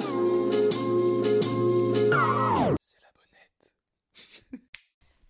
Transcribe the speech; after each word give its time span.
C'est 0.00 0.04
la 2.10 3.10
bonnette. 3.16 3.74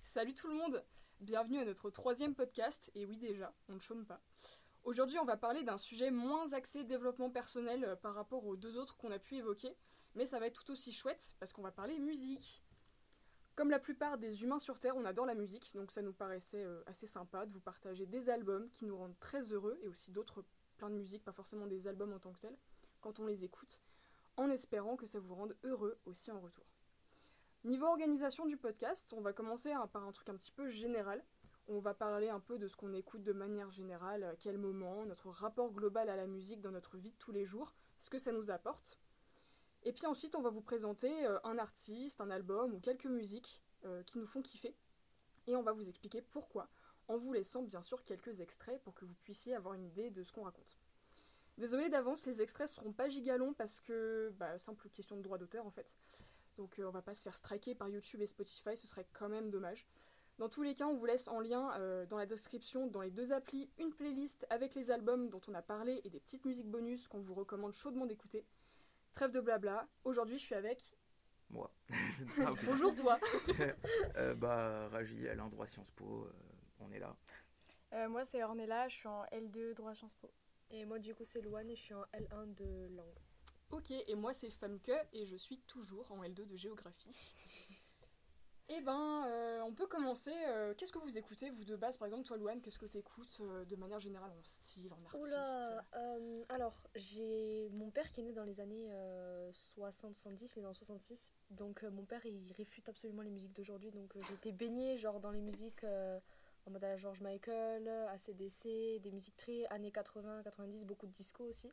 Salut 0.05 0.35
tout 0.35 0.49
le 0.49 0.55
monde 0.55 0.85
Bienvenue 1.21 1.59
à 1.59 1.65
notre 1.65 1.89
troisième 1.89 2.35
podcast, 2.35 2.91
et 2.95 3.07
oui 3.07 3.17
déjà, 3.17 3.55
on 3.71 3.75
ne 3.75 3.81
chôme 3.81 4.05
pas. 4.05 4.21
Aujourd'hui 4.85 5.19
on 5.19 5.25
va 5.25 5.39
parler 5.39 5.63
d'un 5.63 5.79
sujet 5.79 6.11
moins 6.11 6.53
axé 6.53 6.85
développement 6.85 7.31
personnel 7.31 7.83
euh, 7.83 7.97
par 7.97 8.15
rapport 8.15 8.45
aux 8.45 8.57
deux 8.57 8.77
autres 8.77 8.99
qu'on 8.99 9.11
a 9.11 9.19
pu 9.19 9.37
évoquer, 9.37 9.75
mais 10.15 10.27
ça 10.27 10.39
va 10.39 10.47
être 10.47 10.63
tout 10.63 10.71
aussi 10.73 10.93
chouette 10.93 11.35
parce 11.41 11.55
qu'on 11.55 11.63
va 11.63 11.73
parler 11.73 11.99
musique. 11.99 12.63
Comme 13.55 13.71
la 13.71 13.79
plupart 13.79 14.19
des 14.19 14.43
humains 14.43 14.59
sur 14.59 14.79
Terre, 14.79 14.99
on 14.99 15.07
adore 15.07 15.25
la 15.25 15.35
musique, 15.35 15.73
donc 15.75 15.91
ça 15.91 16.03
nous 16.03 16.13
paraissait 16.13 16.63
euh, 16.63 16.83
assez 16.85 17.07
sympa 17.07 17.47
de 17.47 17.53
vous 17.53 17.61
partager 17.61 18.05
des 18.05 18.29
albums 18.29 18.69
qui 18.73 18.85
nous 18.85 18.99
rendent 18.99 19.19
très 19.19 19.51
heureux, 19.51 19.79
et 19.83 19.89
aussi 19.89 20.11
d'autres 20.11 20.45
plein 20.77 20.91
de 20.91 20.97
musique, 20.97 21.25
pas 21.25 21.33
forcément 21.33 21.67
des 21.67 21.87
albums 21.87 22.13
en 22.13 22.19
tant 22.19 22.35
que 22.35 22.41
tels, 22.41 22.59
quand 23.01 23.19
on 23.19 23.25
les 23.25 23.45
écoute, 23.45 23.81
en 24.39 24.51
espérant 24.51 24.97
que 24.97 25.07
ça 25.07 25.19
vous 25.19 25.35
rende 25.35 25.57
heureux 25.65 25.99
aussi 26.07 26.31
en 26.31 26.41
retour. 26.41 26.65
Niveau 27.65 27.87
organisation 27.87 28.47
du 28.47 28.57
podcast, 28.57 29.13
on 29.13 29.21
va 29.21 29.33
commencer 29.33 29.73
hein, 29.73 29.89
par 29.89 30.05
un 30.07 30.13
truc 30.13 30.29
un 30.29 30.37
petit 30.37 30.53
peu 30.53 30.69
général. 30.69 31.23
On 31.67 31.81
va 31.81 31.93
parler 31.93 32.29
un 32.29 32.39
peu 32.39 32.57
de 32.57 32.69
ce 32.69 32.77
qu'on 32.77 32.95
écoute 32.95 33.25
de 33.25 33.33
manière 33.33 33.71
générale, 33.71 34.23
à 34.23 34.37
quel 34.37 34.57
moment, 34.57 35.05
notre 35.05 35.29
rapport 35.29 35.73
global 35.73 36.09
à 36.09 36.17
la 36.17 36.27
musique 36.29 36.61
dans 36.61 36.71
notre 36.71 36.97
vie 36.97 37.11
de 37.11 37.17
tous 37.17 37.33
les 37.33 37.45
jours, 37.45 37.75
ce 37.99 38.09
que 38.11 38.19
ça 38.21 38.31
nous 38.31 38.51
apporte. 38.53 39.01
Et 39.83 39.93
puis 39.93 40.07
ensuite, 40.07 40.37
on 40.37 40.41
va 40.41 40.51
vous 40.51 40.63
présenter 40.63 41.27
euh, 41.27 41.39
un 41.43 41.59
artiste, 41.59 42.21
un 42.21 42.31
album 42.31 42.73
ou 42.75 42.79
quelques 42.79 43.07
musiques 43.07 43.61
euh, 43.85 44.05
qui 44.05 44.19
nous 44.19 44.27
font 44.27 44.41
kiffer. 44.41 44.75
Et 45.49 45.57
on 45.57 45.63
va 45.63 45.73
vous 45.73 45.89
expliquer 45.89 46.23
pourquoi, 46.23 46.69
en 47.09 47.17
vous 47.17 47.33
laissant 47.33 47.63
bien 47.63 47.83
sûr 47.83 48.05
quelques 48.05 48.41
extraits 48.41 48.81
pour 48.85 48.95
que 48.95 49.05
vous 49.05 49.17
puissiez 49.25 49.57
avoir 49.57 49.75
une 49.75 49.85
idée 49.85 50.11
de 50.11 50.23
ce 50.23 50.31
qu'on 50.31 50.45
raconte. 50.45 50.79
Désolé 51.59 51.89
d'avance, 51.89 52.25
les 52.27 52.41
extraits 52.41 52.69
seront 52.69 52.93
pas 52.93 53.09
gigalongs 53.09 53.53
parce 53.53 53.81
que, 53.81 54.33
bah, 54.39 54.59
simple 54.59 54.89
question 54.89 55.17
de 55.17 55.23
droit 55.23 55.39
d'auteur 55.39 55.67
en 55.67 55.71
fait. 55.71 55.91
Donc 56.57 56.79
euh, 56.79 56.85
on 56.87 56.91
va 56.91 57.03
pas 57.03 57.15
se 57.15 57.23
faire 57.23 57.37
striker 57.37 57.75
par 57.75 57.89
YouTube 57.89 58.23
et 58.23 58.27
Spotify, 58.27 58.77
ce 58.77 58.87
serait 58.87 59.07
quand 59.13 59.29
même 59.29 59.51
dommage. 59.51 59.87
Dans 60.39 60.49
tous 60.49 60.63
les 60.63 60.77
cas, 60.77 60.87
on 60.87 60.95
vous 60.95 61.07
laisse 61.07 61.27
en 61.27 61.41
lien 61.41 61.73
euh, 61.79 62.07
dans 62.07 62.17
la 62.17 62.27
description, 62.27 62.87
dans 62.87 63.01
les 63.01 63.11
deux 63.11 63.33
applis, 63.33 63.69
une 63.79 63.93
playlist 63.93 64.47
avec 64.51 64.77
les 64.77 64.93
albums 64.93 65.29
dont 65.31 65.41
on 65.49 65.55
a 65.55 65.63
parlé 65.63 66.01
et 66.05 66.11
des 66.11 66.21
petites 66.21 66.45
musiques 66.45 66.71
bonus 66.71 67.09
qu'on 67.09 67.21
vous 67.21 67.35
recommande 67.35 67.73
chaudement 67.73 68.07
d'écouter. 68.07 68.47
Trêve 69.13 69.33
de 69.33 69.41
blabla, 69.41 69.89
aujourd'hui 70.05 70.39
je 70.39 70.45
suis 70.45 70.55
avec... 70.55 70.81
Moi. 71.51 71.71
Bonjour 72.67 72.95
toi 72.95 73.19
euh, 74.17 74.35
Bah, 74.35 74.89
Raji, 74.91 75.27
Alain, 75.29 75.49
droit 75.49 75.67
Sciences 75.67 75.91
Po, 75.91 76.25
euh, 76.25 76.33
on 76.79 76.93
est 76.93 76.99
là. 76.99 77.17
Euh, 77.95 78.09
moi, 78.09 78.25
c'est 78.27 78.43
Ornella, 78.45 78.89
je 78.89 78.97
suis 78.97 79.09
en 79.09 79.25
L2 79.25 79.75
droit 79.75 79.95
Sciences 79.95 80.15
Po. 80.17 80.31
Et 80.71 80.85
moi, 80.85 80.99
du 80.99 81.15
coup, 81.15 81.25
c'est 81.25 81.41
Louane 81.41 81.71
et 81.71 81.77
je 81.77 81.83
suis 81.83 81.95
en 81.95 82.05
L1 82.13 82.55
de 82.55 82.89
langue. 82.95 83.19
Ok, 83.71 83.91
et 83.91 84.15
moi 84.15 84.33
c'est 84.33 84.51
Famke 84.51 84.91
et 85.13 85.27
je 85.27 85.37
suis 85.37 85.59
toujours 85.59 86.11
en 86.11 86.23
L2 86.23 86.47
de 86.47 86.57
géographie. 86.57 87.35
Eh 88.71 88.83
ben, 88.83 89.25
euh, 89.27 89.63
on 89.63 89.73
peut 89.73 89.87
commencer. 89.87 90.35
euh, 90.47 90.75
qu'est-ce 90.75 90.93
que 90.93 90.99
vous 90.99 91.17
écoutez, 91.17 91.49
vous 91.49 91.65
de 91.65 91.75
base? 91.75 91.97
Par 91.97 92.05
exemple, 92.05 92.27
toi, 92.27 92.37
Louane, 92.37 92.61
qu'est-ce 92.61 92.79
que 92.79 92.85
tu 92.85 92.99
écoutes 92.99 93.41
de 93.41 93.77
manière 93.77 93.99
générale 93.99 94.31
en 94.31 94.43
style, 94.45 94.93
en 94.93 95.03
artiste? 95.07 95.25
Oula 95.25 95.87
euh, 95.97 96.45
Alors, 96.51 96.79
j'ai 96.95 97.71
mon 97.73 97.91
père 97.91 98.13
qui 98.13 98.21
est 98.21 98.25
né 98.25 98.35
dans 98.35 98.45
les 98.45 98.61
années 98.61 98.91
60-70, 99.53 100.53
il 100.57 100.63
est 100.65 100.67
en 100.67 100.75
66. 100.75 101.31
Donc, 101.49 101.83
euh, 101.83 101.91
mon 101.91 102.05
père, 102.05 102.25
il 102.27 102.53
réfute 102.53 102.87
absolument 102.91 103.23
les 103.23 103.31
musiques 103.31 103.55
d'aujourd'hui. 103.55 103.91
Donc, 103.91 104.15
euh, 104.17 104.35
été 104.35 104.53
baignée 104.53 104.99
genre, 104.99 105.21
dans 105.21 105.31
les 105.31 105.41
musiques 105.41 105.85
euh, 105.85 106.21
en 106.69 106.71
mode 106.71 106.85
à 106.85 106.89
la 106.89 106.97
George 106.99 107.21
Michael, 107.23 107.89
ACDC, 108.11 109.01
des 109.01 109.11
musiques 109.11 109.37
très 109.37 109.65
années 109.69 109.91
80, 109.91 110.43
90, 110.43 110.85
beaucoup 110.85 111.07
de 111.07 111.13
disco 111.13 111.45
aussi. 111.45 111.71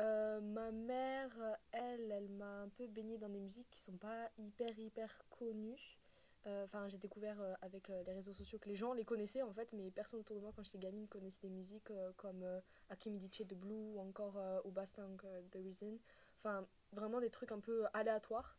Euh, 0.00 0.40
ma 0.40 0.70
mère, 0.70 1.30
elle, 1.72 2.10
elle 2.10 2.30
m'a 2.30 2.62
un 2.62 2.68
peu 2.70 2.86
baignée 2.86 3.18
dans 3.18 3.28
des 3.28 3.38
musiques 3.38 3.68
qui 3.70 3.80
sont 3.82 3.98
pas 3.98 4.30
hyper, 4.38 4.78
hyper 4.78 5.24
connues. 5.28 5.98
Euh, 6.46 6.64
Enfin, 6.64 6.88
j'ai 6.88 6.96
découvert 6.96 7.38
euh, 7.40 7.52
avec 7.60 7.88
les 7.88 8.12
réseaux 8.12 8.32
sociaux 8.32 8.58
que 8.58 8.68
les 8.68 8.76
gens 8.76 8.94
les 8.94 9.04
connaissaient 9.04 9.42
en 9.42 9.52
fait, 9.52 9.68
mais 9.74 9.90
personne 9.90 10.20
autour 10.20 10.36
de 10.36 10.40
moi 10.40 10.52
quand 10.56 10.62
j'étais 10.64 10.78
gamine 10.78 11.06
connaissait 11.06 11.40
des 11.42 11.50
musiques 11.50 11.92
comme 12.16 12.42
euh, 12.42 12.60
Hakim 12.88 13.18
Diche 13.18 13.42
de 13.42 13.54
Blue 13.54 13.88
ou 13.90 14.00
encore 14.00 14.40
Ubastang 14.64 15.18
de 15.52 15.58
Reason. 15.58 15.98
Enfin, 16.42 16.66
vraiment 16.92 17.20
des 17.20 17.30
trucs 17.30 17.52
un 17.52 17.60
peu 17.60 17.84
aléatoires. 17.92 18.56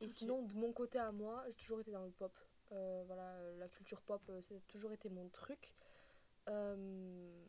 Et 0.00 0.08
sinon, 0.08 0.42
de 0.42 0.54
mon 0.54 0.72
côté 0.72 1.00
à 1.00 1.10
moi, 1.10 1.42
j'ai 1.48 1.54
toujours 1.54 1.80
été 1.80 1.90
dans 1.90 2.04
le 2.04 2.10
pop. 2.10 2.32
Euh, 2.72 3.02
voilà, 3.06 3.34
la 3.58 3.68
culture 3.68 4.00
pop, 4.02 4.22
euh, 4.28 4.40
c'est 4.42 4.66
toujours 4.66 4.92
été 4.92 5.08
mon 5.08 5.28
truc. 5.28 5.74
Euh, 6.48 7.44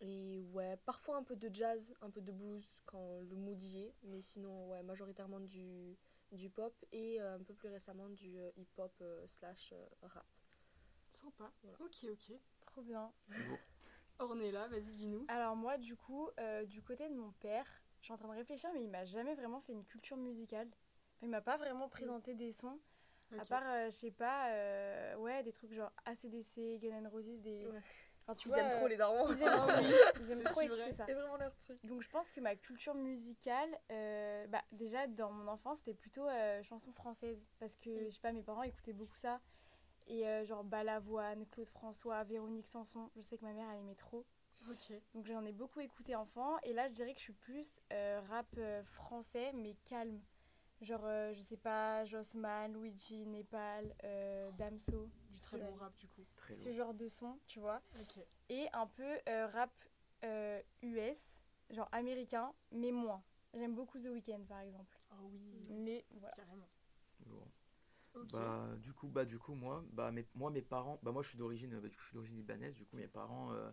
et 0.00 0.42
ouais, 0.52 0.76
parfois 0.84 1.16
un 1.16 1.22
peu 1.22 1.36
de 1.36 1.52
jazz, 1.54 1.94
un 2.02 2.10
peu 2.10 2.20
de 2.20 2.32
blues 2.32 2.66
quand 2.84 3.20
le 3.20 3.36
mood 3.36 3.62
y 3.62 3.84
est, 3.84 3.94
mais 4.02 4.20
sinon, 4.20 4.68
ouais, 4.68 4.82
majoritairement 4.82 5.40
du, 5.40 5.96
du 6.32 6.50
pop 6.50 6.74
et 6.92 7.20
euh, 7.20 7.36
un 7.36 7.42
peu 7.42 7.54
plus 7.54 7.68
récemment 7.68 8.08
du 8.10 8.38
euh, 8.38 8.50
hip-hop 8.56 8.92
euh, 9.00 9.26
slash 9.26 9.72
euh, 9.72 9.86
rap. 10.02 10.26
Sympa. 11.10 11.50
Voilà. 11.62 11.78
Ok, 11.80 12.04
ok. 12.10 12.36
Trop 12.66 12.82
bien. 12.82 13.12
Bonjour. 13.28 13.58
Ornella, 14.18 14.68
vas-y, 14.68 14.92
dis-nous. 14.96 15.24
Alors 15.28 15.56
moi, 15.56 15.78
du 15.78 15.96
coup, 15.96 16.28
euh, 16.38 16.64
du 16.66 16.82
côté 16.82 17.08
de 17.08 17.14
mon 17.14 17.32
père, 17.32 17.66
je 18.00 18.04
suis 18.04 18.12
en 18.12 18.16
train 18.16 18.28
de 18.28 18.34
réfléchir, 18.34 18.70
mais 18.74 18.82
il 18.82 18.90
m'a 18.90 19.04
jamais 19.04 19.34
vraiment 19.34 19.60
fait 19.60 19.72
une 19.72 19.84
culture 19.84 20.16
musicale. 20.16 20.68
Il 21.22 21.28
m'a 21.30 21.40
pas 21.40 21.56
vraiment 21.56 21.88
présenté 21.88 22.34
des 22.34 22.52
sons, 22.52 22.78
à 23.38 23.44
part, 23.44 23.62
euh, 23.66 23.86
je 23.86 23.96
sais 23.96 24.10
pas, 24.10 24.50
euh, 24.50 25.16
ouais, 25.16 25.42
des 25.42 25.52
trucs 25.52 25.72
genre 25.72 25.92
ACDC, 26.04 26.78
Gun 26.80 26.96
N' 26.96 27.06
Roses, 27.08 27.40
des... 27.40 27.66
Ouais. 27.66 27.80
Enfin, 28.28 28.34
tu 28.34 28.48
Ils 28.48 28.50
vois, 28.50 28.58
aiment 28.58 28.76
trop 28.78 28.86
euh, 28.86 28.88
les 28.88 28.96
darons. 28.96 29.32
Ils 29.32 29.42
aiment, 29.42 29.66
oui, 29.78 29.94
ils 30.20 30.30
aiment 30.32 30.42
trop 30.42 30.66
vrai. 30.66 30.92
ça. 30.92 31.04
C'est 31.06 31.14
vraiment 31.14 31.36
leur 31.36 31.54
truc. 31.56 31.78
Donc 31.86 32.02
je 32.02 32.10
pense 32.10 32.32
que 32.32 32.40
ma 32.40 32.56
culture 32.56 32.94
musicale, 32.94 33.68
euh, 33.92 34.46
bah, 34.48 34.62
déjà 34.72 35.06
dans 35.06 35.30
mon 35.30 35.46
enfance, 35.46 35.78
c'était 35.78 35.94
plutôt 35.94 36.26
euh, 36.26 36.60
chansons 36.64 36.92
françaises. 36.92 37.46
Parce 37.60 37.76
que, 37.76 38.04
je 38.06 38.10
sais 38.10 38.20
pas, 38.20 38.32
mes 38.32 38.42
parents 38.42 38.64
écoutaient 38.64 38.92
beaucoup 38.92 39.16
ça. 39.16 39.40
Et 40.08 40.26
euh, 40.26 40.44
genre 40.44 40.64
Balavoine, 40.64 41.46
Claude 41.46 41.68
François, 41.68 42.24
Véronique 42.24 42.66
Sanson. 42.66 43.10
Je 43.14 43.22
sais 43.22 43.38
que 43.38 43.44
ma 43.44 43.52
mère, 43.52 43.68
elle 43.70 43.78
aimait 43.78 43.94
trop. 43.94 44.24
Donc 45.14 45.26
j'en 45.26 45.44
ai 45.44 45.52
beaucoup 45.52 45.78
écouté 45.78 46.16
enfant. 46.16 46.56
Et 46.64 46.72
là, 46.72 46.88
je 46.88 46.94
dirais 46.94 47.12
que 47.12 47.18
je 47.20 47.24
suis 47.24 47.32
plus 47.32 47.80
rap 48.28 48.48
français, 48.86 49.52
mais 49.54 49.76
calme. 49.84 50.20
Genre, 50.82 51.04
euh, 51.04 51.32
je 51.34 51.40
sais 51.40 51.56
pas, 51.56 52.04
Jossman, 52.04 52.72
Luigi, 52.74 53.26
Népal, 53.26 53.94
euh, 54.04 54.50
Damso. 54.58 55.08
Du 55.30 55.40
très 55.40 55.58
bon 55.58 55.74
rap, 55.76 55.96
du 55.96 56.06
coup. 56.08 56.24
Très 56.36 56.54
Ce 56.54 56.72
genre 56.72 56.94
de 56.94 57.08
son, 57.08 57.38
tu 57.46 57.60
vois 57.60 57.80
et 58.48 58.68
un 58.72 58.86
peu 58.86 59.18
euh, 59.28 59.46
rap 59.48 59.72
euh, 60.24 60.60
US, 60.82 61.18
genre 61.70 61.88
américain, 61.92 62.52
mais 62.72 62.92
moins. 62.92 63.22
J'aime 63.54 63.74
beaucoup 63.74 63.98
The 63.98 64.06
Weeknd 64.06 64.44
par 64.48 64.60
exemple. 64.60 64.98
Oh 65.12 65.28
oui, 65.32 65.40
Mais 65.70 66.04
voilà. 66.10 66.34
carrément. 66.36 66.68
Bah, 68.32 68.70
du 68.78 68.92
coup, 68.94 69.08
bah, 69.08 69.24
du 69.24 69.38
coup, 69.38 69.54
moi, 69.54 69.84
bah, 69.92 70.10
mes, 70.10 70.26
moi, 70.34 70.50
mes 70.50 70.62
parents, 70.62 70.98
bah, 71.02 71.12
moi, 71.12 71.22
je 71.22 71.28
suis 71.28 71.38
d'origine, 71.38 71.78
bah, 71.78 71.88
du 71.88 71.96
coup, 71.96 72.02
je 72.02 72.06
suis 72.08 72.14
d'origine 72.14 72.36
libanaise. 72.36 72.74
Du 72.74 72.84
coup, 72.84 72.96
mes 72.96 73.06
parents, 73.06 73.52
euh, 73.52 73.70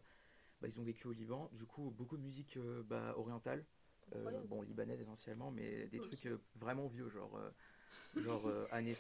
bah, 0.62 0.68
ils 0.68 0.80
ont 0.80 0.84
vécu 0.84 1.08
au 1.08 1.14
Liban. 1.14 1.50
Du 1.54 1.66
coup, 1.66 1.92
beaucoup 1.92 2.18
de 2.18 2.22
musique 2.22 2.58
euh, 2.58 2.84
bah, 2.84 3.14
orientale. 3.18 3.66
Euh, 4.16 4.44
bon, 4.48 4.62
libanaise 4.62 5.02
essentiellement, 5.02 5.52
mais 5.52 5.88
des 5.88 6.00
trucs 6.00 6.26
euh, 6.28 6.38
vraiment 6.56 6.88
vieux, 6.88 7.10
genre, 7.10 7.36
euh, 7.38 7.50
genre 8.18 8.48
euh, 8.48 8.68
années, 8.72 8.96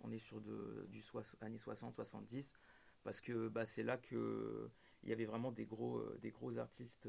on 0.00 0.10
est 0.12 0.18
sur 0.18 0.40
de, 0.40 0.86
du 0.90 1.00
soix- 1.02 1.36
années 1.40 1.58
60, 1.58 1.94
70, 1.94 2.52
parce 3.02 3.20
que 3.20 3.48
bah, 3.48 3.64
c'est 3.66 3.82
là 3.82 3.96
que 3.98 4.70
il 5.02 5.08
y 5.08 5.12
avait 5.12 5.24
vraiment 5.24 5.52
des 5.52 5.66
gros, 5.66 6.02
des 6.18 6.30
gros 6.30 6.58
artistes 6.58 7.08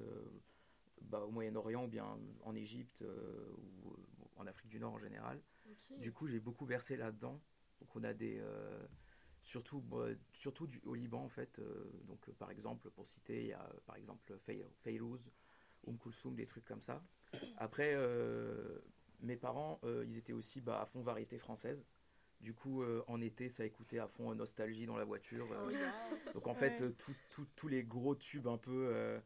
bah, 1.02 1.22
au 1.22 1.32
Moyen-Orient 1.32 1.86
ou 1.86 1.88
bien 1.88 2.18
en 2.44 2.56
Égypte 2.56 3.04
ou 3.84 3.96
en 4.38 4.48
Afrique 4.48 4.70
du 4.70 4.80
Nord 4.80 4.94
en 4.94 5.00
général. 5.00 5.42
Du 5.98 6.12
coup, 6.14 6.28
j'ai 6.28 6.40
beaucoup 6.40 6.66
bercé 6.66 6.98
là-dedans. 6.98 7.42
Donc, 7.82 7.96
on 7.96 8.04
a 8.04 8.14
des. 8.14 8.42
surtout 9.44 9.82
bah, 9.82 10.08
surtout 10.34 10.68
du, 10.68 10.80
au 10.86 10.94
Liban, 10.96 11.24
en 11.24 11.30
fait. 11.30 11.60
euh, 11.60 11.92
donc, 12.08 12.30
euh, 12.30 12.34
par 12.34 12.52
exemple, 12.52 12.90
pour 12.92 13.08
citer, 13.08 13.42
il 13.42 13.48
y 13.48 13.54
a 13.54 13.70
par 13.86 13.96
exemple 13.96 14.38
Fay- 14.40 14.66
Fayrouz, 14.78 15.32
Oum 15.86 15.98
Kulsoum, 15.98 16.36
des 16.36 16.46
trucs 16.46 16.66
comme 16.66 16.82
ça. 16.82 17.04
Après, 17.58 17.94
euh, 17.96 18.80
mes 19.22 19.36
parents, 19.36 19.80
euh, 19.84 20.04
ils 20.08 20.18
étaient 20.18 20.34
aussi 20.34 20.62
bah, 20.62 20.82
à 20.82 20.86
fond 20.86 21.02
variété 21.02 21.38
française. 21.38 21.86
Du 22.40 22.54
coup, 22.54 22.82
euh, 22.82 23.04
en 23.08 23.22
été, 23.22 23.50
ça 23.50 23.66
écoutait 23.66 24.00
à 24.00 24.08
fond 24.08 24.32
euh, 24.32 24.36
Nostalgie 24.36 24.86
dans 24.88 24.98
la 24.98 25.04
voiture. 25.06 25.52
euh, 25.52 25.66
Oh, 25.68 25.70
yes. 25.70 26.34
donc 26.34 26.48
en 26.48 26.54
fait, 26.56 26.82
Ouais. 26.82 26.92
tout- 26.94 27.16
tout- 27.30 27.48
tous 27.56 27.68
les 27.68 27.84
gros 27.84 28.16
tubes 28.16 28.48
un 28.48 28.58
peu 28.58 28.90
euh, 28.92 29.20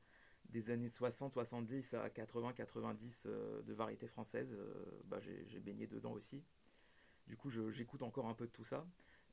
des 0.49 0.69
années 0.69 0.89
60, 0.89 1.31
70 1.31 1.93
à 1.93 2.09
80, 2.09 2.53
90 2.53 3.23
euh, 3.25 3.61
de 3.63 3.73
variété 3.73 4.07
française, 4.07 4.51
euh, 4.53 5.01
bah, 5.05 5.19
j'ai 5.21 5.59
baigné 5.59 5.87
dedans 5.87 6.11
aussi. 6.11 6.43
Du 7.27 7.37
coup, 7.37 7.49
j'écoute 7.49 8.03
encore 8.03 8.27
un 8.27 8.33
peu 8.35 8.45
de 8.47 8.51
tout 8.51 8.63
ça. 8.65 8.85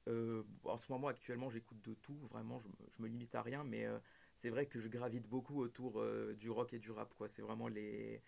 Euh, 0.08 0.42
en 0.64 0.76
ce 0.76 0.90
moment, 0.90 1.08
actuellement, 1.08 1.50
j'écoute 1.50 1.80
de 1.82 1.94
tout, 1.94 2.16
vraiment, 2.30 2.58
je 2.58 2.68
me, 2.68 2.74
je 2.96 3.02
me 3.02 3.08
limite 3.08 3.34
à 3.34 3.42
rien, 3.42 3.64
mais 3.64 3.84
euh, 3.86 3.98
c'est 4.36 4.50
vrai 4.50 4.66
que 4.66 4.80
je 4.80 4.88
gravite 4.88 5.28
beaucoup 5.28 5.60
autour 5.60 6.00
euh, 6.00 6.34
du 6.34 6.50
rock 6.50 6.72
et 6.72 6.78
du 6.78 6.90
rap. 6.90 7.12
C'est 7.28 7.42
vraiment 7.42 7.68
les, 7.68 8.22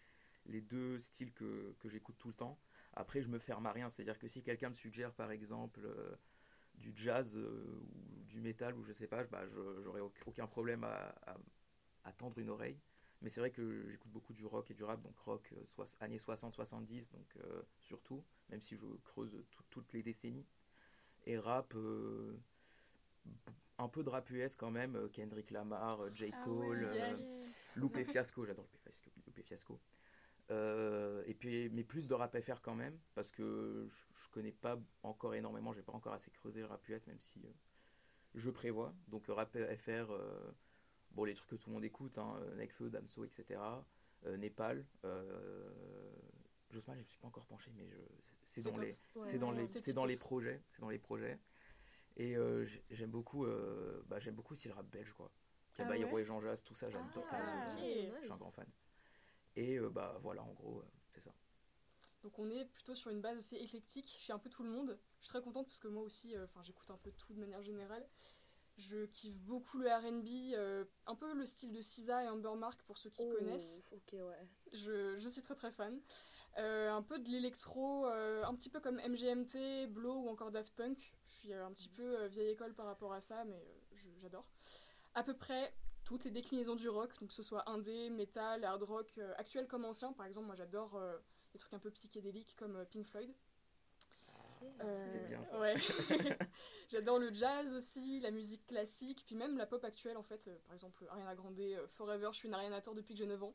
les 0.46 0.60
deux 0.60 0.98
styles 0.98 1.32
que, 1.32 1.74
que 1.80 1.88
j'écoute 1.88 2.16
tout 2.18 2.28
le 2.28 2.34
temps. 2.34 2.58
Après, 2.94 3.22
je 3.22 3.28
me 3.28 3.38
ferme 3.38 3.66
à 3.66 3.72
rien, 3.72 3.90
c'est-à-dire 3.90 4.18
que 4.18 4.28
si 4.28 4.42
quelqu'un 4.42 4.68
me 4.68 4.74
suggère, 4.74 5.12
par 5.12 5.30
exemple, 5.30 5.80
euh, 5.84 6.14
du 6.76 6.92
jazz 6.94 7.36
euh, 7.36 7.80
ou 7.80 8.22
du 8.24 8.40
métal 8.40 8.76
ou 8.76 8.82
je 8.84 8.92
sais 8.92 9.06
pas, 9.06 9.24
bah, 9.24 9.46
je 9.46 9.82
j'aurais 9.82 10.00
auc- 10.00 10.22
aucun 10.26 10.46
problème 10.46 10.84
à, 10.84 11.14
à- 11.26 11.36
à 12.04 12.12
tendre 12.12 12.38
une 12.38 12.50
oreille. 12.50 12.78
Mais 13.22 13.30
c'est 13.30 13.40
vrai 13.40 13.50
que 13.50 13.88
j'écoute 13.88 14.10
beaucoup 14.12 14.34
du 14.34 14.44
rock 14.44 14.70
et 14.70 14.74
du 14.74 14.84
rap, 14.84 15.00
donc 15.00 15.16
rock 15.20 15.52
euh, 15.56 15.84
années 16.00 16.18
60-70, 16.18 17.10
donc 17.12 17.26
euh, 17.38 17.62
surtout, 17.80 18.22
même 18.50 18.60
si 18.60 18.76
je 18.76 18.84
creuse 19.04 19.42
tout- 19.50 19.62
toutes 19.70 19.92
les 19.94 20.02
décennies. 20.02 20.44
Et 21.26 21.38
rap, 21.38 21.74
un 23.78 23.88
peu 23.88 24.02
de 24.04 24.10
rap 24.10 24.28
US 24.30 24.56
quand 24.56 24.70
même, 24.70 25.08
Kendrick 25.12 25.50
Lamar, 25.50 26.10
J. 26.10 26.30
Ah 26.32 26.44
Cole, 26.44 26.90
yes. 26.94 27.54
Loupé 27.76 28.04
Fiasco, 28.04 28.44
j'adore 28.44 28.64
Loupé 28.66 28.78
Fiasco. 28.82 29.10
Loupé 29.26 29.42
Fiasco. 29.42 29.80
Euh, 30.50 31.22
et 31.26 31.34
puis, 31.34 31.70
mais 31.70 31.84
plus 31.84 32.06
de 32.08 32.14
rap 32.14 32.38
FR 32.38 32.60
quand 32.60 32.74
même, 32.74 32.98
parce 33.14 33.30
que 33.30 33.86
je, 33.88 33.96
je 34.22 34.28
connais 34.30 34.52
pas 34.52 34.78
encore 35.02 35.34
énormément, 35.34 35.72
j'ai 35.72 35.82
pas 35.82 35.92
encore 35.94 36.12
assez 36.12 36.30
creusé 36.30 36.60
le 36.60 36.66
rap 36.66 36.86
US, 36.88 37.06
même 37.06 37.18
si 37.20 37.46
euh, 37.46 37.50
je 38.34 38.50
prévois. 38.50 38.94
Donc, 39.08 39.28
euh, 39.30 39.32
rap 39.34 39.56
FR, 39.56 40.10
euh, 40.10 40.52
bon, 41.12 41.24
les 41.24 41.34
trucs 41.34 41.48
que 41.50 41.56
tout 41.56 41.70
le 41.70 41.74
monde 41.74 41.84
écoute, 41.84 42.18
hein, 42.18 42.38
Nekfeu, 42.56 42.90
Damso, 42.90 43.24
etc. 43.24 43.60
Népal. 44.38 44.84
Jossman, 46.70 46.96
je 46.96 47.02
me 47.02 47.06
suis 47.06 47.18
pas 47.18 47.28
encore 47.28 47.46
penché, 47.46 47.70
mais 47.76 47.88
c'est 48.42 48.62
dans 48.62 48.76
les, 48.78 48.98
Ouais, 49.14 49.22
c'est 49.22 49.38
dans 49.38 49.52
ouais, 49.52 49.60
les, 49.60 49.66
c'est 49.68 49.80
c'est 49.80 49.92
dans 49.92 50.02
tip-top. 50.02 50.08
les 50.10 50.16
projets, 50.16 50.62
c'est 50.72 50.80
dans 50.80 50.88
les 50.90 50.98
projets. 50.98 51.38
Et 52.16 52.34
j'ai- 52.66 52.84
j'aime 52.90 53.10
beaucoup, 53.10 53.46
bah, 54.06 54.18
j'aime 54.18 54.34
beaucoup 54.34 54.52
aussi 54.54 54.68
le 54.68 54.74
rap 54.74 54.86
belge, 54.90 55.12
quoi. 55.12 55.30
Ah 55.32 55.76
Caballero 55.78 56.14
ouais? 56.14 56.22
Et 56.22 56.24
Jean 56.24 56.40
Jass, 56.40 56.62
tout 56.64 56.74
ça, 56.74 56.88
j'adore. 56.90 57.24
Ah, 57.30 57.36
Caballero, 57.36 57.58
ok. 57.58 57.64
Jean 57.64 57.78
Jass. 57.78 57.86
nice. 57.86 58.14
Je 58.20 58.24
suis 58.24 58.32
un 58.32 58.36
grand 58.36 58.50
fan. 58.50 58.66
Et 59.56 59.76
euh, 59.76 59.88
bah 59.88 60.18
voilà, 60.22 60.42
en 60.42 60.52
gros, 60.52 60.78
euh, 60.80 60.84
c'est 61.12 61.20
ça. 61.20 61.32
Donc 62.22 62.38
on 62.38 62.48
est 62.50 62.64
plutôt 62.64 62.94
sur 62.94 63.10
une 63.10 63.20
base 63.20 63.38
assez 63.38 63.56
éclectique 63.56 64.16
chez 64.18 64.32
un 64.32 64.38
peu 64.38 64.48
tout 64.48 64.62
le 64.62 64.70
monde. 64.70 64.98
Je 65.20 65.26
suis 65.26 65.30
très 65.32 65.42
contente 65.42 65.66
parce 65.66 65.78
que 65.78 65.88
moi 65.88 66.02
aussi, 66.02 66.34
euh, 66.34 66.44
enfin 66.44 66.62
j'écoute 66.62 66.90
un 66.90 66.96
peu 66.96 67.12
tout 67.12 67.34
de 67.34 67.40
manière 67.40 67.62
générale. 67.62 68.06
Je 68.76 69.04
kiffe 69.06 69.36
beaucoup 69.36 69.78
le 69.78 69.88
R&B, 69.88 70.54
euh, 70.54 70.84
un 71.06 71.14
peu 71.14 71.32
le 71.34 71.46
style 71.46 71.70
de 71.70 71.80
SZA 71.80 72.24
et 72.24 72.28
Amber 72.28 72.56
Mark 72.56 72.82
pour 72.82 72.98
ceux 72.98 73.08
qui 73.10 73.22
Oh, 73.22 73.32
connaissent. 73.36 73.80
Ok, 73.92 74.14
ouais. 74.14 74.48
Je, 74.72 75.16
je 75.16 75.28
suis 75.28 75.42
très 75.42 75.54
très 75.54 75.70
fan. 75.70 76.00
Euh, 76.58 76.90
un 76.90 77.02
peu 77.02 77.18
de 77.18 77.28
l'électro, 77.28 78.06
euh, 78.06 78.42
un 78.44 78.54
petit 78.54 78.70
peu 78.70 78.80
comme 78.80 78.96
MGMT, 78.96 79.86
Blow 79.88 80.14
ou 80.14 80.28
encore 80.28 80.50
Daft 80.50 80.74
Punk. 80.74 81.14
Je 81.24 81.30
suis 81.30 81.52
euh, 81.52 81.66
un 81.66 81.72
petit 81.72 81.88
peu 81.88 82.20
euh, 82.20 82.26
vieille 82.28 82.50
école 82.50 82.74
par 82.74 82.86
rapport 82.86 83.12
à 83.12 83.20
ça, 83.20 83.44
mais 83.44 83.56
euh, 83.56 83.96
j'adore. 84.22 84.46
À 85.14 85.22
peu 85.22 85.34
près 85.36 85.72
toutes 86.04 86.24
les 86.24 86.30
déclinaisons 86.30 86.76
du 86.76 86.88
rock, 86.88 87.10
donc 87.20 87.28
que 87.28 87.34
ce 87.34 87.42
soit 87.42 87.68
indé, 87.68 88.10
metal, 88.10 88.64
hard 88.64 88.82
rock, 88.82 89.12
euh, 89.18 89.32
actuel 89.36 89.66
comme 89.66 89.84
ancien. 89.84 90.12
Par 90.12 90.26
exemple, 90.26 90.46
moi 90.46 90.54
j'adore 90.54 90.96
euh, 90.96 91.16
les 91.52 91.58
trucs 91.60 91.72
un 91.74 91.78
peu 91.78 91.90
psychédéliques 91.90 92.54
comme 92.56 92.76
euh, 92.76 92.84
Pink 92.84 93.06
Floyd. 93.06 93.32
Euh, 94.80 95.06
C'est 95.10 95.26
bien, 95.28 95.44
ça. 95.44 95.58
Ouais. 95.58 95.74
J'adore 96.90 97.18
le 97.18 97.32
jazz 97.32 97.74
aussi, 97.74 98.20
la 98.20 98.30
musique 98.30 98.66
classique, 98.66 99.22
puis 99.26 99.34
même 99.34 99.56
la 99.58 99.66
pop 99.66 99.84
actuelle 99.84 100.16
en 100.16 100.22
fait. 100.22 100.46
Euh, 100.48 100.56
par 100.66 100.74
exemple, 100.74 101.04
Ariana 101.10 101.34
Grande, 101.34 101.58
euh, 101.58 101.86
Forever, 101.88 102.28
je 102.32 102.38
suis 102.38 102.48
une 102.48 102.54
Arianator 102.54 102.94
depuis 102.94 103.14
que 103.14 103.18
j'ai 103.18 103.26
9 103.26 103.42
ans. 103.42 103.54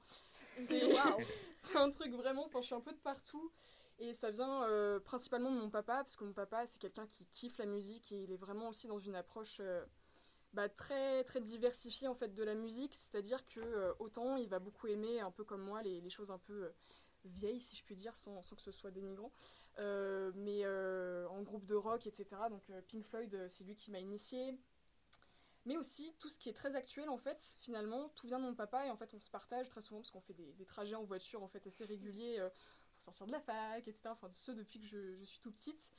C'est 0.54 1.78
un 1.78 1.90
truc 1.90 2.13
vraiment, 2.13 2.45
enfin 2.45 2.62
je 2.62 2.68
suis 2.68 2.75
un 2.75 2.81
peu 2.81 2.92
de 2.92 2.98
partout. 2.98 3.52
Et 4.00 4.13
ça 4.13 4.31
vient 4.31 4.63
euh, 4.63 5.00
principalement 5.00 5.52
de 5.52 5.60
mon 5.60 5.69
papa, 5.69 5.98
parce 5.98 6.16
que 6.16 6.24
mon 6.24 6.31
papa 6.31 6.66
c'est 6.66 6.80
quelqu'un 6.80 7.06
qui 7.07 7.25
kiffe 7.25 7.57
la 7.57 7.66
musique 7.66 8.13
et 8.13 8.24
il 8.24 8.31
est 8.31 8.38
vraiment 8.38 8.69
aussi 8.69 8.88
dans 8.88 8.98
une 8.98 9.16
approche 9.16 9.57
euh, 9.60 9.84
bah, 10.54 10.68
très, 10.68 11.24
très 11.24 11.42
diversifiée 11.42 12.07
en 12.07 12.16
fait 12.16 12.34
de 12.34 12.44
la 12.44 12.56
musique. 12.56 12.96
C'est-à-dire 12.96 13.46
que 13.46 13.60
euh, 13.60 13.94
autant 14.00 14.36
il 14.36 14.50
va 14.50 14.60
beaucoup 14.60 14.88
aimer, 14.88 15.19
un 15.19 15.31
peu 15.31 15.44
comme 15.44 15.62
moi, 15.62 15.81
les, 15.84 16.10
choses 16.10 16.31
un 16.31 16.40
peu 16.40 16.66
euh, 16.66 16.69
vieilles 17.25 17.62
si 17.62 17.75
je 17.75 17.84
puis 17.84 17.96
dire, 17.96 18.16
sans, 18.16 18.42
que 18.42 18.62
ce 18.62 18.72
soit 18.72 18.92
dénigrant. 18.92 19.31
Euh, 19.78 20.31
mais 20.36 20.62
euh, 20.63 21.28
en 21.30 21.42
groupe 21.44 21.66
de 21.66 21.75
rock, 21.75 22.07
etc. 22.07 22.42
Donc 22.50 22.63
Pink 22.88 23.06
Floyd, 23.06 23.48
c'est 23.50 23.63
lui 23.63 23.75
qui 23.75 23.92
m'a 23.92 24.00
initié. 24.00 24.57
Mais 25.66 25.78
aussi 25.78 26.16
tout 26.19 26.30
ce 26.30 26.40
qui 26.40 26.50
est 26.50 26.54
très 26.54 26.75
actuel 26.75 27.10
en 27.10 27.18
fait, 27.18 27.57
finalement, 27.60 28.10
tout 28.16 28.28
vient 28.28 28.40
de 28.40 28.45
mon 28.45 28.56
papa 28.56 28.86
et 28.86 28.90
en 28.90 28.98
fait 28.98 29.13
on 29.13 29.19
se 29.19 29.30
partage 29.30 29.69
très 29.69 29.81
souvent 29.81 30.00
parce 30.00 30.10
qu'on 30.10 30.22
fait 30.22 30.34
des, 30.34 30.66
trajets 30.66 30.95
en 30.95 31.04
voiture 31.04 31.44
en 31.44 31.48
fait 31.48 31.68
assez 31.68 31.86
réguliers 31.86 32.40
pour 32.95 33.04
sortir 33.04 33.28
de 33.28 33.31
la 33.34 33.42
fac, 33.42 33.88
etc. 33.88 34.04
Enfin 34.06 34.30
ceux 34.31 34.56
depuis 34.56 34.80
que 34.80 34.88
je, 34.88 35.18
je 35.18 35.25
suis 35.25 35.42
tout 35.42 35.52
petite. 35.52 35.92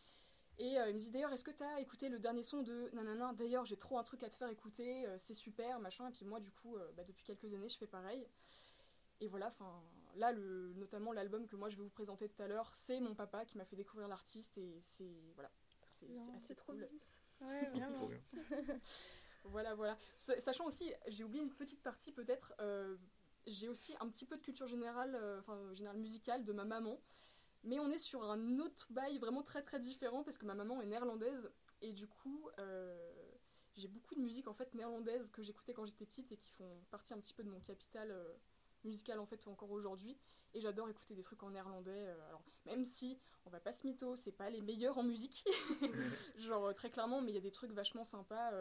Et 0.60 0.78
euh, 0.78 0.90
il 0.90 0.94
me 0.94 1.00
dit 1.00 1.10
d'ailleurs 1.10 1.32
est-ce 1.32 1.42
que 1.42 1.50
t'as 1.50 1.80
écouté 1.80 2.10
le 2.10 2.18
dernier 2.18 2.42
son 2.42 2.60
de 2.62 2.90
nanana 2.92 3.32
D'ailleurs 3.32 3.64
j'ai 3.64 3.78
trop 3.78 3.96
un 3.98 4.02
truc 4.04 4.22
à 4.22 4.28
te 4.28 4.34
faire 4.34 4.48
écouter, 4.50 5.06
euh, 5.06 5.16
c'est 5.18 5.32
super, 5.34 5.80
machin. 5.80 6.06
Et 6.08 6.12
puis 6.12 6.26
moi 6.26 6.38
du 6.38 6.50
coup 6.52 6.76
euh, 6.76 6.92
bah, 6.92 7.02
depuis 7.04 7.24
quelques 7.24 7.52
années 7.54 7.68
je 7.70 7.78
fais 7.78 7.86
pareil. 7.86 8.28
Et 9.20 9.28
voilà, 9.28 9.46
enfin 9.48 9.82
là 10.16 10.32
le, 10.32 10.74
notamment 10.74 11.12
l'album 11.12 11.46
que 11.46 11.56
moi 11.56 11.70
je 11.70 11.76
vais 11.76 11.82
vous 11.82 11.88
présenter 11.90 12.28
tout 12.28 12.42
à 12.42 12.46
l'heure, 12.46 12.70
c'est 12.74 13.00
mon 13.00 13.14
papa 13.14 13.46
qui 13.46 13.56
m'a 13.56 13.64
fait 13.64 13.76
découvrir 13.76 14.06
l'artiste 14.06 14.58
et 14.58 14.78
c'est 14.82 15.32
voilà, 15.34 15.50
c'est 15.98 16.06
assez 16.36 16.54
trop 16.54 16.72
cool. 16.72 16.80
bien. 16.82 16.88
Ouais, 17.40 17.70
C'est 17.72 17.78
vraiment. 17.78 17.96
trop 17.96 18.08
bien. 18.08 18.20
Voilà, 19.44 19.74
voilà. 19.74 19.96
Sachant 20.16 20.66
aussi, 20.66 20.92
j'ai 21.08 21.24
oublié 21.24 21.42
une 21.42 21.54
petite 21.54 21.82
partie 21.82 22.12
peut-être. 22.12 22.52
euh, 22.60 22.96
j'ai 23.46 23.68
aussi 23.70 23.96
un 24.00 24.08
petit 24.10 24.26
peu 24.26 24.36
de 24.36 24.42
culture 24.42 24.66
générale, 24.66 25.14
euh, 25.14 25.38
enfin 25.40 25.72
générale 25.72 25.96
musicale 25.98 26.44
de 26.44 26.52
ma 26.52 26.66
maman. 26.66 27.00
Mais 27.62 27.78
on 27.78 27.90
est 27.90 27.98
sur 27.98 28.22
un 28.22 28.58
autre 28.58 28.86
bail 28.90 29.18
vraiment 29.18 29.42
très 29.42 29.62
très 29.62 29.78
différent 29.78 30.22
parce 30.24 30.38
que 30.38 30.46
ma 30.46 30.54
maman 30.54 30.80
est 30.80 30.86
néerlandaise 30.86 31.50
et 31.82 31.92
du 31.92 32.06
coup 32.06 32.48
euh, 32.58 33.12
j'ai 33.76 33.88
beaucoup 33.88 34.14
de 34.14 34.20
musique 34.20 34.48
en 34.48 34.54
fait 34.54 34.74
néerlandaise 34.74 35.30
que 35.30 35.42
j'écoutais 35.42 35.74
quand 35.74 35.84
j'étais 35.84 36.06
petite 36.06 36.32
et 36.32 36.36
qui 36.36 36.50
font 36.50 36.82
partie 36.90 37.12
un 37.12 37.18
petit 37.18 37.34
peu 37.34 37.42
de 37.42 37.50
mon 37.50 37.60
capital 37.60 38.10
euh, 38.10 38.34
musical 38.84 39.18
en 39.20 39.26
fait 39.26 39.46
encore 39.46 39.70
aujourd'hui. 39.70 40.16
Et 40.52 40.60
j'adore 40.60 40.88
écouter 40.88 41.14
des 41.14 41.22
trucs 41.22 41.42
en 41.42 41.50
néerlandais. 41.50 42.06
euh, 42.06 42.28
alors 42.28 42.42
même 42.64 42.84
si 42.84 43.20
on 43.44 43.50
va 43.50 43.60
pas 43.60 43.72
se 43.72 43.86
mytho, 43.86 44.16
c'est 44.16 44.32
pas 44.32 44.50
les 44.50 44.62
meilleurs 44.62 44.98
en 44.98 45.02
musique, 45.02 45.44
genre 46.38 46.72
très 46.74 46.90
clairement, 46.90 47.20
mais 47.20 47.30
il 47.30 47.34
y 47.34 47.38
a 47.38 47.42
des 47.42 47.52
trucs 47.52 47.72
vachement 47.72 48.04
sympas. 48.04 48.52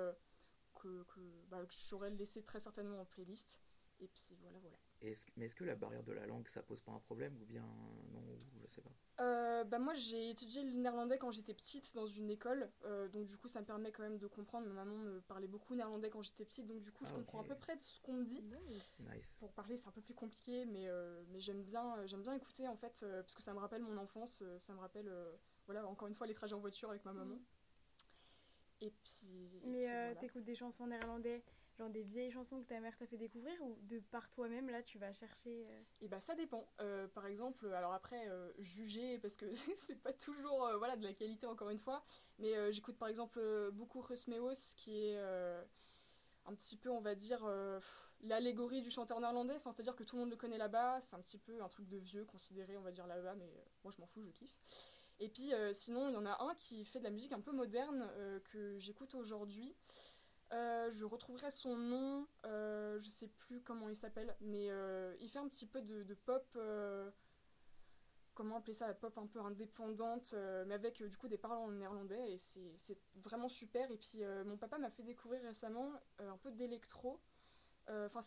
que, 0.76 1.04
que, 1.04 1.20
bah, 1.50 1.66
que 1.66 1.74
j'aurais 1.90 2.10
laissé 2.12 2.44
très 2.44 2.60
certainement 2.60 3.02
en 3.02 3.06
playlist. 3.06 3.60
Et 4.00 4.08
puis 4.08 4.36
voilà, 4.42 4.60
voilà. 4.60 4.78
Mais 5.02 5.46
est-ce 5.46 5.56
que 5.56 5.64
la 5.64 5.76
barrière 5.76 6.04
de 6.04 6.12
la 6.12 6.26
langue, 6.26 6.48
ça 6.48 6.62
pose 6.62 6.82
pas 6.82 6.92
un 6.92 7.00
problème 7.00 7.36
ou 7.42 7.46
bien 7.46 7.64
non, 8.12 8.20
ou 8.20 8.38
je 8.68 8.74
sais 8.74 8.82
pas. 8.82 8.92
Euh, 9.22 9.64
bah 9.64 9.80
moi 9.80 9.94
j'ai 9.94 10.30
étudié 10.30 10.64
le 10.64 10.72
néerlandais 10.74 11.18
quand 11.18 11.32
j'étais 11.32 11.54
petite 11.54 11.94
dans 11.94 12.06
une 12.06 12.30
école, 12.30 12.70
euh, 12.86 13.08
donc 13.10 13.26
du 13.26 13.38
coup 13.38 13.48
ça 13.48 13.62
me 13.62 13.66
permet 13.66 13.92
quand 13.92 14.04
même 14.04 14.18
de 14.18 14.28
comprendre. 14.28 14.68
Ma 14.68 14.74
maman 14.86 14.96
me 14.98 15.20
parlait 15.22 15.48
beaucoup 15.48 15.76
néerlandais 15.76 16.10
quand 16.10 16.22
j'étais 16.22 16.46
petite, 16.46 16.68
donc 16.68 16.82
du 16.82 16.92
coup 16.92 17.06
je 17.06 17.12
Ah, 17.14 17.16
comprends 17.18 17.42
à 17.42 17.44
peu 17.44 17.56
près 17.56 17.76
de 17.76 17.82
ce 17.82 18.02
qu'on 18.02 18.14
me 18.14 18.26
dit. 18.26 18.42
Nice. 18.42 18.96
Nice. 19.14 19.38
Pour 19.40 19.52
parler 19.54 19.78
c'est 19.78 19.88
un 19.88 19.92
peu 19.92 20.02
plus 20.02 20.14
compliqué, 20.14 20.66
mais, 20.66 20.88
euh, 20.88 21.24
mais 21.32 21.40
j'aime 21.40 21.64
bien, 21.64 22.06
j'aime 22.06 22.22
bien 22.22 22.34
écouter 22.34 22.68
en 22.68 22.76
fait, 22.76 23.00
euh, 23.04 23.22
parce 23.24 23.36
que 23.36 23.42
ça 23.42 23.54
me 23.54 23.60
rappelle 23.60 23.82
mon 23.84 23.98
enfance, 23.98 24.44
ça 24.60 24.74
me 24.74 24.80
rappelle, 24.80 25.08
euh, 25.08 25.34
voilà, 25.66 25.86
encore 25.88 26.08
une 26.08 26.16
fois 26.16 26.28
les 26.28 26.34
trajets 26.34 26.56
en 26.56 26.60
voiture 26.60 26.90
avec 26.90 27.04
ma 27.06 27.14
maman. 27.14 27.40
Et 28.82 28.92
puis... 28.92 29.12
et 29.56 29.60
puis 29.60 29.70
Mais 29.70 29.90
euh, 29.90 29.92
voilà. 30.06 30.16
t'écoutes 30.16 30.46
des 30.46 30.56
chansons 30.56 30.84
en 30.84 30.88
néerlandais, 30.88 31.44
genre 31.80 31.90
des 31.90 32.04
vieilles 32.04 32.32
chansons 32.32 32.62
que 32.62 32.68
ta 32.68 32.80
mère 32.82 32.96
t'a 32.98 33.08
fait 33.08 33.18
découvrir 33.18 33.54
ou 33.62 33.78
de 33.84 34.00
par 34.12 34.30
toi-même 34.30 34.70
là 34.70 34.84
tu 34.84 35.00
vas 35.00 35.14
chercher 35.14 35.66
euh, 35.66 35.82
Et 36.02 36.08
bah 36.10 36.20
ça 36.20 36.36
dépend. 36.36 36.68
Euh, 36.82 37.08
par 37.08 37.26
exemple, 37.26 37.72
alors 37.74 37.94
après, 37.94 38.28
euh, 38.28 38.52
juger, 38.60 39.18
parce 39.20 39.38
que 39.38 39.46
c'est 39.78 40.02
pas 40.02 40.12
toujours 40.14 40.70
voilà, 40.78 40.98
de 40.98 41.04
la 41.04 41.14
qualité 41.14 41.48
encore 41.48 41.70
une 41.70 41.80
fois, 41.80 42.04
mais 42.38 42.72
j'écoute 42.74 42.98
par 42.98 43.08
exemple 43.08 43.40
beaucoup 43.72 44.06
Meos 44.28 44.76
qui 44.76 45.06
est 45.06 45.18
un 45.18 46.54
petit 46.54 46.76
peu, 46.76 46.90
on 46.90 47.02
va 47.02 47.16
dire, 47.16 47.48
l'allégorie 48.22 48.82
du 48.82 48.92
chanteur 48.92 49.20
néerlandais, 49.20 49.56
enfin, 49.56 49.72
c'est-à-dire 49.72 49.96
que 49.96 50.04
tout 50.04 50.16
le 50.18 50.22
monde 50.22 50.32
le 50.32 50.36
connaît 50.36 50.58
là-bas, 50.58 51.00
c'est 51.00 51.16
un 51.16 51.22
petit 51.22 51.38
peu 51.38 51.62
un 51.62 51.70
truc 51.70 51.88
de 51.88 51.98
vieux 51.98 52.26
considéré, 52.26 52.76
on 52.76 52.82
va 52.82 52.92
dire 52.92 53.08
là-bas, 53.08 53.36
mais 53.36 53.50
moi 53.84 53.94
je 53.96 54.02
m'en 54.02 54.08
fous, 54.08 54.22
je 54.24 54.32
kiffe. 54.32 54.56
Et 55.22 55.30
puis 55.30 55.52
sinon, 55.74 56.10
il 56.10 56.14
y 56.14 56.18
en 56.18 56.26
a 56.26 56.44
un 56.44 56.56
qui 56.56 56.84
fait 56.86 57.00
de 57.00 57.04
la 57.06 57.10
musique 57.10 57.32
un 57.32 57.42
peu 57.42 57.52
moderne 57.52 58.10
que 58.52 58.78
j'écoute 58.80 59.16
aujourd'hui. 59.16 59.76
Euh, 60.52 60.90
je 60.92 61.06
retrouverai 61.06 61.52
son 61.52 61.76
nom, 61.76 62.28
euh, 62.46 63.00
je 63.00 63.10
sais 63.10 63.28
plus 63.28 63.62
comment 63.62 63.88
il 63.88 63.96
s'appelle, 63.96 64.36
mais 64.42 64.70
euh, 64.72 65.16
il 65.20 65.30
fait 65.30 65.38
un 65.40 65.48
petit 65.48 65.68
peu 65.68 65.82
de, 65.82 66.02
de 66.02 66.14
pop, 66.16 66.44
euh, 66.56 67.12
comment 68.34 68.58
appeler 68.58 68.74
ça, 68.74 68.88
la 68.88 68.96
pop 68.96 69.16
un 69.20 69.28
peu 69.28 69.40
indépendante, 69.42 70.32
euh, 70.34 70.66
mais 70.66 70.74
avec 70.74 71.02
euh, 71.02 71.08
du 71.08 71.18
coup 71.18 71.28
des 71.28 71.38
paroles 71.38 71.60
en 71.60 71.72
néerlandais, 71.72 72.32
et 72.34 72.38
c'est 72.38 72.98
vraiment 73.16 73.48
super. 73.50 73.92
Et 73.92 73.98
puis 73.98 74.24
euh, 74.24 74.44
mon 74.44 74.58
papa 74.58 74.80
m'a 74.80 74.90
fait 74.90 75.04
découvrir 75.04 75.42
récemment 75.44 75.92
euh, 76.20 76.32
un 76.32 76.38
peu 76.38 76.52
d'électro. 76.52 77.20
Enfin, 77.88 78.20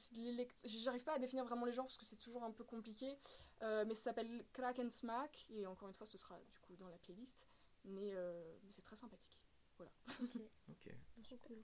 j'arrive 0.65 1.05
pas 1.05 1.15
à 1.15 1.19
définir 1.21 1.45
vraiment 1.45 1.65
les 1.65 1.71
genres 1.73 1.87
parce 1.87 1.97
que 1.97 2.05
c'est 2.05 2.17
toujours 2.17 2.43
un 2.43 2.51
peu 2.51 2.65
compliqué, 2.65 3.17
euh, 3.63 3.85
mais 3.87 3.95
ça 3.95 4.05
s'appelle 4.05 4.45
Crack 4.53 4.81
and 4.81 4.91
Smack, 4.91 5.47
et 5.51 5.67
encore 5.67 5.87
une 5.87 5.95
fois, 5.95 6.05
ce 6.05 6.19
sera 6.19 6.37
du 6.51 6.59
coup 6.59 6.75
dans 6.75 6.89
la 6.89 6.99
playlist, 6.99 7.47
mais, 7.85 8.11
euh, 8.13 8.59
mais 8.65 8.73
c'est 8.73 8.83
très 8.83 8.97
sympathique. 8.97 9.39
Voilà. 9.77 9.93
Ok. 10.69 10.93
Trop 11.23 11.37
cool. 11.39 11.63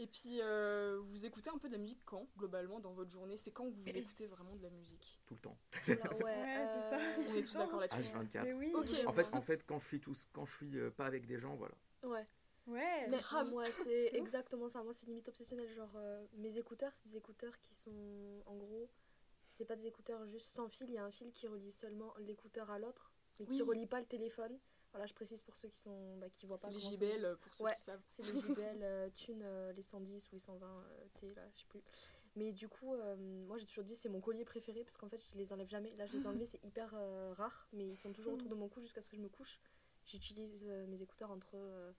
Et 0.00 0.06
puis, 0.08 0.40
euh, 0.40 0.98
vous 1.04 1.24
écoutez 1.24 1.50
un 1.50 1.58
peu 1.58 1.68
de 1.68 1.72
la 1.74 1.78
musique 1.78 2.00
quand, 2.04 2.26
globalement, 2.36 2.80
dans 2.80 2.92
votre 2.92 3.10
journée? 3.10 3.36
C'est 3.36 3.52
quand 3.52 3.64
que 3.70 3.74
vous 3.76 3.88
écoutez 3.88 4.26
vraiment 4.26 4.56
de 4.56 4.62
la 4.62 4.70
musique? 4.70 5.20
Tout 5.24 5.34
le 5.34 5.40
temps. 5.40 5.56
Voilà, 5.86 6.16
ouais, 6.16 6.24
Ouais, 6.24 6.66
c'est 6.66 6.90
ça. 6.90 6.98
euh, 6.98 7.22
On 7.30 7.34
est 7.36 7.42
tous 7.44 7.54
d'accord 7.54 7.80
là-dessus. 7.80 8.00
H24. 8.12 8.42
Mais 8.42 8.52
oui. 8.54 8.72
Ok. 8.74 8.88
En 9.06 9.12
fait, 9.12 9.26
en 9.32 9.40
fait, 9.40 9.64
quand 9.64 9.78
je 9.78 9.86
suis 9.86 10.00
tous, 10.00 10.26
quand 10.32 10.44
je 10.46 10.56
suis 10.56 10.78
euh, 10.78 10.90
pas 10.90 11.06
avec 11.06 11.26
des 11.26 11.38
gens, 11.38 11.54
voilà. 11.54 11.74
Ouais. 12.02 12.26
Ouais. 12.66 13.06
Mais 13.08 13.18
grave. 13.18 13.50
moi, 13.50 13.66
c'est 13.84 14.10
exactement 14.14 14.68
ça. 14.68 14.82
Moi, 14.82 14.92
c'est 14.94 15.06
limite 15.06 15.28
obsessionnel. 15.28 15.68
Genre, 15.70 15.92
euh, 15.96 16.26
mes 16.34 16.58
écouteurs, 16.58 16.92
c'est 16.96 17.08
des 17.10 17.16
écouteurs 17.18 17.56
qui 17.60 17.74
sont, 17.76 18.42
en 18.46 18.56
gros, 18.56 18.90
c'est 19.50 19.64
pas 19.64 19.76
des 19.76 19.86
écouteurs 19.86 20.26
juste 20.26 20.48
sans 20.56 20.68
fil. 20.68 20.88
Il 20.88 20.94
y 20.94 20.98
a 20.98 21.04
un 21.04 21.12
fil 21.12 21.30
qui 21.30 21.46
relie 21.46 21.70
seulement 21.70 22.12
l'écouteur 22.18 22.68
à 22.70 22.78
l'autre, 22.80 23.12
mais 23.38 23.46
Oui. 23.48 23.56
qui 23.56 23.62
relie 23.62 23.86
pas 23.86 24.00
le 24.00 24.06
téléphone. 24.06 24.58
Voilà, 24.94 25.06
je 25.06 25.12
précise 25.14 25.42
pour 25.42 25.56
ceux 25.56 25.68
qui 25.68 25.80
sont, 25.80 26.16
bah, 26.18 26.30
qui 26.30 26.46
voient 26.46 26.56
pas. 26.56 26.68
C'est 26.68 26.74
les 26.74 26.78
JBL, 26.78 27.24
euh, 27.24 27.34
pour 27.34 27.52
ceux 27.52 27.64
Ouais. 27.64 27.74
qui 27.74 27.82
savent. 27.82 28.00
C'est 28.10 28.22
les 28.22 28.40
JBL 28.40 28.78
euh, 28.82 29.10
Thune, 29.10 29.42
euh, 29.42 29.72
les 29.72 29.82
110 29.82 30.28
ou 30.28 30.34
les 30.34 30.38
120 30.38 30.66
euh, 30.66 31.06
T, 31.14 31.34
là, 31.34 31.42
je 31.52 31.58
sais 31.58 31.66
plus. 31.68 31.82
Mais 32.36 32.52
du 32.52 32.68
coup, 32.68 32.94
euh, 32.94 33.16
moi 33.46 33.58
j'ai 33.58 33.66
toujours 33.66 33.84
dit 33.84 33.96
c'est 33.96 34.08
mon 34.08 34.20
collier 34.20 34.44
préféré 34.44 34.82
parce 34.84 34.96
qu'en 34.96 35.08
fait 35.08 35.24
je 35.32 35.36
les 35.36 35.52
enlève 35.52 35.68
jamais. 35.68 35.94
Là 35.96 36.06
je 36.06 36.16
les 36.16 36.22
ai 36.22 36.26
enlevés, 36.26 36.46
c'est 36.50 36.62
hyper 36.64 36.92
euh, 36.94 37.32
rare, 37.32 37.68
mais 37.72 37.86
ils 37.86 37.96
sont 37.96 38.12
toujours 38.12 38.34
autour 38.34 38.48
de 38.48 38.54
mon 38.54 38.68
cou 38.68 38.80
jusqu'à 38.80 39.02
ce 39.02 39.08
que 39.08 39.16
je 39.16 39.22
me 39.22 39.28
couche. 39.28 39.60
J'utilise 40.06 40.64
euh, 40.64 40.86
mes 40.86 41.00
écouteurs 41.02 41.30
entre 41.30 41.54
euh, 41.54 41.92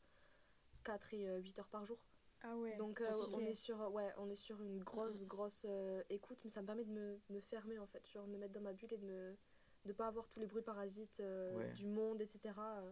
4 0.83 1.13
et 1.13 1.27
euh, 1.29 1.39
8 1.39 1.59
heures 1.59 1.69
par 1.69 1.85
jour. 1.85 1.97
Ah 2.43 2.55
ouais. 2.57 2.75
Donc 2.75 3.01
euh, 3.01 3.11
on, 3.33 3.39
est 3.39 3.53
sur, 3.53 3.79
ouais, 3.93 4.13
on 4.17 4.29
est 4.29 4.35
sur 4.35 4.61
une 4.61 4.83
grosse, 4.83 5.23
grosse 5.23 5.63
euh, 5.65 6.03
écoute, 6.09 6.37
mais 6.43 6.49
ça 6.49 6.61
me 6.61 6.67
permet 6.67 6.83
de 6.83 6.91
me, 6.91 7.19
me 7.29 7.39
fermer 7.39 7.79
en 7.79 7.87
fait, 7.87 8.05
genre 8.11 8.25
de 8.25 8.31
me 8.31 8.37
mettre 8.37 8.53
dans 8.53 8.61
ma 8.61 8.73
bulle 8.73 8.93
et 8.93 8.97
de 8.97 9.05
me 9.05 9.37
de 9.85 9.93
pas 9.93 10.07
avoir 10.07 10.27
tous 10.27 10.39
les 10.39 10.47
bruits 10.47 10.63
parasites 10.63 11.19
euh, 11.19 11.55
Ouais. 11.57 11.73
du 11.73 11.85
monde, 11.85 12.21
etc. 12.21 12.53
euh, 12.59 12.91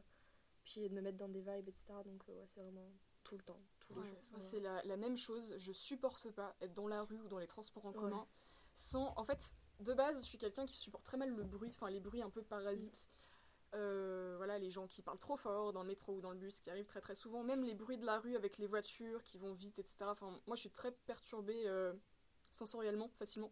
puis 0.64 0.88
de 0.90 0.94
me 0.94 1.02
mettre 1.02 1.18
dans 1.18 1.30
des 1.30 1.42
vibes, 1.42 1.68
etc. 1.68 1.86
Donc 2.06 2.24
euh, 2.30 2.40
ouais, 2.40 2.46
c'est 2.48 2.62
vraiment 2.62 2.90
tout 3.24 3.36
le 3.38 3.44
temps, 3.44 3.60
tous 3.80 3.94
les 3.94 4.02
Ouais, 4.02 4.08
jours. 4.08 4.40
c'est 4.40 4.60
la, 4.60 4.82
la 4.84 4.98
même 4.98 5.18
chose. 5.18 5.56
Je 5.58 5.72
supporte 5.72 6.30
pas 6.32 6.56
être 6.62 6.74
dans 6.74 6.88
la 6.88 7.04
rue 7.04 7.20
ou 7.22 7.28
dans 7.28 7.40
les 7.40 7.48
transports 7.48 7.86
en 7.86 7.92
Ouais. 7.92 7.96
commun 8.00 8.28
sans. 8.74 9.14
En 9.18 9.24
fait, 9.24 9.54
de 9.80 9.94
base, 9.94 10.22
je 10.22 10.26
suis 10.28 10.38
quelqu'un 10.38 10.66
qui 10.66 10.76
supporte 10.76 11.04
très 11.06 11.18
mal 11.18 11.30
le 11.30 11.44
bruit, 11.44 11.70
enfin 11.70 11.90
les 11.90 12.00
bruits 12.00 12.22
un 12.22 12.30
peu 12.30 12.42
parasites. 12.44 13.10
Euh, 13.76 14.36
voilà, 14.38 14.60
les 14.60 14.70
gens 14.70 14.86
qui 14.88 15.02
parlent 15.02 15.18
trop 15.18 15.36
fort 15.36 15.74
dans 15.74 15.82
le 15.82 15.88
métro 15.88 16.14
ou 16.14 16.22
dans 16.22 16.30
le 16.30 16.38
bus, 16.38 16.60
qui 16.60 16.70
arrivent 16.70 16.86
très 16.86 17.02
très 17.02 17.16
souvent. 17.16 17.44
Même 17.44 17.64
les 17.64 17.74
bruits 17.74 17.98
de 17.98 18.06
la 18.06 18.20
rue 18.20 18.36
avec 18.36 18.60
les 18.60 18.68
voitures 18.68 19.24
qui 19.24 19.40
vont 19.40 19.54
vite, 19.54 19.80
etc. 19.80 20.06
Enfin, 20.10 20.30
moi, 20.46 20.56
je 20.56 20.62
suis 20.62 20.70
très 20.70 20.92
perturbée 20.92 21.64
euh, 21.68 21.92
sensoriellement, 22.52 23.10
facilement. 23.18 23.52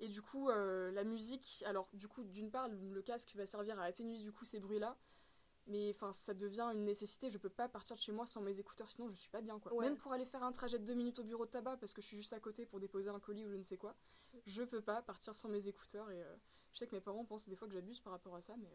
Et 0.00 0.08
du 0.08 0.22
coup, 0.22 0.48
euh, 0.50 0.90
la 0.92 1.04
musique, 1.04 1.62
alors 1.66 1.88
du 1.92 2.08
coup, 2.08 2.24
d'une 2.24 2.50
part, 2.50 2.68
le, 2.68 3.02
casque 3.02 3.34
va 3.36 3.46
servir 3.46 3.78
à 3.78 3.84
atténuer 3.84 4.18
du 4.18 4.32
coup 4.32 4.44
ces 4.44 4.60
bruits-là. 4.60 4.96
Mais 5.66 5.90
enfin, 5.90 6.12
ça 6.12 6.34
devient 6.34 6.68
une 6.74 6.84
nécessité. 6.84 7.30
Je 7.30 7.38
peux 7.38 7.48
pas 7.48 7.68
partir 7.68 7.96
de 7.96 8.00
chez 8.00 8.12
moi 8.12 8.26
sans 8.26 8.42
mes 8.42 8.60
écouteurs, 8.60 8.90
sinon 8.90 9.08
je 9.08 9.14
suis 9.14 9.30
pas 9.30 9.40
bien 9.40 9.58
quoi. 9.58 9.72
Ouais. 9.72 9.86
Même 9.86 9.96
pour 9.96 10.12
aller 10.12 10.26
faire 10.26 10.42
un 10.42 10.52
trajet 10.52 10.78
de 10.78 10.84
deux 10.84 10.94
minutes 10.94 11.20
au 11.20 11.24
bureau 11.24 11.46
de 11.46 11.50
tabac 11.50 11.78
parce 11.78 11.94
que 11.94 12.02
je 12.02 12.06
suis 12.06 12.16
juste 12.18 12.34
à 12.34 12.40
côté 12.40 12.66
pour 12.66 12.80
déposer 12.80 13.08
un 13.08 13.18
colis 13.18 13.46
ou 13.46 13.50
je 13.50 13.56
ne 13.56 13.62
sais 13.62 13.78
quoi, 13.78 13.94
je 14.46 14.62
peux 14.62 14.82
pas 14.82 15.00
partir 15.00 15.34
sans 15.34 15.48
mes 15.48 15.66
écouteurs. 15.66 16.10
Et 16.10 16.22
euh, 16.22 16.36
je 16.74 16.80
sais 16.80 16.86
que 16.86 16.94
mes 16.94 17.00
parents 17.00 17.24
pensent 17.24 17.48
des 17.48 17.56
fois 17.56 17.68
que 17.68 17.72
j'abuse 17.72 18.00
par 18.00 18.12
rapport 18.12 18.34
à 18.34 18.42
ça, 18.42 18.56
mais 18.58 18.68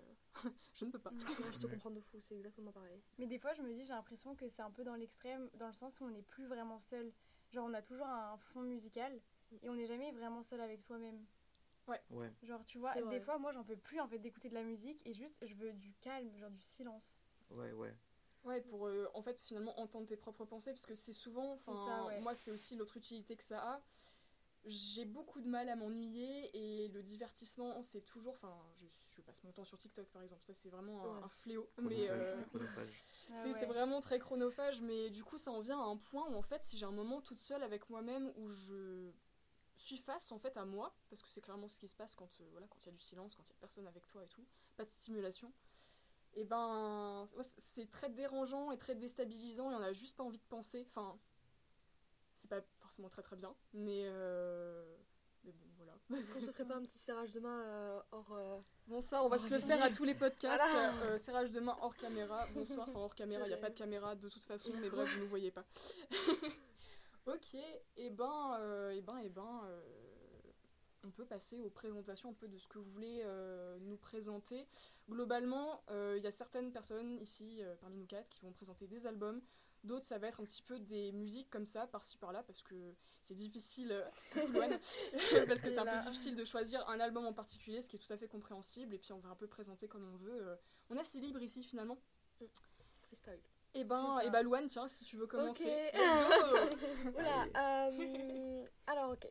euh, 0.46 0.50
je 0.74 0.86
ne 0.86 0.90
peux 0.90 1.00
pas. 1.00 1.12
Ouais, 1.12 1.52
je 1.52 1.60
te 1.60 1.68
comprends 1.68 1.92
de 1.92 2.00
fou, 2.00 2.20
c'est 2.22 2.36
exactement 2.36 2.72
pareil. 2.72 3.00
Mais 3.20 3.28
des 3.28 3.38
fois, 3.38 3.54
je 3.54 3.62
me 3.62 3.72
dis, 3.74 3.84
j'ai 3.84 3.94
l'impression 3.94 4.36
que 4.36 4.48
c'est 4.48 4.62
un 4.62 4.72
peu 4.72 4.84
dans 4.84 4.96
l'extrême, 4.96 5.50
dans 5.56 5.68
le 5.68 5.74
sens 5.74 6.00
où 6.00 6.06
on 6.06 6.10
n'est 6.10 6.24
plus 6.24 6.48
vraiment 6.48 6.80
seul. 6.80 7.12
Genre, 7.52 7.66
on 7.66 7.74
a 7.74 7.82
toujours 7.82 8.08
un 8.08 8.38
fond 8.38 8.62
musical 8.62 9.20
et 9.62 9.70
on 9.70 9.76
n'est 9.76 9.86
jamais 9.88 10.12
vraiment 10.12 10.44
seul 10.44 10.62
avec 10.62 10.82
soi-même. 10.82 11.26
Ouais. 12.12 12.32
Genre, 12.44 12.64
tu 12.66 12.78
vois, 12.78 12.94
des 12.94 13.02
vrai. 13.02 13.20
fois, 13.20 13.40
moi, 13.40 13.52
j'en 13.52 13.64
peux 13.64 13.76
plus 13.76 14.00
en 14.00 14.08
fait 14.08 14.20
d'écouter 14.20 14.50
de 14.50 14.54
la 14.54 14.64
musique 14.64 15.02
et 15.08 15.14
juste, 15.14 15.46
je 15.48 15.56
veux 15.56 15.74
du 15.74 15.94
calme, 16.02 16.36
genre 16.38 16.52
du 16.52 16.62
silence. 16.62 17.20
Ouais, 17.50 17.72
ouais. 17.74 17.96
Ouais, 18.44 18.62
pour 18.62 18.88
euh, 18.88 19.10
en 19.16 19.22
fait 19.22 19.40
finalement 19.42 19.78
entendre 19.80 20.06
tes 20.08 20.16
propres 20.16 20.46
pensées, 20.46 20.72
parce 20.72 20.86
que 20.86 20.96
c'est 20.96 21.14
souvent, 21.14 21.58
ça, 21.58 22.06
ouais. 22.06 22.22
moi 22.22 22.36
c'est 22.36 22.52
aussi 22.52 22.76
l'autre 22.76 22.96
utilité 22.96 23.36
que 23.36 23.44
ça 23.44 23.60
a. 23.60 23.82
J'ai 24.66 25.04
beaucoup 25.06 25.42
de 25.42 25.48
mal 25.48 25.68
à 25.68 25.76
m'ennuyer 25.76 26.50
et 26.56 26.88
le 26.90 27.02
divertissement 27.02 27.82
c'est 27.82 28.02
toujours, 28.02 28.34
enfin, 28.34 28.56
je, 28.78 28.86
je 29.16 29.22
passe 29.22 29.44
mon 29.44 29.52
temps 29.52 29.66
sur 29.66 29.78
TikTok 29.78 30.08
par 30.10 30.22
exemple, 30.22 30.44
ça 30.46 30.54
c'est 30.54 30.70
vraiment 30.70 31.04
un, 31.04 31.18
Ouais. 31.18 31.24
un 31.24 31.30
fléau. 31.30 31.70
Euh, 31.80 32.32
c'est 32.34 32.46
chronophage. 32.48 33.04
Ah 33.32 33.46
ouais. 33.46 33.66
vraiment 33.66 34.00
très 34.00 34.20
chronophage, 34.20 34.82
mais 34.82 35.10
du 35.10 35.24
coup 35.24 35.38
ça 35.38 35.52
en 35.52 35.60
vient 35.60 35.80
à 35.80 35.86
un 35.86 35.98
point 35.98 36.28
où 36.30 36.36
en 36.36 36.42
fait 36.42 36.64
si 36.64 36.78
j'ai 36.78 36.86
un 36.86 36.92
moment 36.92 37.22
toute 37.22 37.42
seule 37.42 37.64
avec 37.64 37.90
moi-même 37.90 38.32
où 38.38 38.50
je 38.52 39.12
suis 39.84 39.98
face 39.98 40.32
en 40.32 40.40
fait 40.40 40.56
à 40.58 40.66
moi, 40.66 40.96
parce 41.10 41.22
que 41.22 41.30
c'est 41.30 41.42
clairement 41.42 41.68
ce 41.70 41.80
qui 41.80 41.88
se 41.88 41.96
passe 41.96 42.16
quand 42.16 42.30
euh, 42.42 42.48
voilà 42.52 42.68
quand 42.68 42.78
il 42.82 42.86
y 42.88 42.90
a 42.90 42.94
du 42.94 43.00
silence, 43.00 43.36
quand 43.36 43.44
il 43.44 43.50
y 43.50 43.54
a 43.54 43.60
personne 43.60 43.88
avec 43.88 44.06
toi 44.08 44.24
et 44.24 44.28
tout, 44.28 44.46
pas 44.78 44.86
de 44.86 44.90
stimulation. 44.90 45.52
Et 46.36 46.44
ben 46.44 47.26
ouais, 47.36 47.44
c- 47.44 47.56
c'est 47.58 47.90
très 47.90 48.10
dérangeant 48.10 48.72
et 48.72 48.78
très 48.78 48.94
déstabilisant 48.96 49.72
et 49.72 49.76
on 49.76 49.82
a 49.82 49.94
juste 49.94 50.16
pas 50.16 50.24
envie 50.24 50.38
de 50.38 50.44
penser. 50.50 50.86
Enfin, 50.90 51.18
c'est 52.36 52.48
pas 52.50 52.62
forcément 52.80 53.10
très 53.10 53.22
très 53.24 53.36
bien, 53.36 53.56
mais 53.74 54.04
euh, 54.06 54.96
mais 55.44 55.52
bon 55.54 55.66
voilà. 55.78 55.94
Est-ce 56.20 56.30
qu'on 56.30 56.40
se 56.40 56.52
ferait 56.52 56.66
pas 56.66 56.76
un 56.76 56.84
petit 56.84 57.00
serrage 57.00 57.32
de 57.32 57.40
main 57.40 57.62
euh, 57.64 58.02
hors. 58.12 58.32
euh, 58.34 58.60
Bonsoir, 58.88 59.26
on 59.26 59.30
va 59.30 59.38
se 59.40 59.50
le 59.50 59.60
faire 59.60 59.82
à 59.84 59.90
tous 59.90 60.04
les 60.04 60.16
podcasts. 60.16 60.64
Voilà. 60.64 61.18
Serrage 61.18 61.52
de 61.52 61.60
main 61.60 61.78
hors 61.82 61.96
caméra. 61.96 62.48
Bonsoir, 62.54 62.88
enfin 62.90 63.00
hors 63.00 63.16
caméra, 63.16 63.46
il 63.46 63.50
n'y 63.50 63.54
a 63.54 63.58
pas 63.58 63.70
de 63.70 63.76
caméra 63.76 64.16
de 64.16 64.30
toute 64.30 64.44
façon, 64.44 64.72
mais 64.82 64.90
bref, 64.90 65.10
vous 65.16 65.22
ne 65.24 65.28
voyez 65.28 65.52
pas. 65.52 65.66
ok, 67.34 67.56
et 67.98 68.10
ben, 68.10 68.58
euh, 68.60 68.92
et 68.92 69.02
ben, 69.02 69.18
et 69.20 69.30
ben, 69.30 69.62
euh, 69.66 69.82
on 71.04 71.12
peut 71.12 71.26
passer 71.26 71.62
aux 71.62 71.70
présentations 71.70 72.30
un 72.30 72.34
peu 72.34 72.48
de 72.48 72.58
ce 72.58 72.68
que 72.68 72.78
vous 72.78 72.92
voulez 72.92 73.22
euh, 73.24 73.78
nous 73.82 73.98
présenter. 73.98 74.68
Globalement, 75.10 75.82
il 75.90 76.22
y 76.22 76.28
a 76.28 76.32
certaines 76.32 76.72
personnes 76.72 77.20
ici, 77.22 77.62
parmi 77.82 77.98
nous 77.98 78.06
quatre, 78.06 78.30
qui 78.30 78.42
vont 78.42 78.52
présenter 78.52 78.88
des 78.88 79.08
albums. 79.08 79.42
D'autres, 79.86 80.06
ça 80.06 80.18
va 80.18 80.28
être 80.28 80.42
un 80.42 80.44
petit 80.44 80.62
peu 80.62 80.78
des 80.78 81.14
musiques 81.14 81.50
comme 81.50 81.66
ça, 81.66 81.88
par-ci 81.88 82.18
par-là, 82.18 82.44
parce 82.44 82.62
que 82.62 82.76
c'est 83.22 83.34
difficile, 83.34 84.06
parce 85.48 85.62
que 85.62 85.70
c'est 85.70 85.80
un 85.80 85.86
peu 85.86 86.00
difficile 86.00 86.36
de 86.36 86.44
choisir 86.44 86.88
un 86.90 87.00
album 87.00 87.26
en 87.26 87.34
particulier, 87.34 87.82
ce 87.82 87.90
qui 87.90 87.96
est 87.96 88.00
tout 88.00 88.12
à 88.12 88.18
fait 88.18 88.28
compréhensible, 88.28 88.94
et 88.94 88.98
puis 89.00 89.14
on 89.14 89.20
va 89.20 89.30
un 89.30 89.36
peu 89.36 89.48
présenter 89.48 89.88
comme 89.88 90.04
on 90.04 90.18
veut. 90.18 90.58
On 90.90 90.96
est 90.98 91.00
assez 91.02 91.20
libre 91.20 91.42
ici 91.42 91.64
finalement. 91.64 91.98
freestyle. 93.04 93.40
Et 93.76 93.84
ben, 93.84 94.16
C'est 94.18 94.22
ça. 94.24 94.28
et 94.28 94.30
ben 94.32 94.42
Loane, 94.44 94.68
tiens, 94.68 94.88
si 94.88 95.06
tu 95.06 95.18
veux 95.18 95.28
commencer. 95.28 95.92
Oula, 97.18 97.46
euh, 97.92 98.66
alors 98.88 99.12
ok. 99.12 99.28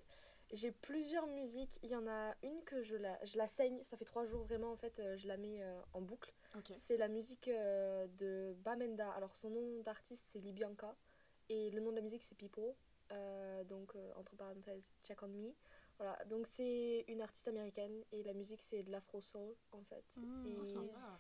J'ai 0.53 0.71
plusieurs 0.73 1.27
musiques. 1.27 1.79
Il 1.83 1.91
y 1.91 1.97
en 1.97 2.07
a 2.07 2.35
une 2.43 2.63
que 2.65 2.83
je 2.83 2.97
la, 2.97 3.23
je 3.25 3.37
la 3.37 3.47
saigne. 3.47 3.83
Ça 3.83 3.97
fait 3.99 4.07
trois 4.07 4.25
jours 4.25 4.45
vraiment 4.45 4.73
en 4.73 4.77
fait. 4.77 4.99
euh, 4.99 5.17
je 5.19 5.29
la 5.29 5.37
mets 5.37 5.63
euh, 5.63 5.79
en 5.93 6.01
boucle. 6.01 6.33
C'est 6.79 6.97
la 6.97 7.09
musique 7.09 7.49
euh, 7.49 8.07
de 8.19 8.55
Bamenda. 8.65 9.11
Alors 9.13 9.37
son 9.37 9.51
nom 9.51 9.81
d'artiste 9.83 10.25
c'est 10.33 10.39
Libianca 10.39 10.95
et 11.51 11.71
le 11.71 11.81
nom 11.81 11.91
de 11.91 11.97
la 11.97 12.03
musique 12.03 12.23
c'est. 12.23 12.37
Euh, 13.11 13.65
donc 13.65 13.95
euh, 13.97 14.13
entre 14.17 14.37
parenthèses 14.37 14.89
Check 15.05 15.23
on 15.23 15.29
Me. 15.29 15.53
Voilà. 15.99 16.17
Donc 16.27 16.47
c'est 16.47 17.05
une 17.09 17.21
artiste 17.21 17.49
américaine 17.49 18.05
et 18.13 18.23
la 18.23 18.33
musique 18.33 18.63
c'est 18.63 18.85
de 18.85 18.91
l'afro 18.93 19.21
soul 19.21 19.55
en 19.73 19.83
fait. 19.83 20.05
Mmh, 20.17 20.47
Et 20.47 20.55
Oh, 20.57 20.65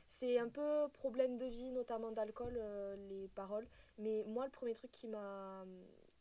c'est 0.06 0.38
un 0.38 0.49
peu 0.49 0.88
problème 0.92 1.37
de 1.37 1.47
vie, 1.47 1.73
notamment 1.73 2.12
d'alcool, 2.12 2.54
euh, 2.56 2.97
les 3.08 3.28
paroles. 3.28 3.66
Mais 3.99 4.23
moi, 4.25 4.44
le 4.44 4.52
premier 4.52 4.75
truc 4.75 4.92
qui 4.92 5.08
m'a 5.08 5.64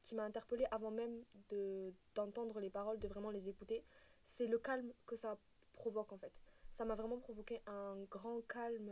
qui 0.02 0.16
m'a 0.16 0.24
interpellée 0.24 0.66
avant 0.72 0.90
même 0.90 1.24
de 1.50 1.94
d'entendre 2.16 2.60
les 2.60 2.70
paroles, 2.70 2.98
de 3.00 3.08
vraiment 3.08 3.30
les 3.30 3.48
écouter, 3.50 3.84
c'est 4.24 4.48
le 4.48 4.58
calme 4.58 4.92
que 5.06 5.16
ça 5.16 5.38
provoque 5.74 6.12
en 6.12 6.18
fait. 6.18 6.34
Ça 6.72 6.84
m'a 6.86 6.96
vraiment 6.96 7.18
provoqué 7.20 7.62
un 7.68 7.98
grand 8.10 8.42
calme. 8.48 8.92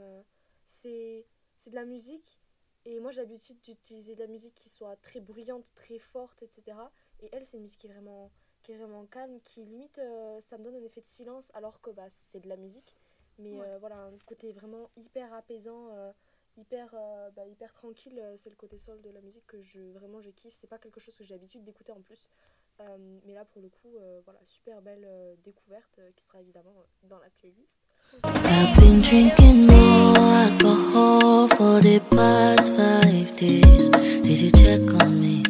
C'est 0.68 1.26
c'est 1.58 1.72
de 1.72 1.76
la 1.76 1.86
musique 1.86 2.40
et 2.86 3.00
moi 3.00 3.12
j'ai 3.12 3.22
l'habitude 3.22 3.60
d'utiliser 3.62 4.14
de 4.14 4.20
la 4.20 4.28
musique 4.28 4.54
qui 4.54 4.70
soit 4.70 4.96
très 4.98 5.22
bruyante, 5.22 5.66
très 5.74 5.98
forte, 5.98 6.44
etc. 6.44 6.78
Et 7.22 7.30
elle, 7.32 7.46
c'est 7.46 7.58
une 7.58 7.64
musique 7.64 7.80
qui 7.80 7.88
est 7.88 7.94
vraiment 7.94 8.32
qui 8.66 8.72
est 8.72 8.78
vraiment 8.78 9.06
calme, 9.06 9.40
qui 9.44 9.64
limite 9.64 10.00
euh, 10.00 10.42
ça 10.42 10.58
me 10.58 10.64
donne 10.64 10.76
un 10.76 10.84
effet 10.84 11.02
de 11.02 11.06
silence 11.06 11.52
alors 11.54 11.82
que 11.82 11.92
bah, 11.92 12.08
c'est 12.10 12.40
de 12.40 12.50
la 12.50 12.58
musique. 12.58 12.96
Mais 13.38 13.52
Ouais. 13.52 13.68
euh, 13.68 13.78
voilà, 13.80 13.98
un 13.98 14.18
côté 14.26 14.52
vraiment 14.52 14.90
hyper 14.98 15.32
apaisant, 15.34 15.90
euh, 15.92 16.12
hyper, 16.58 16.90
euh, 16.94 17.30
bah, 17.32 17.46
hyper 17.46 17.74
tranquille, 17.74 18.20
c'est 18.38 18.50
le 18.50 18.56
côté 18.56 18.80
soul 18.80 19.02
de 19.02 19.10
la 19.12 19.22
musique 19.22 19.46
que 19.46 19.62
je 19.62 19.82
vraiment 19.92 20.20
je 20.22 20.32
kiffe. 20.32 20.56
C'est 20.60 20.68
pas 20.70 20.80
quelque 20.80 21.00
chose 21.00 21.16
que 21.16 21.24
j'ai 21.24 21.36
l'habitude 21.36 21.64
d'écouter 21.64 21.92
en 21.92 22.02
plus. 22.02 22.30
Euh, 22.80 23.20
mais 23.26 23.34
là 23.36 23.46
pour 23.46 23.62
le 23.62 23.70
coup, 23.70 23.98
euh, 23.98 24.22
voilà, 24.26 24.40
super 24.46 24.82
belle 24.82 25.06
euh, 25.06 25.36
découverte 25.44 26.00
euh, 26.00 26.12
qui 26.16 26.26
sera 26.26 26.42
évidemment 26.42 26.74
euh, 26.80 27.08
dans 27.08 27.20
la 27.20 27.30
playlist. 27.30 27.78
I've 28.24 28.76
been 28.80 29.02
drinking 29.02 29.68
more 29.68 30.18
alcohol 30.18 31.48
for 31.50 31.82
the 31.82 32.00
past 32.16 32.74
five 32.76 33.36
days. 33.38 33.90
Did 34.24 34.40
you 34.42 34.52
check 34.52 34.82
on 35.04 35.22
me? 35.22 35.45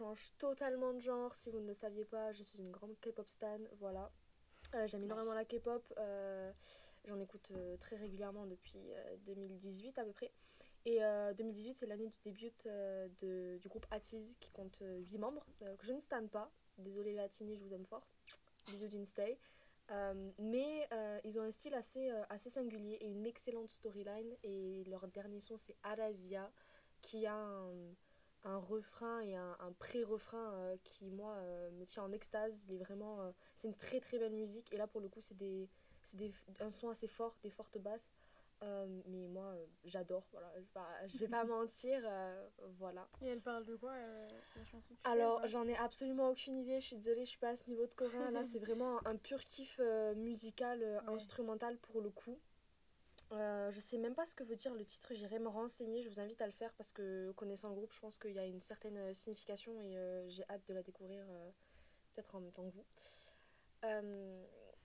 Change 0.00 0.32
totalement 0.38 0.94
de 0.94 1.00
genre. 1.00 1.34
Si 1.34 1.50
vous 1.50 1.60
ne 1.60 1.66
le 1.66 1.74
saviez 1.74 2.06
pas, 2.06 2.32
je 2.32 2.42
suis 2.42 2.58
une 2.60 2.70
grande 2.70 2.98
K-pop 3.02 3.28
stan. 3.28 3.58
Voilà. 3.80 4.10
Euh, 4.74 4.86
J'aime 4.86 5.04
énormément 5.04 5.34
la 5.34 5.44
K-pop. 5.44 5.84
euh, 5.98 6.50
J'en 7.04 7.20
écoute 7.20 7.50
euh, 7.50 7.76
très 7.76 7.96
régulièrement 7.96 8.46
depuis 8.46 8.80
euh, 8.92 9.16
2018 9.26 9.98
à 9.98 10.04
peu 10.04 10.12
près. 10.12 10.32
Et 10.86 11.04
euh, 11.04 11.34
2018, 11.34 11.74
c'est 11.74 11.86
l'année 11.86 12.08
du 12.08 12.18
début 12.24 12.50
de, 12.64 13.58
du 13.58 13.68
groupe 13.68 13.84
Atiz 13.90 14.38
qui 14.40 14.50
compte 14.52 14.78
8 14.80 15.18
membres, 15.18 15.44
que 15.78 15.84
je 15.84 15.92
ne 15.92 16.00
stan 16.00 16.26
pas. 16.28 16.50
Désolée 16.78 17.12
Latini, 17.12 17.54
je 17.58 17.62
vous 17.62 17.74
aime 17.74 17.84
fort. 17.84 18.06
Bisous 18.68 18.88
d'une 18.88 19.04
stay. 19.04 19.38
Euh, 19.90 20.30
mais 20.38 20.88
ils 21.24 21.38
ont 21.38 21.42
un 21.42 21.50
style 21.50 21.74
assez, 21.74 22.08
assez 22.30 22.48
singulier 22.48 22.96
et 23.02 23.06
une 23.06 23.26
excellente 23.26 23.68
storyline. 23.70 24.34
Et 24.44 24.82
leur 24.84 25.06
dernier 25.08 25.40
son, 25.40 25.58
c'est 25.58 25.76
Arasia, 25.82 26.50
qui 27.02 27.26
a 27.26 27.34
un, 27.34 27.74
un 28.44 28.58
refrain 28.58 29.20
et 29.20 29.36
un, 29.36 29.56
un 29.60 29.72
pré-refrain 29.72 30.52
euh, 30.54 30.76
qui, 30.82 31.10
moi, 31.10 31.34
euh, 31.34 31.70
me 31.72 31.84
tient 31.84 32.02
en 32.02 32.12
extase. 32.12 32.64
Il 32.68 32.74
est 32.74 32.78
vraiment, 32.78 33.20
euh, 33.20 33.30
c'est 33.54 33.68
une 33.68 33.76
très 33.76 34.00
très 34.00 34.18
belle 34.18 34.32
musique. 34.32 34.72
Et 34.72 34.76
là, 34.76 34.86
pour 34.86 35.00
le 35.00 35.08
coup, 35.08 35.20
c'est 35.20 35.36
des, 35.36 35.68
c'est 36.02 36.16
des, 36.16 36.32
un 36.60 36.70
son 36.70 36.88
assez 36.88 37.08
fort, 37.08 37.36
des 37.42 37.50
fortes 37.50 37.78
basses. 37.78 38.10
Mais 39.06 39.26
moi, 39.26 39.54
j'adore. 39.84 40.26
Voilà, 40.32 40.52
je 40.56 40.60
vais 40.60 40.66
pas, 40.74 41.06
je 41.08 41.16
vais 41.18 41.28
pas 41.28 41.44
mentir. 41.46 42.02
voilà. 42.78 43.08
Et 43.22 43.26
elle 43.28 43.40
parle 43.40 43.64
de 43.64 43.74
quoi 43.76 43.94
la 43.96 44.64
chanson 44.66 44.94
Alors, 45.04 45.46
j'en 45.46 45.66
ai 45.66 45.74
absolument 45.78 46.28
aucune 46.28 46.58
idée. 46.58 46.78
Je 46.80 46.86
suis 46.88 46.96
désolée, 46.96 47.24
je 47.24 47.30
suis 47.30 47.38
pas 47.38 47.48
à 47.50 47.56
ce 47.56 47.66
niveau 47.70 47.86
de 47.86 47.92
coréen. 47.94 48.30
Là, 48.30 48.44
c'est 48.52 48.58
vraiment 48.58 48.98
un 49.06 49.16
pur 49.16 49.38
kiff 49.48 49.80
musical, 50.16 50.80
Ouais. 50.82 51.14
instrumental 51.14 51.78
pour 51.78 52.02
le 52.02 52.10
coup. 52.10 52.38
Euh, 53.32 53.70
je 53.70 53.78
sais 53.78 53.98
même 53.98 54.14
pas 54.14 54.24
ce 54.26 54.34
que 54.34 54.42
veut 54.42 54.56
dire 54.56 54.74
le 54.74 54.84
titre, 54.84 55.14
j'irai 55.14 55.38
me 55.38 55.48
renseigner, 55.48 56.02
je 56.02 56.08
vous 56.08 56.18
invite 56.18 56.42
à 56.42 56.46
le 56.46 56.52
faire 56.52 56.72
parce 56.74 56.90
que 56.90 57.30
connaissant 57.32 57.68
le 57.68 57.76
groupe, 57.76 57.92
je 57.92 58.00
pense 58.00 58.18
qu'il 58.18 58.32
y 58.32 58.38
a 58.38 58.46
une 58.46 58.60
certaine 58.60 58.96
euh, 58.96 59.14
signification 59.14 59.80
et 59.80 59.96
euh, 59.96 60.28
j'ai 60.28 60.44
hâte 60.50 60.66
de 60.66 60.74
la 60.74 60.82
découvrir 60.82 61.24
peut-être 62.12 62.34
en 62.34 62.40
même 62.40 62.52
temps 62.52 62.68
que 62.68 62.74
vous. 62.74 62.84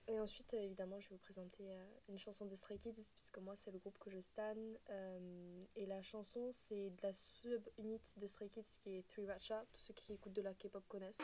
Et 0.08 0.20
ensuite, 0.20 0.54
évidemment, 0.54 1.00
je 1.00 1.08
vais 1.08 1.16
vous 1.16 1.20
présenter 1.20 1.64
une 2.08 2.16
chanson 2.20 2.46
de 2.46 2.54
Stray 2.54 2.78
Kids 2.78 3.10
puisque 3.12 3.38
moi 3.38 3.56
c'est 3.56 3.72
le 3.72 3.78
groupe 3.78 3.98
que 3.98 4.08
je 4.08 4.20
stan 4.20 4.54
et 5.74 5.84
la 5.86 6.00
chanson 6.02 6.52
c'est 6.52 6.90
de 6.90 7.02
la 7.02 7.12
sub-unit 7.12 8.00
de 8.16 8.26
Stray 8.28 8.48
Kids 8.48 8.78
qui 8.78 8.98
est 8.98 9.08
Three 9.08 9.26
Ratcha, 9.26 9.64
tous 9.72 9.80
ceux 9.80 9.94
qui 9.94 10.12
écoutent 10.12 10.34
de 10.34 10.42
la 10.42 10.54
K-pop 10.54 10.86
connaissent. 10.86 11.18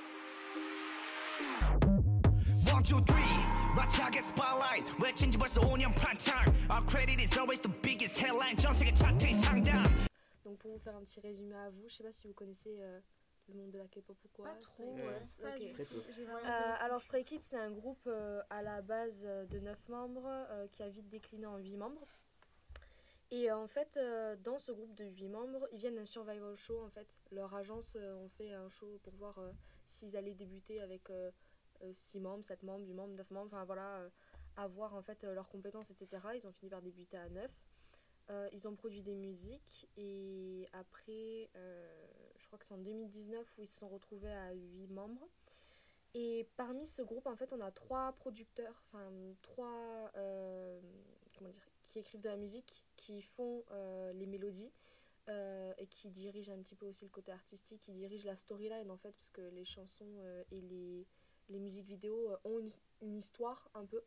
One, 2.72 2.84
two, 2.84 3.00
three. 3.02 3.38
Ratcha 3.76 4.10
get 4.12 4.24
spotlight. 4.26 4.86
외친지 5.04 5.38
벌써 5.38 5.60
5년 5.62 5.92
prime 5.94 6.18
time. 6.18 6.54
Our 6.70 6.82
credit 6.86 7.20
is 7.20 7.38
always 7.38 7.60
the 7.60 7.70
biggest 7.82 8.18
headline. 8.20 8.56
전 8.58 8.74
세계 8.74 8.94
차트 8.94 9.26
상단. 9.42 9.84
Donc 10.46 10.58
pour 10.60 10.72
vous 10.72 10.80
faire 10.80 10.96
un 10.96 11.04
petit 11.04 11.20
résumé 11.20 11.56
à 11.56 11.70
vous, 11.70 11.90
je 11.90 11.96
sais 11.96 12.04
pas 12.04 12.12
si 12.14 12.28
vous 12.28 12.34
connaissez 12.34 12.78
euh, 12.80 13.00
le 13.50 13.56
monde 13.56 13.72
de 13.72 13.78
la 13.80 13.88
K-pop 13.88 14.16
ou 14.24 14.28
quoi. 14.34 14.46
Pas 14.46 14.56
trop, 14.62 14.96
Stray 14.96 15.08
ouais. 15.08 15.20
Kids, 15.20 15.42
Pas 15.44 15.50
ok. 15.50 15.60
du 15.60 15.74
Très 15.74 15.86
tout. 15.86 15.96
peu. 16.02 16.12
J'ai 16.16 16.24
vraiment 16.24 16.38
Ouais. 16.38 16.44
zéro 16.44 16.54
Euh, 16.56 16.62
culture. 16.72 16.86
alors 16.86 17.02
Stray 17.02 17.24
Kids 17.26 17.40
c'est 17.42 17.58
un 17.60 17.72
groupe 17.72 18.08
euh, 18.08 18.42
à 18.50 18.62
la 18.62 18.82
base 18.82 19.22
euh, 19.26 19.46
de 19.46 19.60
9 19.60 19.78
membres 19.90 20.26
euh, 20.28 20.68
qui 20.72 20.84
a 20.84 20.90
vite 20.90 21.10
décliné 21.10 21.46
en 21.46 21.58
8 21.58 21.76
membres. 21.76 22.08
Et 23.30 23.52
euh, 23.52 23.58
en 23.58 23.68
fait 23.68 23.98
euh, 23.98 24.38
dans 24.38 24.58
ce 24.58 24.72
groupe 24.72 24.96
de 24.96 25.04
8 25.04 25.28
membres 25.28 25.68
ils 25.74 25.80
viennent 25.80 25.96
d'un 25.96 26.06
survival 26.06 26.56
show 26.56 26.82
en 26.86 26.90
fait. 26.90 27.08
Leur 27.32 27.54
agence 27.54 27.94
euh, 27.98 28.16
ont 28.16 28.30
fait 28.30 28.54
un 28.54 28.70
show 28.70 29.00
pour 29.04 29.14
voir 29.16 29.38
euh, 29.40 29.52
s'ils 29.86 30.16
allaient 30.16 30.34
débuter 30.34 30.80
avec 30.82 31.10
6 31.93 32.21
membres, 32.21 32.45
7 32.45 32.63
membres, 32.63 32.85
8 32.87 32.95
membres, 32.95 33.15
9 33.15 33.31
membres, 33.31 33.47
enfin 33.53 33.65
voilà, 33.65 33.99
euh, 33.99 34.09
à 34.57 34.67
voir 34.67 34.95
en 34.95 35.03
fait 35.03 35.25
euh, 35.25 35.35
leurs 35.35 35.49
compétences 35.49 35.91
etc. 35.91 36.23
Ils 36.35 36.47
ont 36.47 36.53
fini 36.53 36.71
par 36.71 36.83
débuter 36.83 37.17
à 37.17 37.29
9. 37.29 37.51
Euh, 38.31 38.49
ils 38.53 38.69
ont 38.69 38.75
produit 38.75 39.03
des 39.03 39.17
musiques 39.17 39.89
et 39.97 40.69
après, 40.73 41.51
euh, 41.57 42.07
je 42.39 42.47
crois 42.47 42.59
que 42.59 42.65
c'est 42.65 42.75
en 42.75 42.79
2019 42.79 43.47
où 43.59 43.63
ils 43.63 43.67
se 43.67 43.79
sont 43.79 43.89
retrouvés 43.89 44.33
à 44.33 44.53
8 44.53 44.87
membres. 44.89 45.29
Et 46.15 46.47
parmi 46.57 46.87
ce 46.87 47.03
groupe, 47.03 47.27
en 47.27 47.37
fait, 47.37 47.53
on 47.53 47.61
a 47.61 47.71
trois 47.71 48.13
producteurs, 48.13 48.85
enfin 48.87 49.11
trois, 49.41 50.11
euh, 50.17 50.79
comment 51.37 51.51
dire, 51.51 51.67
qui 51.89 51.99
écrivent 51.99 52.21
de 52.21 52.29
la 52.29 52.37
musique, 52.37 52.85
qui 52.97 53.23
font 53.23 53.65
euh, 53.71 54.13
les 54.13 54.27
mélodies 54.27 54.71
euh, 55.29 55.73
et 55.79 55.87
qui 55.87 56.11
dirigent 56.11 56.53
un 56.53 56.63
petit 56.63 56.75
peu 56.75 56.87
aussi 56.87 57.05
le 57.05 57.11
côté 57.11 57.33
artistique, 57.33 57.81
qui 57.81 57.93
dirigent 57.93 58.27
la 58.27 58.37
storyline 58.37 58.91
en 58.91 58.99
fait, 58.99 59.13
parce 59.13 59.31
que 59.31 59.41
les 59.41 59.65
chansons 59.65 60.19
euh, 60.21 60.45
et 60.51 60.61
les, 60.61 61.07
les 61.49 61.59
musiques 61.59 61.87
vidéo 61.87 62.31
euh, 62.31 62.37
ont 62.45 62.59
une, 62.59 62.71
une 63.01 63.17
histoire 63.17 63.69
un 63.75 63.85
peu. 63.85 64.03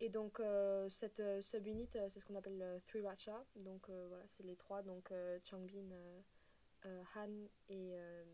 Et 0.00 0.08
donc 0.08 0.40
euh, 0.40 0.88
cette 0.88 1.20
euh, 1.20 1.40
sub-unit, 1.40 1.88
c'est 1.92 2.18
ce 2.20 2.24
qu'on 2.24 2.34
appelle 2.34 2.60
euh, 2.60 2.78
Three 2.86 3.02
Ratcha. 3.02 3.44
Donc 3.56 3.88
voilà, 3.88 4.24
c'est 4.26 4.42
les 4.42 4.56
trois, 4.56 4.82
donc 4.82 5.12
Changbin, 5.44 5.90
Han 6.84 7.30
et 7.68 7.92
euh, 7.94 8.24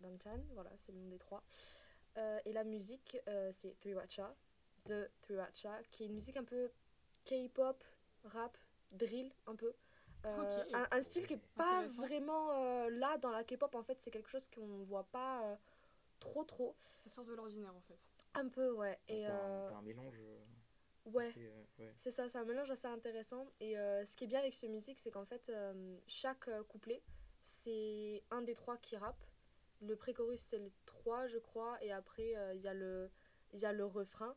Banchan, 0.00 0.40
voilà, 0.54 0.70
c'est 0.76 0.92
le 0.92 0.98
nom 0.98 1.08
des 1.08 1.18
trois. 1.18 1.42
Et 2.46 2.52
la 2.52 2.64
musique, 2.64 3.18
c'est 3.52 3.78
Three 3.80 3.94
Ratcha, 3.94 4.34
de 4.86 5.10
Three 5.20 5.36
Ratcha, 5.36 5.82
qui 5.90 6.02
est 6.02 6.06
une 6.06 6.14
musique 6.14 6.38
un 6.38 6.44
peu 6.44 6.70
K-pop, 7.26 7.84
rap, 8.24 8.56
drill, 8.92 9.30
un 9.46 9.54
peu. 9.54 9.74
Euh, 10.24 10.64
un, 10.72 10.86
un 10.90 11.02
style 11.02 11.26
qui 11.26 11.34
est 11.34 11.46
pas 11.56 11.86
vraiment 11.86 12.52
euh, 12.52 12.88
là 12.90 13.18
dans 13.18 13.30
la 13.30 13.44
K-pop, 13.44 13.74
en 13.74 13.82
fait, 13.82 14.00
c'est 14.00 14.10
quelque 14.10 14.30
chose 14.30 14.48
qu'on 14.48 14.66
ne 14.66 14.84
voit 14.84 15.04
pas 15.12 15.44
euh, 15.44 15.56
trop 16.30 16.44
trop. 16.44 16.76
Ça 16.96 17.10
sort 17.10 17.24
de 17.24 17.32
l'ordinaire 17.34 17.74
en 17.74 17.80
fait. 17.82 17.98
Un 18.34 18.48
peu, 18.48 18.70
ouais. 18.72 18.98
Et, 19.08 19.22
T'as 19.26 19.32
un- 19.32 19.48
euh, 19.50 19.68
t'as 19.70 19.76
un 19.76 19.82
mélange. 19.82 20.18
euh, 20.20 20.38
ouais. 21.06 21.28
assez, 21.28 21.46
euh, 21.46 21.64
ouais. 21.78 21.92
C'est 21.96 22.10
ça, 22.10 22.28
c'est 22.28 22.38
un 22.38 22.44
mélange 22.44 22.70
assez 22.70 22.86
intéressant. 22.88 23.46
Et 23.60 23.78
euh, 23.78 24.04
ce 24.04 24.14
qui 24.16 24.24
est 24.24 24.26
bien 24.26 24.40
avec 24.40 24.54
ce 24.54 24.66
musique, 24.66 24.98
c'est 24.98 25.10
qu'en 25.10 25.24
fait, 25.24 25.48
euh, 25.48 25.96
chaque 26.06 26.50
couplet, 26.68 27.02
c'est 27.44 28.22
un 28.30 28.42
des 28.42 28.54
trois 28.54 28.76
qui 28.78 28.96
rappe. 28.96 29.24
Le 29.80 29.94
pré-chorus, 29.96 30.40
c'est 30.40 30.58
les 30.58 30.72
trois, 30.86 31.26
je 31.28 31.38
crois. 31.38 31.82
Et 31.82 31.92
après, 31.92 32.36
euh, 32.36 32.54
il 32.54 32.60
y, 32.62 32.68
a 32.68 32.74
le- 32.74 33.10
il 33.52 33.60
y 33.60 33.66
a 33.66 33.72
le 33.72 33.84
refrain. 33.84 34.34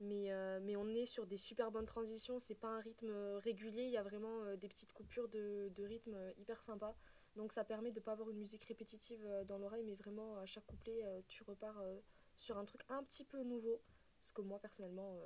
Mais, 0.00 0.32
euh, 0.32 0.58
mais 0.62 0.74
on 0.76 0.88
est 0.88 1.06
sur 1.06 1.26
des 1.26 1.36
super 1.36 1.70
bonnes 1.70 1.86
transitions. 1.86 2.38
C'est 2.38 2.54
pas 2.56 2.68
un 2.68 2.80
rythme 2.80 3.12
régulier. 3.38 3.84
Il 3.84 3.90
y 3.90 3.96
a 3.96 4.02
vraiment 4.02 4.42
euh, 4.44 4.56
des 4.56 4.68
petites 4.68 4.92
coupures 4.92 5.28
de, 5.28 5.70
de 5.76 5.84
rythme 5.84 6.16
hyper 6.38 6.62
sympa. 6.62 6.94
Donc 7.36 7.52
ça 7.52 7.64
permet 7.64 7.92
de 7.92 8.00
pas 8.00 8.12
avoir 8.12 8.28
une 8.30 8.38
musique 8.38 8.64
répétitive 8.64 9.24
euh, 9.24 9.44
dans 9.44 9.58
l'oreille. 9.58 9.84
Mais 9.84 9.94
vraiment, 9.94 10.38
à 10.38 10.46
chaque 10.46 10.66
couplet, 10.66 11.04
euh, 11.04 11.20
tu 11.28 11.42
repars 11.44 11.78
euh, 11.80 11.98
sur 12.36 12.58
un 12.58 12.64
truc 12.64 12.82
un 12.88 13.02
petit 13.04 13.24
peu 13.24 13.42
nouveau. 13.42 13.82
Ce 14.20 14.32
que 14.32 14.42
moi, 14.42 14.58
personnellement, 14.60 15.18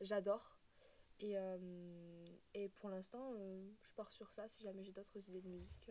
j'adore. 0.00 0.58
Et, 1.20 1.34
et 2.52 2.68
pour 2.68 2.90
l'instant, 2.90 3.32
je 3.80 3.90
pars 3.96 4.12
sur 4.12 4.30
ça. 4.30 4.46
Si 4.48 4.62
jamais 4.62 4.84
j'ai 4.84 4.92
d'autres 4.92 5.16
idées 5.16 5.40
de 5.40 5.48
musique, 5.48 5.90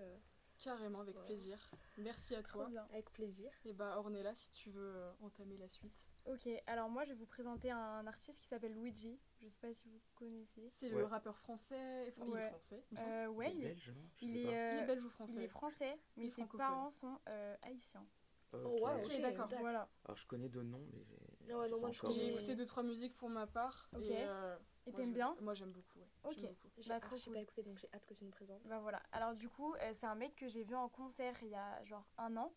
Carrément, 0.60 1.02
avec 1.02 1.14
Voilà. 1.16 1.28
plaisir. 1.28 1.72
Merci 1.98 2.36
à 2.36 2.44
toi. 2.44 2.68
bien. 2.68 2.86
avec 2.92 3.12
plaisir. 3.12 3.52
Et 3.66 3.74
bah 3.74 3.98
Ornella, 3.98 4.36
si 4.36 4.52
tu 4.52 4.70
veux 4.70 5.04
entamer 5.22 5.58
la 5.58 5.68
suite. 5.68 6.10
Ok, 6.26 6.48
alors 6.68 6.90
moi 6.90 7.06
je 7.06 7.10
vais 7.10 7.16
vous 7.16 7.26
présenter 7.26 7.72
un 7.72 8.06
artiste 8.06 8.40
qui 8.40 8.48
s'appelle 8.48 8.74
Luigi. 8.74 9.20
Je 9.42 9.48
sais 9.48 9.60
pas 9.60 9.74
si 9.74 9.88
vous 9.90 10.00
connaissez. 10.16 10.68
C'est 10.70 10.92
Ouais. 10.92 11.00
le 11.00 11.06
rappeur 11.06 11.38
français. 11.38 12.04
Il 12.18 12.36
est 12.36 12.50
français. 12.50 12.84
il 12.92 12.98
me. 12.98 13.04
Euh, 13.08 13.28
ouais, 13.28 13.52
Il 13.52 13.58
il 13.58 13.64
est 13.66 13.68
belge, 13.70 13.94
il 14.22 14.30
sais 14.30 14.38
est, 14.42 14.48
euh, 14.56 14.72
Il 14.74 14.84
est 14.84 14.86
belge 14.88 15.04
ou 15.04 15.08
il 15.08 15.12
français 15.12 15.44
est 15.44 15.48
français, 15.48 16.00
mais 16.16 16.26
est 16.26 16.30
ses 16.30 16.46
parents 16.46 16.92
sont 16.92 17.20
euh, 17.30 17.56
haïtiens. 17.62 18.06
Ok. 18.54 18.62
Oh, 18.66 18.80
wow, 18.82 18.98
Ok, 19.04 19.22
d'accord. 19.22 19.50
Voilà. 19.60 19.90
Alors 20.06 20.18
je 20.18 20.26
connais 20.26 20.50
deux 20.50 20.64
noms, 20.64 20.86
mais 20.94 21.04
j'ai. 21.04 21.54
Ouais, 21.54 21.68
j'ai 22.12 22.34
écouté 22.34 22.56
deux 22.56 22.66
trois 22.66 22.84
musiques 22.84 23.16
pour 23.16 23.30
ma 23.30 23.46
part. 23.46 23.90
Ok. 23.96 24.02
Et, 24.04 24.26
euh, 24.26 24.58
Et 24.86 24.94
t'aimes 24.94 25.14
bien 25.14 25.36
Moi 25.42 25.54
j'aime 25.54 25.72
beaucoup. 25.72 26.00
Ouais. 26.00 26.08
Ok. 26.24 26.42
Beaucoup. 26.42 26.70
J'ai 26.78 26.90
Bah, 26.90 26.96
ah, 26.98 27.00
trop 27.06 27.18
j'ai 27.18 27.24
cool. 27.26 27.34
pas 27.34 27.40
écouté, 27.42 27.64
donc 27.64 27.78
j'ai 27.78 27.90
hâte 27.94 28.06
que 28.06 28.14
tu 28.14 28.24
nous 28.24 28.32
présentes. 28.32 28.62
Bah 28.66 28.80
voilà. 28.80 29.02
Alors 29.12 29.36
du 29.36 29.50
coup, 29.50 29.74
euh, 29.76 29.92
c'est 29.94 30.06
un 30.08 30.16
mec 30.16 30.36
que 30.36 30.48
j'ai 30.48 30.64
vu 30.64 30.76
en 30.76 30.88
concert 30.90 31.36
il 31.44 31.50
y 31.50 31.56
a 31.56 31.84
genre 31.84 32.08
un 32.18 32.36
an. 32.38 32.54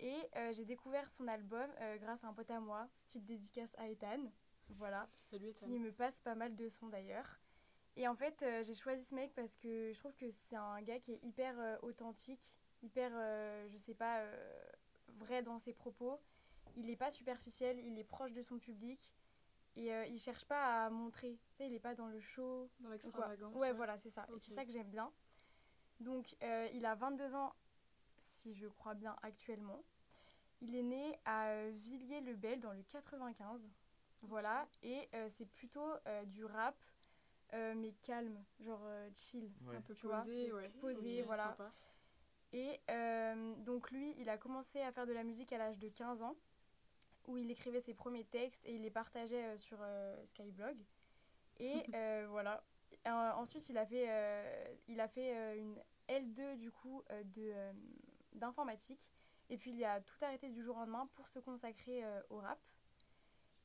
Et 0.00 0.16
euh, 0.36 0.52
j'ai 0.52 0.64
découvert 0.64 1.08
son 1.08 1.28
album 1.28 1.70
euh, 1.80 1.96
grâce 1.98 2.24
à 2.24 2.26
un 2.26 2.32
pote 2.34 2.50
à 2.50 2.58
moi. 2.58 2.88
Petite 3.06 3.24
dédicace 3.24 3.72
à 3.78 3.88
Ethan. 3.88 4.32
Voilà. 4.70 5.08
Salut 5.26 5.48
Ethan. 5.48 5.66
qui 5.66 5.78
me 5.78 5.92
passe 5.92 6.20
pas 6.20 6.34
mal 6.34 6.54
de 6.56 6.68
sons 6.68 6.88
d'ailleurs. 6.88 7.38
Et 7.96 8.08
en 8.08 8.14
fait, 8.16 8.42
euh, 8.42 8.62
j'ai 8.62 8.74
choisi 8.74 9.04
ce 9.04 9.14
mec 9.14 9.32
parce 9.34 9.54
que 9.56 9.92
je 9.92 9.98
trouve 9.98 10.14
que 10.16 10.28
c'est 10.30 10.56
un 10.56 10.82
gars 10.82 10.98
qui 10.98 11.12
est 11.12 11.20
hyper 11.22 11.54
euh, 11.58 11.76
authentique, 11.82 12.56
hyper, 12.82 13.10
euh, 13.14 13.68
je 13.68 13.76
sais 13.76 13.94
pas, 13.94 14.18
euh, 14.20 14.62
vrai 15.18 15.42
dans 15.42 15.58
ses 15.58 15.72
propos. 15.72 16.20
Il 16.76 16.90
est 16.90 16.96
pas 16.96 17.10
superficiel, 17.10 17.78
il 17.78 17.96
est 17.98 18.04
proche 18.04 18.32
de 18.32 18.42
son 18.42 18.58
public 18.58 19.14
et 19.76 19.90
il 20.08 20.18
cherche 20.18 20.44
pas 20.44 20.86
à 20.86 20.90
montrer. 20.90 21.38
Tu 21.50 21.56
sais, 21.56 21.66
il 21.66 21.72
est 21.72 21.80
pas 21.80 21.94
dans 21.94 22.08
le 22.08 22.20
show. 22.20 22.68
Dans 22.80 22.90
l'extravagance. 22.90 23.54
Ouais, 23.54 23.72
voilà, 23.72 23.96
c'est 23.98 24.10
ça. 24.10 24.26
Et 24.34 24.38
c'est 24.38 24.52
ça 24.52 24.64
que 24.64 24.72
j'aime 24.72 24.88
bien. 24.88 25.12
Donc, 26.00 26.34
il 26.72 26.84
a 26.84 26.94
22 26.96 27.34
ans, 27.34 27.54
si 28.18 28.54
je 28.54 28.66
crois 28.66 28.94
bien, 28.94 29.16
actuellement. 29.22 29.84
Il 30.60 30.74
est 30.74 30.82
né 30.82 31.18
à 31.24 31.68
Villiers-le-Bel 31.70 32.60
dans 32.60 32.72
le 32.72 32.82
95. 32.82 33.68
Voilà. 34.28 34.66
Et 34.82 35.08
euh, 35.14 35.28
c'est 35.30 35.46
plutôt 35.46 35.86
euh, 36.06 36.24
du 36.24 36.44
rap, 36.44 36.76
euh, 37.52 37.74
mais 37.76 37.92
calme, 38.02 38.42
genre 38.60 38.82
euh, 38.84 39.08
chill. 39.14 39.50
Ouais. 39.66 39.76
Un 39.76 39.80
peu 39.80 39.94
Tu 39.94 40.06
vois. 40.06 40.18
posé, 40.18 40.52
ouais. 40.52 40.68
Posé, 40.80 41.22
voilà. 41.22 41.44
sympa. 41.44 41.72
Et 42.52 42.80
euh, 42.90 43.54
donc 43.56 43.90
lui, 43.90 44.14
il 44.18 44.28
a 44.28 44.38
commencé 44.38 44.80
à 44.80 44.92
faire 44.92 45.06
de 45.06 45.12
la 45.12 45.24
musique 45.24 45.52
à 45.52 45.58
l'âge 45.58 45.78
de 45.78 45.88
15 45.88 46.22
ans, 46.22 46.36
où 47.26 47.36
il 47.36 47.50
écrivait 47.50 47.80
ses 47.80 47.94
premiers 47.94 48.24
textes 48.24 48.64
et 48.64 48.74
il 48.74 48.82
les 48.82 48.90
partageait 48.90 49.44
euh, 49.44 49.56
sur 49.58 49.78
euh, 49.80 50.24
Skyblog. 50.24 50.76
Et 51.58 51.82
euh, 51.94 52.26
voilà. 52.28 52.62
Euh, 53.06 53.30
ensuite, 53.32 53.68
il 53.68 53.76
a 53.76 53.84
fait, 53.86 54.06
euh, 54.08 54.74
il 54.88 55.00
a 55.00 55.08
fait 55.08 55.36
euh, 55.36 55.56
une 55.56 55.76
L2 56.08 56.56
du 56.56 56.70
coup 56.70 57.02
euh, 57.10 57.22
de, 57.24 57.50
euh, 57.54 57.72
d'informatique. 58.34 59.00
Et 59.50 59.58
puis 59.58 59.72
il 59.72 59.84
a 59.84 60.00
tout 60.00 60.14
arrêté 60.24 60.48
du 60.48 60.62
jour 60.62 60.76
au 60.76 60.80
lendemain 60.80 61.08
pour 61.14 61.28
se 61.28 61.38
consacrer 61.38 62.04
euh, 62.04 62.20
au 62.30 62.38
rap. 62.38 62.58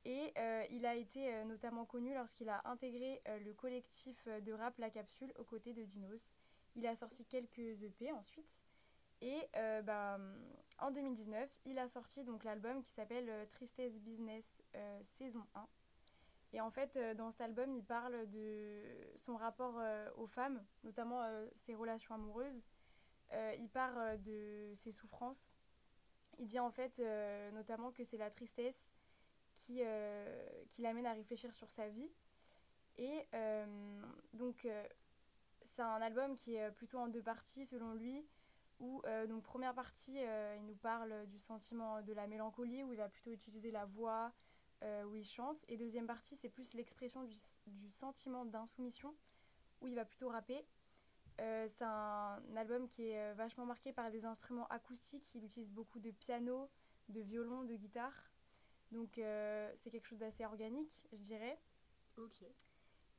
Et 0.05 0.33
euh, 0.37 0.63
il 0.69 0.85
a 0.85 0.95
été 0.95 1.33
euh, 1.33 1.43
notamment 1.43 1.85
connu 1.85 2.13
lorsqu'il 2.13 2.49
a 2.49 2.61
intégré 2.65 3.21
euh, 3.27 3.39
le 3.39 3.53
collectif 3.53 4.27
de 4.27 4.53
rap 4.53 4.77
La 4.77 4.89
Capsule 4.89 5.33
aux 5.37 5.43
côtés 5.43 5.73
de 5.73 5.83
Dinos. 5.83 6.33
Il 6.75 6.87
a 6.87 6.95
sorti 6.95 7.25
quelques 7.25 7.59
EP 7.59 8.11
ensuite. 8.11 8.63
Et 9.21 9.49
bah, 9.83 10.17
en 10.77 10.91
2019, 10.91 11.49
il 11.65 11.77
a 11.77 11.89
sorti 11.89 12.23
donc 12.23 12.45
l'album 12.45 12.81
qui 12.81 12.93
s'appelle 12.93 13.29
Tristesse 13.51 13.99
Business 13.99 14.63
saison 15.01 15.45
1. 15.55 15.67
Et 16.53 16.61
en 16.61 16.71
fait, 16.71 16.97
dans 17.17 17.29
cet 17.29 17.41
album, 17.41 17.73
il 17.73 17.83
parle 17.83 18.29
de 18.29 18.81
son 19.17 19.35
rapport 19.35 19.77
aux 20.15 20.27
femmes, 20.27 20.63
notamment 20.85 21.21
ses 21.55 21.75
relations 21.75 22.15
amoureuses. 22.15 22.65
Il 23.57 23.67
parle 23.67 24.21
de 24.21 24.71
ses 24.73 24.93
souffrances. 24.93 25.53
Il 26.37 26.47
dit 26.47 26.59
en 26.59 26.71
fait 26.71 27.01
notamment 27.51 27.91
que 27.91 28.05
c'est 28.05 28.17
la 28.17 28.31
tristesse 28.31 28.89
qui, 29.69 29.81
euh, 29.83 30.63
qui 30.71 30.81
l'amène 30.81 31.05
à 31.05 31.13
réfléchir 31.13 31.53
sur 31.53 31.69
sa 31.69 31.87
vie. 31.89 32.09
Et 32.97 33.27
euh, 33.35 34.01
donc, 34.33 34.65
euh, 34.65 34.83
c'est 35.61 35.83
un 35.83 36.01
album 36.01 36.35
qui 36.35 36.55
est 36.55 36.71
plutôt 36.71 36.97
en 36.97 37.07
deux 37.07 37.21
parties 37.21 37.67
selon 37.67 37.93
lui. 37.93 38.25
Où, 38.79 39.01
donc, 39.27 39.43
première 39.43 39.73
partie, 39.73 40.19
il 40.19 40.65
nous 40.65 40.75
parle 40.75 41.27
du 41.27 41.37
sentiment 41.37 42.01
de 42.01 42.13
la 42.13 42.27
mélancolie, 42.27 42.81
où 42.81 42.93
il 42.93 42.97
va 42.97 43.09
plutôt 43.09 43.29
utiliser 43.29 43.71
la 43.71 43.83
voix, 43.83 44.31
où 45.05 45.15
il 45.15 45.25
chante. 45.25 45.65
Et 45.67 45.75
deuxième 45.75 46.07
partie, 46.07 46.37
c'est 46.37 46.47
plus 46.47 46.73
l'expression 46.73 47.23
du, 47.23 47.35
du 47.67 47.89
sentiment 47.89 48.45
d'insoumission, 48.45 49.13
où 49.81 49.89
il 49.89 49.95
va 49.95 50.05
plutôt 50.05 50.29
rapper. 50.29 50.65
C'est 51.37 51.83
un, 51.83 52.41
album 52.55 52.87
qui 52.87 53.09
est 53.09 53.33
vachement 53.33 53.65
marqué 53.65 53.91
par 53.91 54.11
des 54.11 54.23
instruments 54.23 54.67
acoustiques. 54.67 55.29
Il 55.35 55.43
utilise 55.43 55.71
beaucoup 55.71 55.99
de 55.99 56.11
piano, 56.11 56.69
de 57.09 57.19
violon, 57.19 57.65
de 57.65 57.75
guitare. 57.75 58.28
Donc 58.91 59.17
euh, 59.17 59.71
c'est 59.75 59.91
quelque 59.91 60.07
chose 60.07 60.19
d'assez 60.19 60.45
organique, 60.45 60.91
je 61.11 61.23
dirais. 61.23 61.57
Ok. 62.17 62.43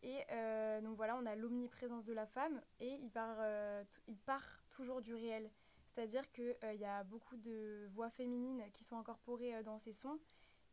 Et 0.03 0.25
euh, 0.31 0.81
donc 0.81 0.97
voilà, 0.97 1.17
on 1.17 1.27
a 1.27 1.35
l'omniprésence 1.37 2.05
de 2.05 2.13
la 2.13 2.27
femme 2.27 2.61
et 2.81 2.95
il 2.95 3.11
part, 3.11 3.37
euh, 3.41 3.85
il 4.09 4.17
part 4.17 4.65
toujours 4.71 5.03
du 5.03 5.15
réel. 5.15 5.51
C'est-à-dire 5.87 6.31
qu'il 6.33 6.57
y 6.79 6.85
a 6.85 7.05
beaucoup 7.05 7.37
de 7.37 7.87
voix 7.93 8.11
féminines 8.11 8.65
qui 8.73 8.85
sont 8.85 8.97
incorporées 8.97 9.55
euh, 9.57 9.63
dans 9.63 9.79
ses 9.79 9.93
sons 9.93 10.19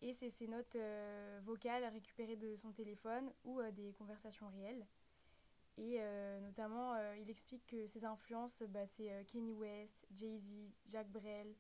et 0.02 0.14
c'est 0.14 0.30
ses 0.30 0.48
notes 0.48 0.76
euh, 0.76 1.40
vocales 1.44 1.84
récupérées 1.86 2.36
de 2.36 2.56
son 2.56 2.72
téléphone 2.72 3.32
ou 3.44 3.60
euh, 3.60 3.72
des 3.72 3.94
conversations 3.94 4.48
réelles. 4.50 4.86
Et 5.78 5.98
euh, 6.00 6.40
notamment, 6.40 6.96
euh, 6.96 7.16
il 7.18 7.30
explique 7.30 7.66
que 7.68 7.86
ses 7.86 8.04
influences, 8.04 8.64
bah, 8.70 8.88
c'est 8.88 9.12
euh, 9.12 9.24
Kanye 9.24 9.54
West, 9.54 10.08
Jay-Z, 10.16 10.54
Jack 10.88 11.08
Brel, 11.10 11.54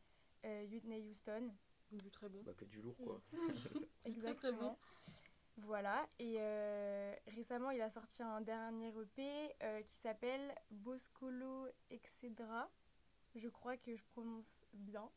euh, 0.45 0.65
Whitney 0.67 1.04
Houston. 1.04 1.52
Du 1.91 2.12
très 2.12 2.28
bon. 2.30 2.41
Bah, 2.43 2.54
que 2.58 2.65
du 2.65 2.82
lourd, 2.82 2.97
quoi. 2.97 3.21
très 4.38 4.52
bon. 4.52 4.78
Voilà, 5.60 6.08
et 6.19 6.36
euh, 6.38 7.15
récemment 7.30 7.71
il 7.71 7.82
a 7.82 7.89
sorti 7.89 8.21
un 8.21 8.41
dernier 8.41 8.89
EP 8.89 9.56
euh, 9.63 9.82
qui 9.82 9.97
s'appelle 9.97 10.54
Boscolo 10.69 11.67
Excedra. 11.89 12.69
Je 13.34 13.50
crois 13.50 13.76
que 13.76 13.95
je 13.95 14.04
prononce 14.04 14.62
bien. 14.73 15.10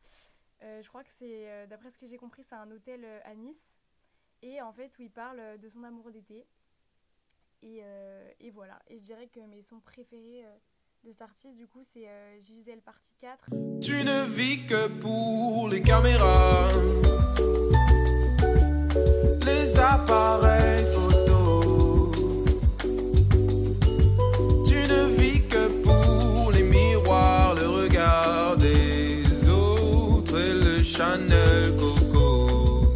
Euh, 0.63 0.83
je 0.83 0.89
crois 0.89 1.05
que 1.05 1.13
c'est, 1.13 1.51
euh, 1.51 1.67
d'après 1.67 1.91
ce 1.91 1.99
que 1.99 2.07
j'ai 2.07 2.17
compris, 2.17 2.43
c'est 2.43 2.55
un 2.55 2.71
hôtel 2.71 3.05
euh, 3.05 3.21
à 3.25 3.35
Nice. 3.35 3.75
Et 4.41 4.63
en 4.63 4.73
fait, 4.73 4.99
où 4.99 5.03
il 5.03 5.11
parle 5.11 5.59
de 5.59 5.69
son 5.69 5.85
amour 5.85 6.11
d'été. 6.11 6.47
Et, 7.63 7.81
euh, 7.83 8.33
et 8.41 8.51
voilà. 8.51 8.81
Et 8.89 8.99
je 8.99 9.05
dirais 9.05 9.29
que 9.29 9.41
mes 9.41 9.63
sons 9.63 9.81
préférés 9.81 10.47
euh, 10.47 10.57
de 11.05 11.11
cet 11.13 11.23
artiste, 11.23 11.57
du 11.57 11.67
coup, 11.67 11.81
c'est 11.83 12.07
euh, 12.09 12.41
Gisèle 12.41 12.81
Partie 12.83 13.15
4. 13.19 13.51
Tu 13.81 14.05
ne 14.05 14.25
vis 14.27 14.67
que 14.67 14.89
pour 14.89 15.69
les 15.69 15.81
caméras, 15.83 16.69
les 19.47 19.79
appareils 19.79 20.85
photo. 20.93 22.13
Tu 24.67 24.77
ne 24.77 25.07
vis 25.17 25.47
que 25.49 25.83
pour 25.83 26.53
les 26.53 26.63
miroirs, 26.63 27.55
le 27.55 27.67
regard 27.69 28.57
des 28.59 29.23
autres 29.49 30.39
et 30.39 30.53
le 30.53 30.83
Chanel 30.83 31.75
Coco. 31.77 32.93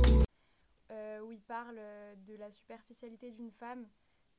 euh, 0.90 1.20
où 1.20 1.32
il 1.32 1.40
parle 1.40 1.76
euh, 1.78 2.14
de 2.28 2.36
la 2.36 2.50
superficialité 2.50 3.30
d'une 3.30 3.50
femme, 3.50 3.86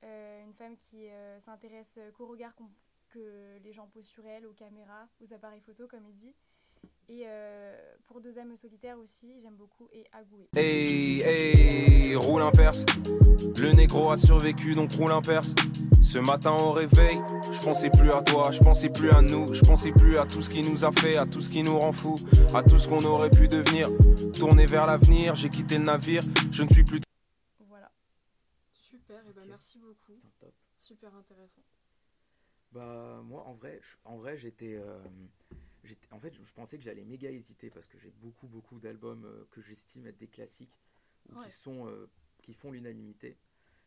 euh, 0.03 0.43
une 0.43 0.53
femme 0.53 0.75
qui 0.77 1.07
s'intéresse 1.39 1.99
qu'au 2.15 2.27
regard 2.27 2.53
qu'on- 2.55 2.69
que 3.13 3.57
les 3.63 3.73
gens 3.73 3.87
posent 3.87 4.07
sur 4.07 4.25
elle, 4.25 4.45
aux 4.45 4.53
caméras, 4.53 5.07
aux 5.21 5.33
appareils 5.33 5.61
photo, 5.61 5.87
comme 5.87 6.05
il 6.07 6.15
dit. 6.17 6.33
Et 7.07 7.23
euh, 7.25 7.95
pour 8.07 8.19
Deux 8.21 8.37
âmes 8.37 8.55
solitaires 8.57 8.97
aussi, 8.97 9.39
j'aime 9.41 9.55
beaucoup, 9.55 9.87
et 9.91 10.05
Agoué. 10.11 10.49
Hey, 10.55 11.21
hey, 11.21 12.15
roule 12.15 12.41
un 12.41 12.51
perse. 12.51 12.85
Le 13.61 13.71
négro 13.73 14.11
a 14.11 14.17
survécu, 14.17 14.73
donc 14.73 14.91
roule 14.93 15.11
un 15.11 15.21
perse. 15.21 15.53
Ce 16.01 16.17
matin 16.19 16.55
au 16.59 16.71
réveil, 16.71 17.19
je 17.51 17.61
pensais 17.63 17.89
plus 17.89 18.11
à 18.11 18.21
toi, 18.21 18.51
je 18.51 18.59
pensais 18.59 18.89
plus 18.89 19.09
à 19.11 19.21
nous, 19.21 19.53
je 19.53 19.61
pensais 19.61 19.91
plus 19.91 20.17
à 20.17 20.25
tout 20.25 20.41
ce 20.41 20.49
qui 20.49 20.61
nous 20.61 20.85
a 20.85 20.91
fait, 20.91 21.17
à 21.17 21.25
tout 21.25 21.41
ce 21.41 21.49
qui 21.49 21.61
nous 21.63 21.77
rend 21.77 21.91
fou, 21.91 22.15
à 22.53 22.63
tout 22.63 22.77
ce 22.77 22.87
qu'on 22.87 23.03
aurait 23.05 23.29
pu 23.31 23.47
devenir. 23.47 23.87
Tourner 24.37 24.65
vers 24.65 24.85
l'avenir, 24.85 25.35
j'ai 25.35 25.49
quitté 25.49 25.77
le 25.77 25.83
navire, 25.85 26.23
je 26.51 26.63
ne 26.63 26.69
suis 26.69 26.83
plus 26.83 27.01
Voilà. 27.67 27.91
Super, 28.73 29.19
et 29.27 29.33
bah 29.33 29.41
Ok. 29.43 29.49
merci 29.49 29.79
beaucoup. 29.79 30.19
Super 30.75 31.13
intéressant. 31.15 31.61
Bah 32.71 33.21
moi 33.23 33.43
en 33.43 33.53
vrai, 33.53 33.79
je- 33.81 33.95
en 34.03 34.17
vrai 34.17 34.37
j'étais, 34.37 34.75
euh, 34.75 34.99
en 36.11 36.19
fait 36.19 36.33
je 36.33 36.53
pensais 36.53 36.77
que 36.77 36.83
j'allais 36.83 37.05
méga 37.05 37.31
hésiter 37.31 37.69
parce 37.69 37.87
que 37.87 37.97
j'ai 37.97 38.11
beaucoup 38.11 38.47
beaucoup 38.47 38.79
d'albums 38.79 39.25
euh, 39.25 39.45
que 39.51 39.61
j'estime 39.61 40.07
être 40.07 40.17
des 40.17 40.27
classiques 40.27 40.77
ou 41.29 41.35
Ouais. 41.35 41.45
qui 41.45 41.51
sont, 41.51 41.87
euh, 41.87 42.09
qui 42.41 42.53
font 42.53 42.71
l'unanimité. 42.71 43.37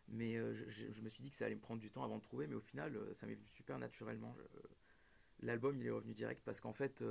Mais 0.09 0.37
euh, 0.37 0.55
je, 0.55 0.71
je- 0.93 1.03
me 1.03 1.09
suis 1.11 1.23
dit 1.23 1.31
que 1.31 1.37
ça 1.37 1.47
allait 1.47 1.55
me 1.57 1.61
prendre 1.61 1.81
du 1.81 1.91
temps 1.91 2.05
avant 2.05 2.19
de 2.19 2.23
trouver, 2.23 2.47
mais 2.47 2.55
au 2.57 2.61
final 2.61 2.99
ça 3.15 3.27
m'est 3.27 3.35
venu 3.35 3.47
super 3.47 3.79
naturellement. 3.79 4.35
L'album 5.41 5.77
il 5.81 5.87
est 5.87 5.91
revenu 5.91 6.15
direct 6.15 6.43
parce 6.45 6.61
qu'en 6.61 6.73
fait 6.73 7.03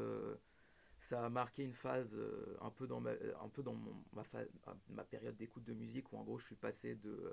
ça 0.99 1.25
a 1.25 1.29
marqué 1.29 1.63
une 1.63 1.73
phase 1.73 2.17
un 2.61 2.71
peu 2.71 2.87
dans 2.87 2.99
ma, 2.99 3.11
un 3.11 3.49
peu 3.49 3.63
dans 3.63 3.73
mon- 3.75 4.03
ma, 4.13 4.23
fa- 4.23 4.45
ma 4.89 5.03
période 5.03 5.35
d'écoute 5.37 5.63
de 5.63 5.73
musique 5.73 6.11
où 6.11 6.17
en 6.17 6.23
gros 6.23 6.39
je 6.39 6.45
suis 6.45 6.55
passé 6.55 6.95
de 6.95 7.31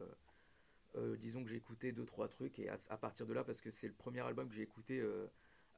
euh, 0.96 1.16
disons 1.16 1.42
que 1.42 1.50
j'ai 1.50 1.56
écouté 1.56 1.92
deux 1.92 2.04
trois 2.04 2.28
trucs 2.28 2.58
et 2.58 2.68
à, 2.68 2.76
à 2.90 2.96
partir 2.96 3.26
de 3.26 3.32
là 3.32 3.44
parce 3.44 3.60
que 3.60 3.70
c'est 3.70 3.88
le 3.88 3.94
premier 3.94 4.20
album 4.20 4.48
que 4.48 4.54
j'ai 4.54 4.62
écouté 4.62 5.00
euh, 5.00 5.26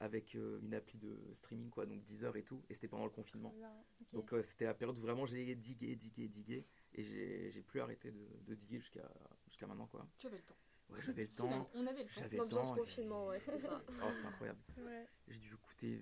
avec 0.00 0.34
euh, 0.34 0.58
une 0.62 0.74
appli 0.74 0.98
de 0.98 1.16
streaming 1.34 1.70
quoi 1.70 1.86
donc 1.86 2.02
Deezer 2.04 2.36
et 2.36 2.42
tout 2.42 2.62
et 2.68 2.74
c'était 2.74 2.88
pendant 2.88 3.04
le 3.04 3.10
confinement 3.10 3.54
ok. 3.54 4.06
donc 4.12 4.32
euh, 4.34 4.42
c'était 4.42 4.66
la 4.66 4.74
période 4.74 4.96
où 4.98 5.00
vraiment 5.00 5.24
j'ai 5.24 5.54
digué 5.54 5.96
digué 5.96 6.28
digué 6.28 6.66
et 6.94 7.02
j'ai 7.02 7.50
j'ai 7.50 7.62
plus 7.62 7.80
arrêté 7.80 8.10
de, 8.10 8.26
de 8.46 8.54
diguer 8.54 8.78
jusqu'à 8.78 9.08
jusqu'à 9.46 9.66
maintenant 9.66 9.86
quoi 9.86 10.06
Tu 10.18 10.26
avais 10.26 10.36
le 10.36 10.42
temps. 10.42 10.56
ouais 10.90 11.00
j'avais 11.00 11.22
le 11.22 11.28
temps 11.30 11.70
On 11.74 11.86
avait 11.86 12.02
le 12.02 12.08
temps. 12.08 12.20
j'avais 12.20 12.36
le 12.36 12.46
temps 12.46 12.74
et- 12.74 12.78
confinement, 12.78 13.26
ouais, 13.28 13.38
c'était 13.40 13.58
ça. 13.60 13.82
oh 14.02 14.12
c'est 14.12 14.26
incroyable 14.26 14.60
Ouais. 14.84 15.06
j'ai 15.28 15.38
dû 15.40 15.54
écouter 15.54 16.00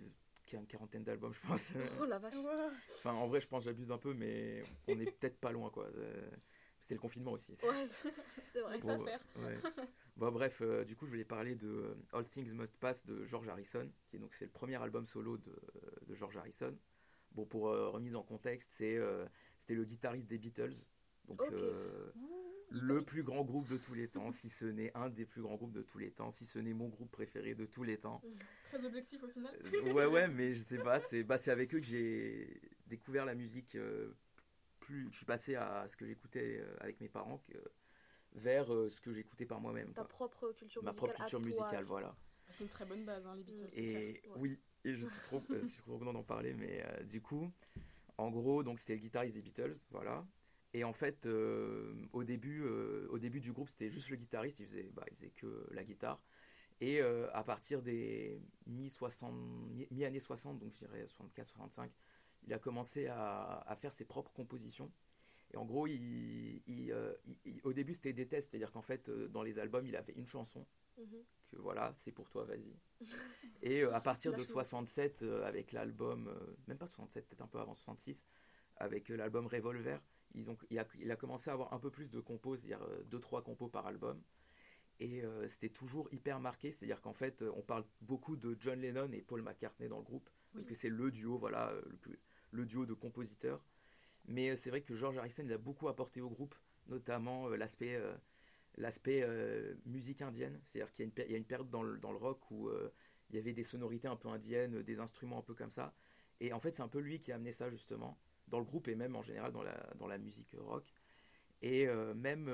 une 0.53 0.67
quarantaine 0.67 1.03
d'albums 1.05 1.33
je 1.33 1.47
pense 1.47 1.73
Oh 2.01 2.05
la 2.05 2.19
vache. 2.19 2.35
enfin 2.97 3.13
en 3.13 3.27
vrai 3.27 3.41
je 3.41 3.49
pense 3.49 3.65
que 3.65 3.71
j'abuse 3.71 3.91
un 3.91 3.99
peu 3.99 4.13
mais 4.15 4.63
on 4.89 4.99
est 5.01 5.11
peut-être 5.11 5.39
pas 5.39 5.51
loin 5.53 5.69
quoi 5.71 5.89
Euh, 6.85 6.87
c'était 6.87 6.95
le 6.95 7.01
confinement 7.01 7.33
aussi 7.33 7.53
Ouais, 7.53 7.87
c'est 7.87 8.13
c'est 8.53 8.61
vrai. 8.61 8.79
Donc 8.79 8.85
ça 8.85 8.97
Bon, 8.97 9.05
faire. 9.05 9.21
ouais. 9.39 9.59
Bon, 10.17 10.31
bref, 10.31 10.61
euh, 10.63 10.85
du 10.85 10.95
coup, 10.97 11.07
je 11.07 11.11
voulais 11.11 11.25
parler 11.25 11.55
de 11.57 11.69
euh, 11.69 11.95
All 12.13 12.25
Things 12.25 12.53
Must 12.55 12.77
Pass 12.79 13.07
de 13.07 13.25
George 13.25 13.49
Harrison, 13.49 13.91
qui 14.09 14.17
est 14.17 14.19
donc 14.21 14.35
c'est 14.35 14.45
le 14.45 14.51
premier 14.51 14.77
album 14.81 15.07
solo 15.07 15.39
de, 15.39 15.55
de 16.07 16.15
George 16.15 16.37
Harrison. 16.37 16.77
Bon, 17.33 17.47
pour 17.47 17.69
euh, 17.69 17.89
remise 17.89 18.15
en 18.15 18.23
contexte, 18.23 18.71
c'est 18.73 18.97
euh, 18.97 19.27
c'était 19.59 19.75
le 19.75 19.85
guitariste 19.85 20.29
des 20.29 20.39
Beatles, 20.39 20.75
donc 21.27 21.41
euh, 21.51 22.13
le 22.71 23.03
plus 23.03 23.25
grand 23.25 23.43
groupe 23.45 23.69
de 23.69 23.77
tous 23.77 23.95
les 23.95 24.07
temps, 24.09 24.31
si 24.31 24.49
ce 24.49 24.65
n'est 24.67 24.93
un 24.97 25.09
des 25.11 25.25
plus 25.27 25.43
grands 25.43 25.57
groupes 25.57 25.73
de 25.73 25.83
tous 25.83 25.99
les 25.99 26.13
temps, 26.13 26.31
si 26.31 26.47
ce 26.47 26.61
n'est 26.61 26.75
mon 26.75 26.89
groupe 26.89 27.11
préféré 27.11 27.55
de 27.57 27.67
tous 27.67 27.83
les 27.83 27.99
temps. 27.99 28.23
Très 28.67 28.85
objectif 28.85 29.23
au 29.25 29.29
final. 29.29 29.53
Euh, 29.75 29.93
ouais, 29.93 30.07
ouais, 30.07 30.29
mais 30.29 30.55
je 30.55 30.61
sais 30.61 30.79
pas, 30.79 31.01
c'est 31.01 31.25
bah, 31.25 31.39
c'est 31.39 31.51
avec 31.51 31.75
eux 31.75 31.81
que 31.81 31.87
j'ai 31.87 32.61
découvert 32.87 33.25
la 33.25 33.35
musique. 33.35 33.77
Plus, 34.85 35.09
je 35.11 35.17
suis 35.17 35.27
passé 35.27 35.55
à 35.57 35.87
ce 35.89 35.97
que 35.97 36.07
j'écoutais 36.07 36.59
euh, 36.61 36.77
avec 36.81 37.01
mes 37.01 37.09
parents 37.09 37.39
que 37.39 37.53
vers 38.33 38.73
euh, 38.73 38.89
ce 38.91 39.01
que 39.01 39.13
j'écoutais 39.13 39.47
par 39.47 39.61
moi-même. 39.61 39.89
Ta 39.93 40.03
quoi. 40.03 40.09
propre 40.09 40.53
culture 40.53 40.83
Ma 40.83 40.91
musicale. 40.91 41.09
propre 41.11 41.21
à 41.23 41.25
culture 41.25 41.41
toi. 41.41 41.47
musicale, 41.49 41.85
voilà. 41.85 42.17
C'est 42.51 42.65
une 42.65 42.71
très 42.71 42.85
bonne 42.85 43.05
base, 43.05 43.27
hein, 43.27 43.35
les 43.37 43.43
Beatles. 43.43 43.69
c'est 43.73 43.83
Et. 43.83 44.23
Ouais. 44.29 44.37
oui, 44.37 44.61
et 44.85 44.95
je 44.95 45.05
suis 45.05 45.21
trop, 45.23 45.43
euh, 45.51 45.59
je 45.63 45.65
suis 45.69 45.83
trop 45.83 45.99
content 45.99 46.13
d'en 46.13 46.23
parler, 46.23 46.53
mais 46.55 46.83
euh, 46.85 47.03
du 47.05 47.21
coup, 47.21 47.51
en 48.19 48.31
gros, 48.31 48.63
donc 48.63 48.79
c'était 48.79 48.95
le 48.95 49.01
guitariste 49.01 49.35
des 49.35 49.43
Beatles, 49.43 49.75
voilà. 49.91 50.27
Et 50.75 50.83
en 50.83 50.93
fait, 50.93 51.27
euh, 51.27 51.95
au 52.13 52.25
début, 52.25 52.63
euh, 52.65 53.07
au 53.11 53.19
début 53.19 53.41
du 53.41 53.53
groupe, 53.53 53.69
c'était 53.69 53.91
juste 53.91 54.11
le 54.11 54.17
guitariste, 54.17 54.59
il 54.59 54.67
faisait, 54.67 54.91
bah, 54.93 55.05
il 55.11 55.17
faisait 55.17 55.31
que 55.31 55.67
la 55.71 55.85
guitare. 55.85 56.21
Et 56.81 57.01
euh, 57.01 57.29
à 57.33 57.45
partir 57.45 57.81
des 57.81 58.41
mi-60 58.67 59.33
mi-années 59.93 60.19
60, 60.19 60.59
donc 60.59 60.73
je 60.75 60.79
dirais 60.79 61.07
64-65, 61.07 61.89
il 62.47 62.53
a 62.53 62.59
commencé 62.59 63.07
à, 63.09 63.61
à 63.67 63.77
faire 63.77 63.93
ses 63.93 64.05
propres 64.05 64.33
compositions. 64.33 64.91
Et 65.53 65.57
en 65.57 65.65
gros, 65.65 65.87
il, 65.87 66.63
il, 66.67 66.91
euh, 66.93 67.13
il- 67.45 67.61
au 67.65 67.73
début, 67.73 67.95
c'était 67.95 68.13
des 68.13 68.27
tests, 68.27 68.51
c'est-à-dire 68.51 68.73
qu'en 68.73 68.83
fait, 68.83 69.09
euh, 69.09 69.29
dans 69.29 69.43
les 69.43 69.59
albums, 69.59 69.87
il 69.87 69.97
avait 69.97 70.15
une 70.15 70.27
chanson 70.27 70.67
Mhm. 70.99 71.25
que 71.49 71.57
voilà, 71.57 71.93
c'est 71.95 72.13
pour 72.13 72.29
toi, 72.29 72.45
vas-y. 72.45 72.77
Et 73.63 73.83
euh, 73.83 73.95
à 73.95 74.01
partir 74.01 74.33
de 74.33 74.39
Lâche-le. 74.39 74.53
67, 74.53 75.23
euh, 75.23 75.45
avec 75.45 75.73
l'album, 75.73 76.33
même 76.67 76.79
pas 76.79 76.87
67, 76.87 77.27
peut-être 77.29 77.43
un 77.43 77.47
peu 77.49 77.59
avant 77.61 77.75
66, 77.75 78.27
avec 78.77 79.09
l'album 79.09 79.47
Revolver, 79.47 80.01
ils 80.35 80.51
ont, 80.51 80.57
il, 80.71 80.79
a, 80.79 80.87
il 80.99 81.11
a 81.11 81.17
commencé 81.17 81.51
à 81.51 81.53
avoir 81.53 81.73
un 81.73 81.79
peu 81.79 81.91
plus 81.91 82.11
de 82.11 82.21
compos, 82.21 82.57
c'est-à-dire 82.57 82.85
2-3 83.07 83.43
compos 83.43 83.69
par 83.69 83.87
album. 83.87 84.21
Et 85.01 85.23
c'était 85.49 85.69
toujours 85.69 86.09
hyper 86.13 86.39
marqué, 86.41 86.71
c'est-à-dire 86.73 87.01
qu'en 87.01 87.13
fait, 87.13 87.43
on 87.57 87.63
parle 87.63 87.85
beaucoup 88.01 88.37
de 88.37 88.57
John 88.61 88.81
Lennon 88.81 89.11
et 89.13 89.23
Paul 89.23 89.43
McCartney 89.43 89.89
dans 89.89 89.99
le 89.99 90.05
groupe, 90.05 90.29
parce 90.53 90.67
que 90.67 90.75
c'est 90.75 90.89
le 90.89 91.11
duo, 91.11 91.37
voilà, 91.39 91.73
le, 91.87 91.97
plus, 91.97 92.19
le 92.55 92.65
duo 92.65 92.87
de 92.87 92.95
compositeurs. 92.95 93.63
Mais 94.27 94.51
euh, 94.51 94.57
c'est 94.57 94.71
vrai 94.71 94.81
que 94.81 94.95
George 94.95 95.19
Harrison, 95.19 95.43
il 95.45 95.53
a 95.53 95.59
beaucoup 95.59 95.89
apporté 95.89 96.21
au 96.21 96.31
groupe, 96.31 96.55
notamment 96.87 97.49
euh, 97.49 97.57
l'aspect 97.57 97.97
euh, 97.97 98.15
l'aspect 98.77 99.25
musique 99.87 100.21
indienne. 100.21 100.61
C'est-à-dire 100.65 100.93
qu'il 100.93 101.07
y, 101.07 101.31
y 101.31 101.35
a 101.35 101.39
une 101.39 101.45
période 101.45 101.71
dans 101.71 101.85
le, 101.85 101.97
dans 101.99 102.11
le 102.11 102.19
rock 102.19 102.51
où 102.51 102.71
il 103.31 103.37
y 103.37 103.39
avait 103.39 103.53
des 103.53 103.63
sonorités 103.63 104.09
un 104.09 104.17
peu 104.17 104.29
indiennes, 104.29 104.83
des 104.83 104.99
instruments 104.99 105.39
un 105.39 105.43
peu 105.43 105.55
comme 105.55 105.71
ça. 105.71 105.95
Et 106.41 106.53
en 106.53 106.59
fait, 106.59 106.75
c'est 106.75 106.83
un 106.83 106.89
peu 106.89 106.99
lui 106.99 107.21
qui 107.21 107.31
a 107.31 107.37
amené 107.37 107.53
ça 107.53 107.71
justement 107.71 108.19
dans 108.49 108.59
le 108.59 108.65
groupe 108.65 108.89
et 108.89 108.97
même 108.97 109.15
en 109.15 109.23
général 109.23 109.53
dans 109.53 109.63
la, 109.63 109.77
dans 109.97 110.09
la 110.09 110.19
musique 110.19 110.57
rock. 110.59 110.93
Et 111.63 111.87
même, 112.17 112.51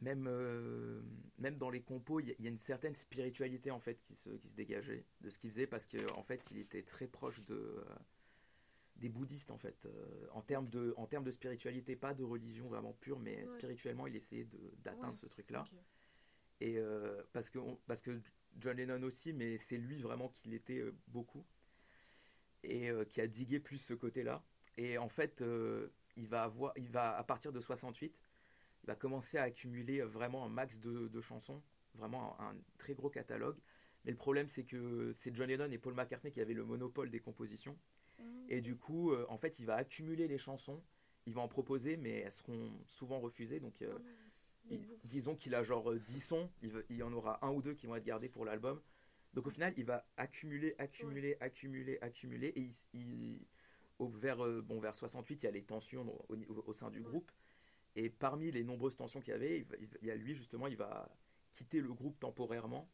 même, 0.00 0.26
euh, 0.28 1.00
même 1.38 1.56
dans 1.56 1.70
les 1.70 1.80
compos, 1.82 2.20
il 2.20 2.28
y, 2.28 2.30
a- 2.32 2.34
il 2.38 2.44
y 2.44 2.48
a 2.48 2.50
une 2.50 2.58
certaine 2.58 2.94
spiritualité 2.94 3.70
en 3.70 3.80
fait 3.80 4.00
qui 4.02 4.14
se, 4.14 4.30
qui 4.30 4.48
se 4.48 4.56
dégageait 4.56 5.04
de 5.20 5.30
ce 5.30 5.38
qu'il 5.38 5.50
faisait 5.50 5.66
parce 5.66 5.86
qu'en 5.86 6.18
en 6.18 6.22
fait, 6.22 6.42
il 6.50 6.58
était 6.58 6.82
très 6.82 7.06
proche 7.06 7.42
de, 7.44 7.54
euh, 7.54 7.84
des 8.96 9.08
bouddhistes 9.08 9.50
en 9.50 9.58
fait, 9.58 9.86
euh, 9.86 10.26
en 10.32 10.42
termes 10.42 10.68
de, 10.68 10.94
en 10.96 11.06
termes 11.06 11.24
de 11.24 11.30
spiritualité, 11.30 11.96
pas 11.96 12.14
de 12.14 12.24
religion 12.24 12.68
vraiment 12.68 12.92
pure, 12.92 13.18
mais 13.18 13.38
Ouais. 13.40 13.46
spirituellement, 13.46 14.06
il 14.06 14.16
essayait 14.16 14.48
d'atteindre 14.84 15.14
Ouais. 15.14 15.18
ce 15.20 15.26
truc-là. 15.26 15.64
Et 16.60 16.78
parce, 17.32 17.50
que 17.50 17.58
on- 17.58 17.76
parce 17.86 18.00
que 18.00 18.20
John 18.58 18.76
Lennon 18.76 19.02
aussi, 19.02 19.32
mais 19.32 19.58
c'est 19.58 19.76
lui 19.76 20.00
vraiment 20.00 20.28
qui 20.28 20.48
l'était 20.48 20.82
beaucoup. 21.08 21.44
Et 22.62 22.90
qui 23.10 23.20
a 23.20 23.26
digué 23.26 23.60
plus 23.60 23.76
ce 23.78 23.92
côté-là. 23.92 24.42
Et 24.78 24.96
en 24.96 25.08
fait, 25.08 25.44
il, 26.16 26.26
va 26.28 26.44
avoir, 26.44 26.72
il 26.76 26.88
va, 26.88 27.16
à 27.18 27.24
partir 27.24 27.52
de 27.52 27.60
68, 27.60 28.18
il 28.84 28.86
va 28.86 28.96
commencer 28.96 29.38
à 29.38 29.44
accumuler 29.44 30.02
vraiment 30.02 30.44
un 30.44 30.50
max 30.50 30.78
de, 30.78 31.08
de 31.08 31.20
chansons, 31.22 31.62
vraiment 31.94 32.38
un, 32.40 32.50
un 32.50 32.56
très 32.76 32.94
gros 32.94 33.08
catalogue. 33.08 33.56
Mais 34.04 34.10
le 34.10 34.16
problème, 34.18 34.46
c'est 34.48 34.64
que 34.64 35.10
c'est 35.14 35.34
John 35.34 35.48
Lennon 35.48 35.70
et 35.70 35.78
Paul 35.78 35.94
McCartney 35.94 36.30
qui 36.30 36.40
avaient 36.42 36.52
le 36.52 36.64
monopole 36.66 37.10
des 37.10 37.20
compositions. 37.20 37.78
Et 38.50 38.60
du 38.60 38.76
coup, 38.76 39.10
euh, 39.12 39.24
en 39.30 39.38
fait, 39.38 39.58
il 39.58 39.64
va 39.64 39.76
accumuler 39.76 40.28
les 40.28 40.36
chansons, 40.36 40.82
il 41.24 41.32
va 41.32 41.40
en 41.40 41.48
proposer, 41.48 41.96
mais 41.96 42.20
elles 42.20 42.30
seront 42.32 42.70
souvent 42.88 43.20
refusées. 43.20 43.58
Donc, 43.58 43.80
euh, 43.80 43.98
il- 44.70 44.86
disons 45.04 45.34
qu'il 45.34 45.54
a 45.54 45.62
genre 45.62 45.90
euh, 45.90 45.98
10 45.98 46.20
sons, 46.20 46.50
il, 46.62 46.96
y 46.96 47.02
en 47.02 47.12
aura 47.14 47.42
un 47.44 47.50
ou 47.52 47.62
deux 47.62 47.72
qui 47.72 47.86
vont 47.86 47.96
être 47.96 48.04
gardés 48.04 48.28
pour 48.28 48.44
l'album. 48.44 48.82
Donc 49.32 49.46
au 49.46 49.50
final, 49.50 49.72
il 49.78 49.84
va 49.86 50.06
accumuler, 50.18 50.74
accumuler, 50.78 51.36
accumuler, 51.40 51.98
accumuler, 52.02 52.48
et 52.48 52.60
il, 52.60 52.74
il- 53.00 53.46
au, 53.98 54.08
vers, 54.08 54.44
euh, 54.44 54.60
bon, 54.60 54.78
vers 54.80 54.94
68, 54.94 55.42
il 55.42 55.46
y 55.46 55.48
a 55.48 55.52
les 55.52 55.62
tensions 55.64 56.06
au, 56.06 56.24
au 56.28 56.36
niveau- 56.36 56.62
au 56.66 56.72
sein 56.74 56.90
du 56.90 57.00
groupe. 57.10 57.30
Et 57.96 58.10
parmi 58.10 58.50
les 58.50 58.64
nombreuses 58.64 58.96
tensions 58.96 59.20
qu'il 59.20 59.32
y 59.32 59.36
avait, 59.36 59.66
il, 60.02 60.06
y 60.06 60.10
a 60.10 60.16
lui 60.16 60.34
justement, 60.34 60.66
il 60.66 60.76
va 60.76 61.08
quitter 61.54 61.80
le 61.80 61.92
groupe 61.92 62.18
temporairement. 62.18 62.88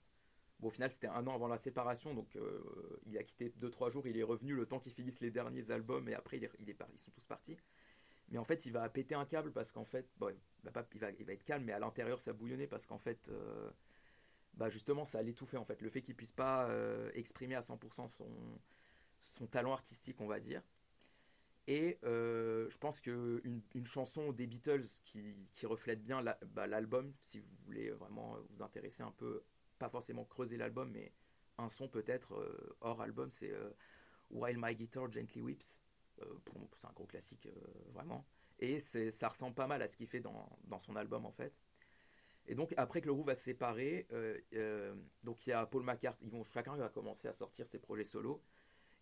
Bon, 0.61 0.69
au 0.69 0.71
final, 0.71 0.91
c'était 0.91 1.07
un 1.07 1.27
an 1.27 1.35
avant 1.35 1.49
la 1.49 1.57
séparation, 1.57 2.15
donc 2.15 2.37
euh, 2.37 3.01
il 3.07 3.17
a 3.17 3.23
quitté 3.23 3.51
2-3 3.61 3.91
jours, 3.91 4.07
il 4.07 4.19
est 4.19 4.23
revenu 4.23 4.55
le 4.55 4.67
temps 4.67 4.79
qu'ils 4.79 4.93
finissent 4.93 5.21
les 5.21 5.31
derniers 5.31 5.71
albums, 5.71 6.07
et 6.09 6.15
après, 6.15 6.39
ils 6.39 6.77
sont 6.97 7.11
tous 7.13 7.25
partis. 7.27 7.57
Mais 8.31 8.39
en 8.39 8.45
fait, 8.45 8.67
il 8.67 8.73
va 8.73 8.89
péter 8.89 9.15
un 9.15 9.25
câble 9.25 9.53
parce 9.53 9.73
qu'en 9.73 9.85
fait, 9.85 10.07
il, 10.21 10.71
va 10.71 11.33
être 11.33 11.45
calme, 11.45 11.65
mais 11.65 11.73
à 11.73 11.79
l'intérieur, 11.79 12.21
ça 12.21 12.33
bouillonnait 12.33 12.69
parce 12.69 12.87
qu'en 12.87 12.99
fait, 12.99 13.29
euh, 13.29 13.71
bah 14.55 14.71
justement, 14.71 15.05
ça 15.05 15.21
l'étouffait 15.23 15.57
en 15.57 15.65
fait. 15.65 15.83
Le 15.83 15.91
fait 15.91 16.01
qu'il 16.01 16.15
puisse 16.15 16.33
pas 16.33 16.69
euh, 16.69 17.11
exprimer 17.15 17.57
à 17.57 17.61
100% 17.61 18.09
son, 18.09 18.29
son 19.19 19.47
talent 19.47 19.73
artistique, 19.73 20.21
on 20.21 20.29
va 20.29 20.39
dire. 20.39 20.63
Et 21.67 21.99
euh, 22.05 22.69
je 22.71 22.79
pense 22.79 23.01
qu'une 23.01 23.63
une 23.75 23.87
chanson 23.87 24.33
des 24.33 24.47
Beatles 24.47 24.87
qui, 25.05 25.49
reflète 25.65 26.03
bien 26.03 26.23
bah, 26.47 26.67
l'album, 26.67 27.13
si 27.21 27.39
vous 27.39 27.57
voulez 27.65 27.91
vraiment 27.91 28.37
vous 28.51 28.63
intéresser 28.63 29.03
un 29.03 29.13
peu, 29.13 29.43
pas 29.79 29.89
forcément 29.89 30.25
creuser 30.25 30.57
l'album, 30.57 30.91
mais 30.91 31.13
un 31.59 31.69
son 31.69 31.89
peut-être 31.89 32.35
euh, 32.35 32.77
hors 32.81 33.01
album, 33.03 33.31
c'est 33.31 33.53
euh, 33.53 33.71
While 34.31 34.59
My 34.59 34.75
Guitar 34.75 35.11
Gently 35.11 35.41
Weeps. 35.43 35.83
Pour- 36.45 36.69
c'est 36.77 36.87
un 36.87 36.93
gros 36.93 37.07
classique, 37.07 37.49
vraiment. 37.95 38.27
Et 38.59 38.79
ça 38.79 39.29
ressemble 39.29 39.55
pas 39.55 39.67
mal 39.67 39.81
à 39.81 39.89
ce 39.89 39.97
qu'il 39.97 40.07
fait 40.07 40.21
dans, 40.21 40.51
son 40.79 40.95
album, 40.97 41.25
en 41.25 41.33
fait. 41.33 41.63
Et 42.47 42.55
donc, 42.55 42.75
après 42.77 43.01
que 43.01 43.07
le 43.07 43.15
groupe 43.15 43.29
va 43.29 43.35
se 43.35 43.45
séparer, 43.45 44.07
donc 45.23 45.47
il 45.47 45.51
y 45.51 45.53
a 45.55 45.65
Paul 45.65 45.83
McCartney, 45.83 46.29
ils 46.29 46.31
vont, 46.31 46.45
chacun 46.45 46.77
va 46.77 46.91
commencer 46.91 47.27
à 47.27 47.33
sortir 47.33 47.67
ses 47.67 47.79
projets 47.79 48.05
solo. 48.05 48.43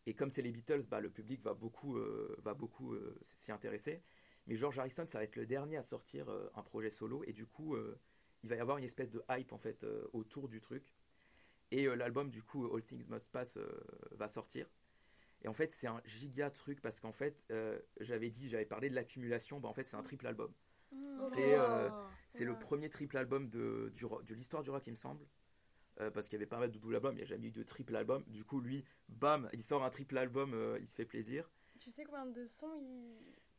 Et 0.09 0.15
comme 0.15 0.31
c'est 0.31 0.41
les 0.41 0.53
Beatles, 0.53 0.87
bah, 0.89 1.01
le 1.01 1.11
public 1.11 1.43
va 1.43 1.53
beaucoup, 1.53 1.99
euh, 1.99 2.35
va 2.43 2.55
beaucoup 2.55 2.95
euh, 2.95 3.15
s'y 3.21 3.53
intéresser. 3.53 4.03
Mais 4.47 4.57
George 4.57 4.79
Harrison, 4.79 5.05
ça 5.05 5.19
va 5.19 5.25
être 5.25 5.37
le 5.37 5.45
dernier 5.45 5.77
à 5.77 5.83
sortir 5.83 6.31
euh, 6.31 6.49
un 6.55 6.63
projet 6.63 6.89
solo. 6.89 7.23
Et 7.27 7.35
du 7.35 7.45
coup, 7.45 7.77
il 8.43 8.49
va 8.49 8.57
y 8.57 8.59
avoir 8.59 8.79
une 8.79 8.85
espèce 8.85 9.11
de 9.11 9.23
hype, 9.29 9.53
en 9.53 9.59
fait, 9.59 9.85
autour 10.15 10.49
du 10.49 10.63
truc. 10.63 10.95
Et 11.73 11.87
l'album, 11.95 12.31
du 12.31 12.43
coup, 12.43 12.75
All 12.75 12.83
Things 12.83 13.05
Must 13.07 13.31
Pass, 13.31 13.59
va 14.13 14.29
sortir. 14.29 14.67
Et 15.43 15.49
en 15.49 15.53
fait, 15.53 15.73
c'est 15.73 15.89
un 15.89 16.01
giga 16.07 16.49
truc 16.49 16.81
parce 16.81 17.01
qu'en 17.01 17.13
fait, 17.13 17.47
j'avais 18.01 18.31
dit, 18.31 18.49
j'avais 18.49 18.65
parlé 18.65 18.89
de 18.89 18.95
l'accumulation. 18.95 19.61
Bah, 19.61 19.69
en 19.69 19.75
fait, 19.75 19.85
c'est 19.85 19.97
un 19.97 20.03
triple 20.03 20.27
album. 20.27 20.55
C'est 21.35 21.59
euh, 21.59 21.91
c'est 22.31 22.45
le 22.45 22.59
premier 22.59 22.89
triple 22.89 23.17
album 23.19 23.49
de, 23.49 23.93
de 24.27 24.35
l'histoire 24.35 24.63
du 24.63 24.71
rock, 24.71 24.87
il 24.87 24.93
me 24.93 24.97
semble. 24.97 25.27
Euh, 26.01 26.11
parce 26.13 26.29
qu'il 26.29 26.37
y 26.37 26.39
avait 26.41 26.47
pas 26.47 26.59
mal 26.59 26.71
de 26.71 26.79
double 26.79 26.95
albums, 26.95 27.15
il 27.15 27.19
n'y 27.19 27.23
a 27.23 27.27
jamais 27.27 27.49
eu 27.49 27.51
de 27.51 27.63
triple 27.65 27.97
album. 27.97 28.23
Du 28.29 28.45
coup, 28.45 28.61
lui, 28.61 28.85
bam, 29.09 29.49
il 29.53 29.63
sort 29.63 29.83
un 29.85 29.91
triple 29.91 30.17
album, 30.17 30.55
euh, 30.55 30.79
il 30.81 30.87
se 30.89 30.95
fait 30.95 31.05
plaisir. 31.05 31.51
Tu 31.81 31.91
sais 31.91 32.05
combien 32.05 32.27
de 32.27 32.47
sons 32.47 32.73
il. 32.81 33.17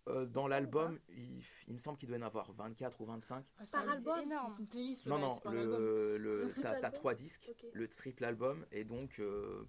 Euh, 0.08 0.26
dans 0.26 0.48
l'album, 0.48 0.98
il, 1.10 1.44
il 1.68 1.74
me 1.74 1.78
semble 1.78 1.98
qu'il 1.98 2.08
doit 2.08 2.18
y 2.18 2.22
en 2.22 2.26
avoir 2.26 2.52
24 2.54 3.02
ou 3.02 3.06
25. 3.06 3.46
Ah, 3.58 3.64
Par 3.72 3.90
album 3.90 4.16
c'est- 4.48 4.62
une 4.62 4.68
playlist. 4.68 5.06
le 5.06 5.10
Non, 5.12 5.20
non, 5.20 5.40
le, 5.52 6.18
le, 6.18 6.54
t'as, 6.62 6.92
trois 6.92 7.14
disques, 7.14 7.52
le 7.74 7.88
triple 7.88 8.24
album, 8.24 8.66
et 8.72 8.86
donc 8.86 9.20
euh, 9.20 9.66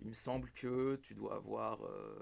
il 0.00 0.08
me 0.08 0.14
semble 0.14 0.50
que 0.52 0.96
tu 0.96 1.14
dois 1.14 1.36
avoir, 1.36 1.84
euh, 1.84 2.18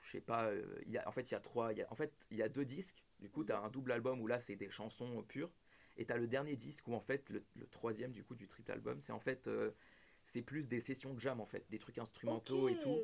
je 0.00 0.10
sais 0.10 0.20
pas, 0.20 0.46
euh, 0.48 0.64
il 0.84 0.92
y 0.92 0.98
a, 0.98 1.08
en 1.08 1.12
fait 1.12 1.30
il 1.30 1.32
y 1.32 1.36
a 1.36 1.40
trois, 1.40 1.72
il 1.72 1.78
y 1.78 1.82
a, 1.82 1.90
en 1.90 1.94
fait 1.94 2.12
il 2.30 2.36
y 2.36 2.42
a 2.42 2.48
deux 2.48 2.64
disques. 2.64 3.04
Du 3.20 3.30
coup, 3.30 3.44
tu 3.44 3.52
as 3.52 3.60
un 3.60 3.68
double 3.70 3.92
album 3.92 4.20
où 4.20 4.26
là 4.26 4.40
c'est 4.40 4.56
des 4.56 4.70
chansons 4.70 5.22
pures, 5.22 5.52
et 6.00 6.06
tu 6.06 6.12
as 6.12 6.16
le 6.16 6.26
dernier 6.26 6.56
disque 6.56 6.88
où 6.88 6.94
en 6.94 7.00
fait 7.00 7.28
le, 7.30 7.44
le 7.54 7.66
troisième 7.68 8.10
du 8.10 8.24
coup 8.24 8.34
du 8.34 8.48
triple 8.48 8.72
album, 8.72 9.00
c'est 9.00 9.12
en 9.12 9.20
fait 9.20 9.46
euh, 9.46 9.70
c'est 10.24 10.42
plus 10.42 10.66
des 10.66 10.80
sessions 10.80 11.14
de 11.14 11.20
jam 11.20 11.40
en 11.40 11.46
fait, 11.46 11.64
des 11.70 11.78
trucs 11.78 11.98
instrumentaux 11.98 12.68
et 12.68 12.78
tout. 12.80 12.98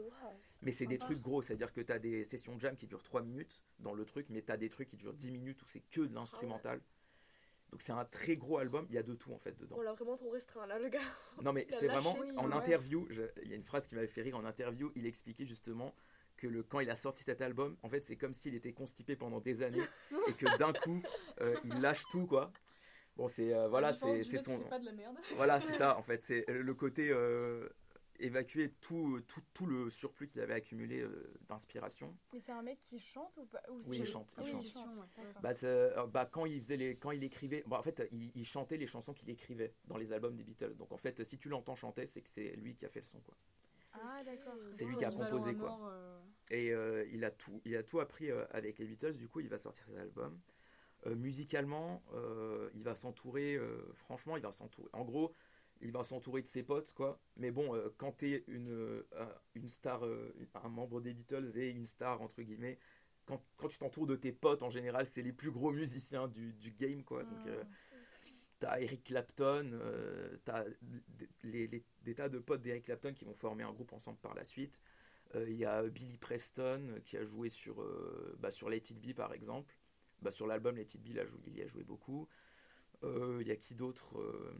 Mais 0.62 0.72
c'est 0.72 0.86
des 0.86 0.98
trucs 0.98 1.20
gros, 1.20 1.42
c'est-à-dire 1.42 1.72
que 1.72 1.80
tu 1.82 1.92
as 1.92 1.98
des 1.98 2.24
sessions 2.24 2.56
de 2.56 2.60
jam 2.60 2.74
qui 2.76 2.86
durent 2.86 3.02
3 3.02 3.22
minutes 3.22 3.62
dans 3.78 3.92
le 3.94 4.04
truc, 4.04 4.26
mais 4.30 4.42
tu 4.42 4.50
as 4.50 4.56
des 4.56 4.70
trucs 4.70 4.88
qui 4.88 4.96
durent 4.96 5.12
10 5.14 5.30
minutes 5.30 5.60
où 5.62 5.66
c'est 5.66 5.82
que 5.90 6.00
de 6.00 6.14
l'instrumental. 6.14 6.80
Donc 7.70 7.82
c'est 7.82 7.92
un 7.92 8.04
très 8.06 8.36
gros 8.36 8.58
album, 8.58 8.86
il 8.88 8.94
y 8.94 8.98
a 8.98 9.02
de 9.02 9.14
tout 9.14 9.32
en 9.32 9.38
fait 9.38 9.58
dedans. 9.58 9.76
On 9.78 9.82
l'a 9.82 9.92
vraiment 9.92 10.16
trop 10.16 10.30
restreint 10.30 10.66
là, 10.66 10.78
le 10.78 10.88
gars. 10.88 11.00
Non 11.42 11.52
mais 11.52 11.66
c'est 11.68 11.88
vraiment 11.88 12.16
oui, 12.18 12.30
en 12.36 12.48
ouais. 12.48 12.54
interview, 12.54 13.06
je- 13.10 13.22
il 13.42 13.48
y 13.50 13.52
a 13.52 13.56
une 13.56 13.64
phrase 13.64 13.86
qui 13.86 13.94
m'avait 13.94 14.06
fait 14.06 14.22
rire 14.22 14.36
en 14.36 14.44
interview, 14.44 14.90
il 14.94 15.04
expliquait 15.04 15.44
justement 15.44 15.94
que 16.36 16.46
le, 16.46 16.62
quand 16.62 16.80
il 16.80 16.90
a 16.90 16.96
sorti 16.96 17.24
cet 17.24 17.40
album, 17.42 17.76
en 17.82 17.88
fait 17.88 18.04
c'est 18.04 18.16
comme 18.16 18.34
s'il 18.34 18.54
était 18.54 18.72
constipé 18.72 19.16
pendant 19.16 19.40
des 19.40 19.62
années 19.62 19.84
et 20.28 20.32
que 20.34 20.56
d'un 20.58 20.72
coup 20.72 21.02
euh, 21.40 21.56
il 21.64 21.80
lâche 21.80 22.04
tout 22.10 22.26
quoi. 22.26 22.52
Bon 23.16 23.28
c'est 23.28 23.54
euh, 23.54 23.68
voilà 23.68 23.92
c'est 23.94 24.24
son 24.38 24.60
pas 24.64 24.78
de 24.78 24.84
la 24.84 24.92
merde. 24.92 25.16
voilà 25.36 25.60
c'est 25.60 25.72
ça 25.72 25.96
en 25.98 26.02
fait 26.02 26.22
c'est 26.22 26.44
le 26.48 26.74
côté 26.74 27.10
euh, 27.10 27.68
évacuer 28.18 28.72
tout, 28.80 29.20
tout 29.26 29.40
tout 29.54 29.66
le 29.66 29.90
surplus 29.90 30.28
qu'il 30.28 30.40
avait 30.40 30.54
accumulé 30.54 31.00
euh, 31.00 31.32
d'inspiration. 31.48 32.14
Mais 32.32 32.40
c'est 32.40 32.52
un 32.52 32.62
mec 32.62 32.78
qui 32.80 32.98
chante 32.98 33.36
ou 33.38 33.46
pas? 33.46 33.62
Ou 33.70 33.80
Oui, 33.86 33.98
il 34.00 34.06
chante, 34.06 34.34
il 34.36 34.40
Ah 34.40 34.42
oui, 34.44 34.50
chante. 34.52 34.64
il 34.64 34.72
chante. 34.72 34.90
Ouais. 34.96 35.24
d'accord. 35.42 35.42
Bah, 35.42 36.06
bah, 36.06 36.26
quand 36.26 36.46
il 36.46 36.60
faisait 36.62 36.76
les, 36.76 36.96
quand 36.96 37.10
il 37.10 37.24
écrivait, 37.24 37.62
bon, 37.66 37.76
en 37.76 37.82
fait, 37.82 38.06
il, 38.12 38.30
il 38.34 38.44
chantait 38.46 38.76
les 38.76 38.86
chansons 38.86 39.12
qu'il 39.12 39.28
écrivait 39.30 39.74
dans 39.84 39.96
les 39.96 40.12
albums 40.12 40.36
des 40.36 40.44
Beatles. 40.44 40.74
Donc 40.76 40.92
en 40.92 40.96
fait, 40.98 41.24
si 41.24 41.38
tu 41.38 41.48
l'entends 41.48 41.76
chanter, 41.76 42.06
c'est 42.06 42.22
que 42.22 42.28
c'est 42.30 42.56
lui 42.56 42.74
qui 42.74 42.86
a 42.86 42.88
fait 42.88 43.00
le 43.00 43.06
son, 43.06 43.20
quoi. 43.20 43.34
Ah, 43.92 44.22
d'accord. 44.24 44.54
C'est 44.72 44.84
lui 44.84 44.96
qui 44.96 45.04
a 45.04 45.10
composé, 45.10 45.54
quoi. 45.54 45.68
mort, 45.70 45.88
euh, 45.90 46.20
Et 46.50 46.70
euh, 46.72 47.06
il 47.12 47.24
a 47.24 47.30
tout, 47.30 47.60
il 47.64 47.76
a 47.76 47.82
tout 47.82 48.00
appris 48.00 48.30
euh, 48.30 48.44
avec 48.50 48.78
les 48.78 48.86
Beatles. 48.86 49.14
Du 49.16 49.28
coup, 49.28 49.40
il 49.40 49.48
va 49.48 49.58
sortir 49.58 49.84
ses 49.86 49.96
albums. 49.96 50.38
Euh, 51.06 51.14
musicalement, 51.14 52.02
euh, 52.14 52.70
il 52.74 52.82
va 52.82 52.94
s'entourer. 52.94 53.56
euh, 53.56 53.92
franchement, 53.94 54.36
il 54.36 54.42
va 54.42 54.52
s'entourer. 54.52 54.88
En 54.92 55.04
gros, 55.04 55.34
il 55.80 55.92
va 55.92 56.04
s'entourer 56.04 56.42
de 56.42 56.46
ses 56.46 56.62
potes, 56.62 56.92
quoi. 56.94 57.20
Mais 57.36 57.50
bon, 57.50 57.74
euh, 57.74 57.90
quand 57.98 58.12
t'es 58.12 58.44
une 58.48 58.70
euh, 58.70 59.02
une 59.54 59.68
star, 59.68 60.04
euh, 60.06 60.34
un 60.54 60.68
membre 60.68 61.00
des 61.00 61.12
Beatles 61.14 61.52
et 61.56 61.68
une 61.70 61.84
star 61.84 62.22
entre 62.22 62.42
guillemets, 62.42 62.78
quand, 63.26 63.42
quand 63.56 63.68
tu 63.68 63.78
t'entoures 63.78 64.06
de 64.06 64.16
tes 64.16 64.32
potes, 64.32 64.62
en 64.62 64.70
général, 64.70 65.06
c'est 65.06 65.22
les 65.22 65.32
plus 65.32 65.50
gros 65.50 65.72
musiciens 65.72 66.28
du, 66.28 66.52
du 66.54 66.72
game, 66.72 67.02
quoi. 67.04 67.24
Donc, 67.24 67.46
euh, 67.46 67.62
T'as 68.58 68.80
Eric 68.80 69.04
Clapton, 69.04 69.70
t'as 70.44 70.64
des- 70.80 71.28
les, 71.42 71.66
les- 71.68 71.84
des 72.02 72.14
tas 72.14 72.30
de 72.30 72.38
potes 72.38 72.62
d'Eric 72.62 72.84
Clapton 72.86 73.12
qui 73.12 73.24
vont 73.26 73.34
former 73.34 73.64
un 73.64 73.72
groupe 73.72 73.92
ensemble 73.92 74.18
par 74.18 74.34
la 74.34 74.44
suite. 74.44 74.80
Il 75.34 75.54
y 75.56 75.66
a 75.66 75.82
Billy 75.84 76.16
Preston 76.18 77.00
qui 77.04 77.18
a 77.18 77.24
joué 77.24 77.50
sur, 77.50 77.84
bah, 78.38 78.50
sur 78.50 78.70
Let 78.70 78.78
It 78.90 79.00
Be 79.00 79.12
par 79.14 79.34
exemple. 79.34 79.75
Bah, 80.22 80.30
sur 80.30 80.46
l'album 80.46 80.76
Let 80.76 80.82
It 80.94 81.02
Be, 81.02 81.08
il, 81.08 81.56
y 81.56 81.62
a 81.62 81.66
joué 81.66 81.84
beaucoup. 81.84 82.28
Euh, 83.04 83.38
Il 83.40 83.48
y 83.48 83.50
a 83.50 83.56
qui 83.56 83.74
d'autre 83.74 84.18
Euh, 84.18 84.54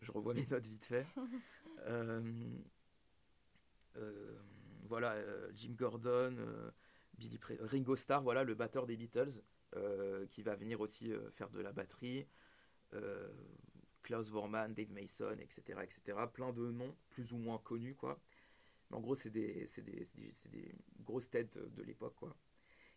Je 0.00 0.12
revois 0.12 0.34
mes 0.34 0.46
notes 0.46 0.66
vite 0.66 0.84
fait. 0.84 1.06
Euh, 3.96 4.36
voilà, 4.88 5.14
Jim 5.54 5.72
Gordon, 5.72 6.36
Billy 7.16 7.38
Pre- 7.38 7.58
Ringo 7.62 7.96
Starr, 7.96 8.22
voilà, 8.22 8.44
le 8.44 8.54
batteur 8.54 8.86
des 8.86 8.96
Beatles, 8.96 9.32
qui 10.30 10.42
va 10.42 10.54
venir 10.54 10.80
aussi 10.80 11.12
faire 11.30 11.50
de 11.50 11.60
la 11.60 11.72
batterie 11.72 12.26
Klaus 14.02 14.30
Vormann, 14.30 14.74
Dave 14.74 14.92
Mason, 14.92 15.36
etc., 15.38 15.80
etc. 15.82 16.26
Plein 16.32 16.52
de 16.52 16.70
noms 16.70 16.94
plus 17.10 17.32
ou 17.32 17.38
moins 17.38 17.58
connus, 17.58 17.94
quoi. 17.94 18.20
Mais 18.90 18.96
en 18.96 19.00
gros, 19.00 19.14
c'est 19.16 19.30
des, 19.30 19.54
des, 19.54 19.66
c'est 19.66 19.82
des- 20.16 20.30
c'est 20.32 20.48
des 20.50 20.72
grosses 21.00 21.30
têtes 21.30 21.58
de 21.58 21.82
l'époque, 21.82 22.14
quoi. 22.16 22.36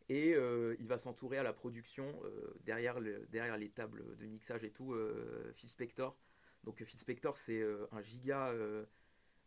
Et 0.10 0.34
euh, 0.34 0.76
il 0.80 0.88
va 0.88 0.98
s'entourer 0.98 1.38
à 1.38 1.44
la 1.44 1.54
production, 1.54 2.20
euh, 2.24 2.58
derrière, 2.62 3.00
derrière 3.30 3.58
les 3.58 3.70
tables 3.70 4.18
de 4.18 4.26
mixage 4.26 4.64
et 4.64 4.72
tout, 4.72 4.94
euh, 4.94 5.52
Phil 5.54 5.70
Spector. 5.70 6.18
Donc 6.64 6.84
Phil 6.84 7.00
Spector, 7.00 7.38
c'est 7.38 7.64
un 7.92 8.02
giga, 8.02 8.54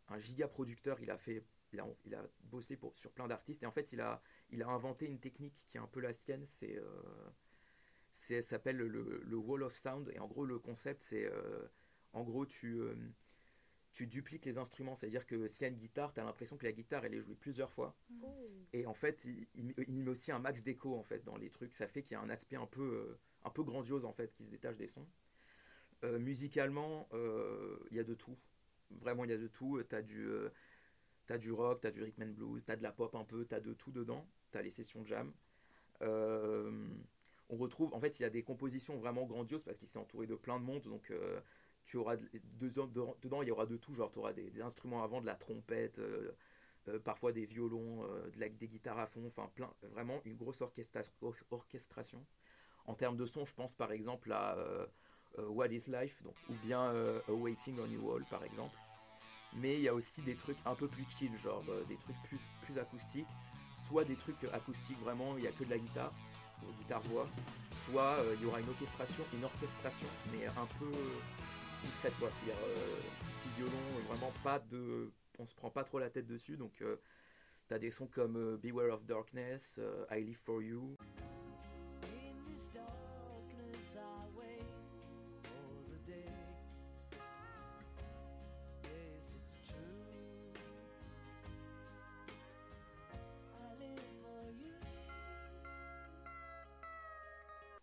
un 0.07 0.19
giga 0.19 0.47
producteur. 0.47 0.99
Il 0.99 1.11
a 1.11 1.17
fait, 1.17 1.45
il 1.73 1.79
a, 1.79 1.85
il 2.05 2.15
a 2.15 2.25
bossé 2.45 2.75
pour, 2.75 2.97
sur 2.97 3.11
plein 3.11 3.27
d'artistes 3.27 3.61
et 3.61 3.65
en 3.67 3.71
fait, 3.71 3.91
il 3.93 4.01
a, 4.01 4.23
il 4.49 4.63
a 4.63 4.67
inventé 4.67 5.05
une 5.05 5.19
technique 5.19 5.53
qui 5.69 5.77
est 5.77 5.79
un 5.79 5.87
peu 5.87 5.99
la 5.99 6.11
sienne. 6.11 6.43
C'est, 6.45 6.81
c'est, 8.13 8.41
s'appelle 8.41 8.77
le, 8.77 9.35
wall 9.35 9.61
of 9.61 9.75
sound 9.75 10.09
et 10.15 10.19
en 10.19 10.27
gros, 10.27 10.43
le 10.43 10.57
concept, 10.57 11.03
c'est, 11.03 11.31
en 12.13 12.23
gros, 12.23 12.47
tu, 12.47 12.81
tu 13.93 14.07
dupliques 14.07 14.45
les 14.45 14.57
instruments. 14.57 14.95
C'est-à-dire 14.95 15.25
que 15.25 15.47
s'il 15.47 15.61
y 15.61 15.65
a 15.65 15.69
une 15.69 15.77
guitare, 15.77 16.13
tu 16.13 16.19
as 16.19 16.23
l'impression 16.23 16.57
que 16.57 16.65
la 16.65 16.71
guitare, 16.73 17.05
elle 17.05 17.13
est 17.13 17.21
jouée 17.21 17.35
plusieurs 17.35 17.71
fois. 17.71 17.95
Oh. 18.21 18.49
Et 18.73 18.85
en 18.85 18.93
fait, 18.93 19.23
il, 19.25 19.47
il- 19.55 19.73
il 19.87 20.01
met 20.03 20.09
aussi 20.09 20.31
un 20.31 20.39
max 20.39 20.63
d'écho 20.63 20.95
en 20.97 21.03
fait 21.03 21.23
dans 21.23 21.37
les 21.37 21.49
trucs. 21.49 21.73
Ça 21.73 21.87
fait 21.87 22.03
qu'il 22.03 22.13
y 22.13 22.15
a 22.15 22.21
un 22.21 22.29
aspect 22.29 22.55
un 22.57 22.65
peu, 22.65 22.81
euh, 22.81 23.19
un 23.43 23.49
peu 23.51 23.63
grandiose 23.63 24.03
en 24.05 24.11
fait 24.13 24.33
qui 24.33 24.43
se 24.45 24.49
détache 24.51 24.77
des 24.77 24.87
sons. 24.87 25.07
Euh, 26.03 26.19
musicalement, 26.19 27.07
euh, 27.13 27.77
il 27.91 27.97
y 27.97 27.99
a 27.99 28.03
de 28.03 28.13
tout. 28.13 28.37
Vraiment, 28.91 29.23
il 29.23 29.29
y 29.31 29.33
a 29.33 29.37
de 29.37 29.47
tout. 29.47 29.81
T'as 29.87 30.01
du, 30.01 30.25
euh, 30.27 30.49
t'as 31.27 31.37
du 31.37 31.51
rock, 31.51 31.81
t'as 31.81 31.91
du 31.91 32.03
rhythm 32.03 32.23
and 32.23 32.33
blues, 32.33 32.65
t'as 32.65 32.75
de 32.75 32.83
la 32.83 32.91
pop 32.91 33.15
un 33.15 33.23
peu, 33.23 33.45
t'as 33.45 33.59
de 33.61 33.73
tout 33.73 33.91
dedans. 33.91 34.27
T'as 34.51 34.61
les 34.61 34.71
sessions 34.71 35.05
jam. 35.05 35.31
Euh, 36.01 36.89
on 37.49 37.57
retrouve, 37.57 37.93
en 37.93 37.99
fait, 37.99 38.19
il 38.19 38.23
y 38.23 38.25
a 38.25 38.29
des 38.29 38.43
compositions 38.43 38.97
vraiment 38.97 39.25
grandioses 39.25 39.63
parce 39.63 39.77
qu'il 39.77 39.87
s'est 39.87 39.99
entouré 39.99 40.27
de 40.27 40.35
plein 40.35 40.59
de 40.59 40.65
monde. 40.65 40.83
Donc, 40.83 41.11
tu 41.85 41.97
auras 41.97 42.15
de- 42.15 42.29
dedans, 42.59 43.41
il 43.41 43.47
y 43.47 43.51
aura 43.51 43.65
de 43.65 43.77
tout. 43.77 43.93
Genre, 43.93 44.11
tu 44.11 44.19
auras 44.19 44.33
des, 44.33 44.49
des 44.49 44.61
instruments 44.61 45.03
avant, 45.03 45.21
de 45.21 45.25
la 45.25 45.35
trompette, 45.35 45.99
euh, 45.99 46.31
euh, 46.87 46.99
parfois 46.99 47.31
des 47.31 47.45
violons, 47.45 48.03
euh, 48.03 48.29
des 48.37 48.67
guitares 48.67 48.99
à 48.99 49.07
fond. 49.07 49.23
Enfin, 49.27 49.49
plein, 49.55 49.71
vraiment 49.91 50.21
une 50.25 50.35
grosse 50.35 50.61
orchestra- 50.61 51.01
or- 51.21 51.35
orchestration. 51.51 52.25
En 52.85 52.95
termes 52.95 53.15
de 53.17 53.25
son, 53.25 53.45
je 53.45 53.53
pense 53.53 53.73
par 53.75 53.91
exemple 53.91 54.31
à 54.33 54.57
What 55.37 55.67
is 55.67 55.85
Life 55.87 56.21
donc, 56.21 56.35
ou 56.49 56.53
bien 56.65 56.93
Waiting 57.29 57.79
on 57.79 57.87
You 57.87 58.11
All 58.11 58.25
par 58.25 58.43
exemple. 58.43 58.75
Mais 59.55 59.75
il 59.75 59.81
y 59.81 59.87
a 59.87 59.93
aussi 59.93 60.21
des 60.21 60.35
trucs 60.35 60.57
un 60.65 60.75
peu 60.75 60.87
plus 60.89 61.05
chill, 61.17 61.35
genre 61.37 61.63
des 61.87 61.95
trucs 61.95 62.21
plus, 62.23 62.41
plus 62.61 62.77
acoustiques, 62.77 63.27
soit 63.77 64.03
des 64.03 64.15
trucs 64.17 64.43
acoustiques 64.51 64.99
vraiment, 64.99 65.37
il 65.37 65.41
n'y 65.43 65.47
a 65.47 65.51
que 65.53 65.63
de 65.63 65.69
la 65.69 65.77
guitare, 65.77 66.13
guitare-voix, 66.79 67.27
soit 67.85 68.17
il 68.35 68.43
y 68.43 68.45
aura 68.45 68.59
une 68.59 68.69
orchestration, 68.69 69.23
une 69.33 69.45
orchestration, 69.45 70.07
mais 70.33 70.45
un 70.47 70.65
peu 70.79 70.91
discrète 71.83 72.13
quoi, 72.19 72.29
c'est-à-dire 72.31 72.61
euh, 72.65 73.01
petit 73.35 73.49
violon, 73.57 74.07
vraiment 74.07 74.31
pas 74.43 74.59
de. 74.59 75.11
On 75.39 75.45
se 75.45 75.55
prend 75.55 75.69
pas 75.69 75.83
trop 75.83 75.99
la 75.99 76.09
tête 76.09 76.27
dessus, 76.27 76.57
donc 76.57 76.81
euh, 76.81 76.97
t'as 77.67 77.79
des 77.79 77.91
sons 77.91 78.07
comme 78.07 78.37
euh, 78.37 78.57
Beware 78.57 78.93
of 78.93 79.05
Darkness, 79.05 79.75
euh. 79.79 80.05
I 80.11 80.23
live 80.23 80.37
for 80.37 80.61
you. 80.61 80.95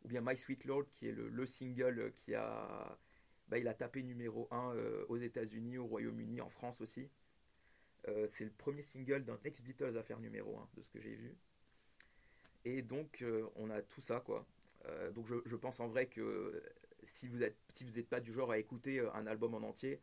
ou 0.03 0.09
bien 0.09 0.23
My 0.23 0.37
Sweet 0.37 0.65
Lord 0.65 0.87
qui 0.93 1.09
est 1.09 1.13
le, 1.13 1.29
le 1.29 1.47
single 1.47 2.13
qui 2.17 2.35
a 2.35 2.99
bah, 3.51 3.59
il 3.59 3.69
a 3.69 3.75
tapé 3.75 4.03
numéro 4.03 4.49
1 4.51 4.75
aux 5.09 5.17
États-Unis, 5.17 5.77
au 5.79 5.87
Royaume-Uni, 5.87 6.41
en 6.41 6.49
France 6.49 6.81
aussi. 6.81 7.11
Euh, 8.09 8.27
c'est 8.29 8.45
le 8.45 8.51
premier 8.51 8.83
single 8.83 9.25
d'un 9.25 9.39
ex-Beatles 9.45 9.97
à 9.99 10.03
faire 10.03 10.21
numéro 10.21 10.57
1 10.59 10.69
de 10.77 10.83
ce 10.83 10.91
que 10.91 11.01
j'ai 11.01 11.15
vu. 11.15 11.37
Et 12.65 12.83
donc 12.83 13.23
euh, 13.23 13.47
on 13.57 13.71
a 13.71 13.83
tout 13.83 14.01
ça 14.01 14.21
quoi. 14.21 14.47
Euh, 14.87 15.11
donc 15.11 15.27
je, 15.27 15.57
pense 15.57 15.81
en 15.81 15.89
vrai 15.89 16.07
que 16.07 16.63
si 17.03 17.27
vous 17.29 17.43
êtes 17.43 17.57
si 17.73 17.85
n'êtes 17.85 18.09
pas 18.09 18.21
du 18.21 18.33
genre 18.33 18.51
à 18.51 18.59
écouter 18.59 19.01
euh, 19.01 19.13
un 19.15 19.27
album 19.27 19.55
en 19.55 19.63
entier, 19.63 20.01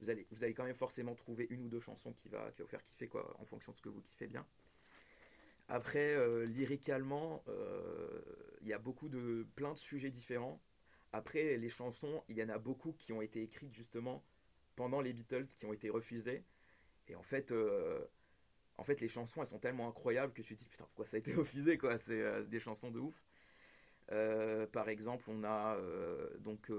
vous 0.00 0.10
allez 0.10 0.26
vous 0.30 0.44
allez 0.44 0.54
quand 0.54 0.64
même 0.64 0.76
forcément 0.76 1.14
trouver 1.14 1.46
une 1.50 1.64
ou 1.64 1.68
deux 1.68 1.80
chansons 1.80 2.12
qui 2.12 2.28
va 2.28 2.50
qui 2.52 2.58
va 2.58 2.64
vous 2.64 2.70
faire 2.70 2.82
kiffer 2.82 3.08
quoi 3.08 3.34
en 3.40 3.44
fonction 3.44 3.72
de 3.72 3.76
ce 3.76 3.82
que 3.82 3.88
vous 3.88 4.02
kiffez 4.02 4.26
bien. 4.26 4.46
Après, 5.68 6.14
euh, 6.14 6.46
lyricalement, 6.46 7.42
euh, 7.48 8.20
il 8.62 8.68
y 8.68 8.72
a 8.72 8.78
beaucoup 8.78 9.10
de 9.10 9.46
plein 9.54 9.72
de 9.74 9.78
sujets 9.78 10.10
différents. 10.10 10.60
Après, 11.12 11.56
les 11.56 11.68
chansons, 11.68 12.22
il 12.28 12.36
y 12.36 12.42
en 12.42 12.48
a 12.50 12.58
beaucoup 12.58 12.92
qui 12.92 13.12
ont 13.12 13.22
été 13.22 13.42
écrites 13.42 13.72
justement 13.72 14.24
pendant 14.76 15.00
les 15.00 15.12
Beatles, 15.12 15.46
qui 15.56 15.64
ont 15.66 15.72
été 15.72 15.88
refusées. 15.90 16.44
Et 17.08 17.14
en 17.14 17.22
fait, 17.22 17.50
euh, 17.50 18.04
en 18.76 18.84
fait, 18.84 19.00
les 19.00 19.08
chansons, 19.08 19.40
elles 19.40 19.46
sont 19.46 19.58
tellement 19.58 19.88
incroyables 19.88 20.32
que 20.32 20.42
tu 20.42 20.54
te 20.54 20.60
dis 20.60 20.68
putain 20.68 20.84
pourquoi 20.84 21.06
ça 21.06 21.16
a 21.16 21.20
été 21.20 21.32
refusé 21.34 21.78
quoi? 21.78 21.96
C'est 21.98 22.20
euh, 22.20 22.42
c'est 22.42 22.50
des 22.50 22.60
chansons 22.60 22.90
de 22.90 22.98
ouf. 23.00 23.14
Euh, 24.10 24.66
par 24.66 24.88
exemple, 24.88 25.24
on 25.28 25.44
a 25.44 25.76
donc 26.40 26.70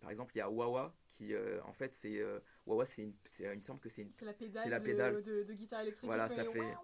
par 0.00 0.10
exemple 0.10 0.32
il 0.34 0.38
y 0.38 0.42
a 0.42 0.50
Wawa 0.50 0.94
qui 1.12 1.32
en 1.64 1.72
fait 1.72 1.92
c'est 1.94 2.22
Wawa 2.66 2.84
c'est 2.84 3.02
une, 3.02 3.14
c'est- 3.24 3.44
il 3.44 3.56
me 3.56 3.60
semble 3.62 3.80
que 3.80 3.88
c'est 3.88 4.02
une 4.02 4.12
C'est 4.12 4.26
la 4.26 4.34
pédale, 4.34 4.62
C'est 4.62 4.68
la 4.70 4.78
de- 4.80 4.84
pédale. 4.84 5.22
De, 5.22 5.42
de 5.42 5.54
guitare 5.54 5.80
électrique. 5.80 6.04
Voilà, 6.06 6.28
ça 6.28 6.44
fait 6.44 6.74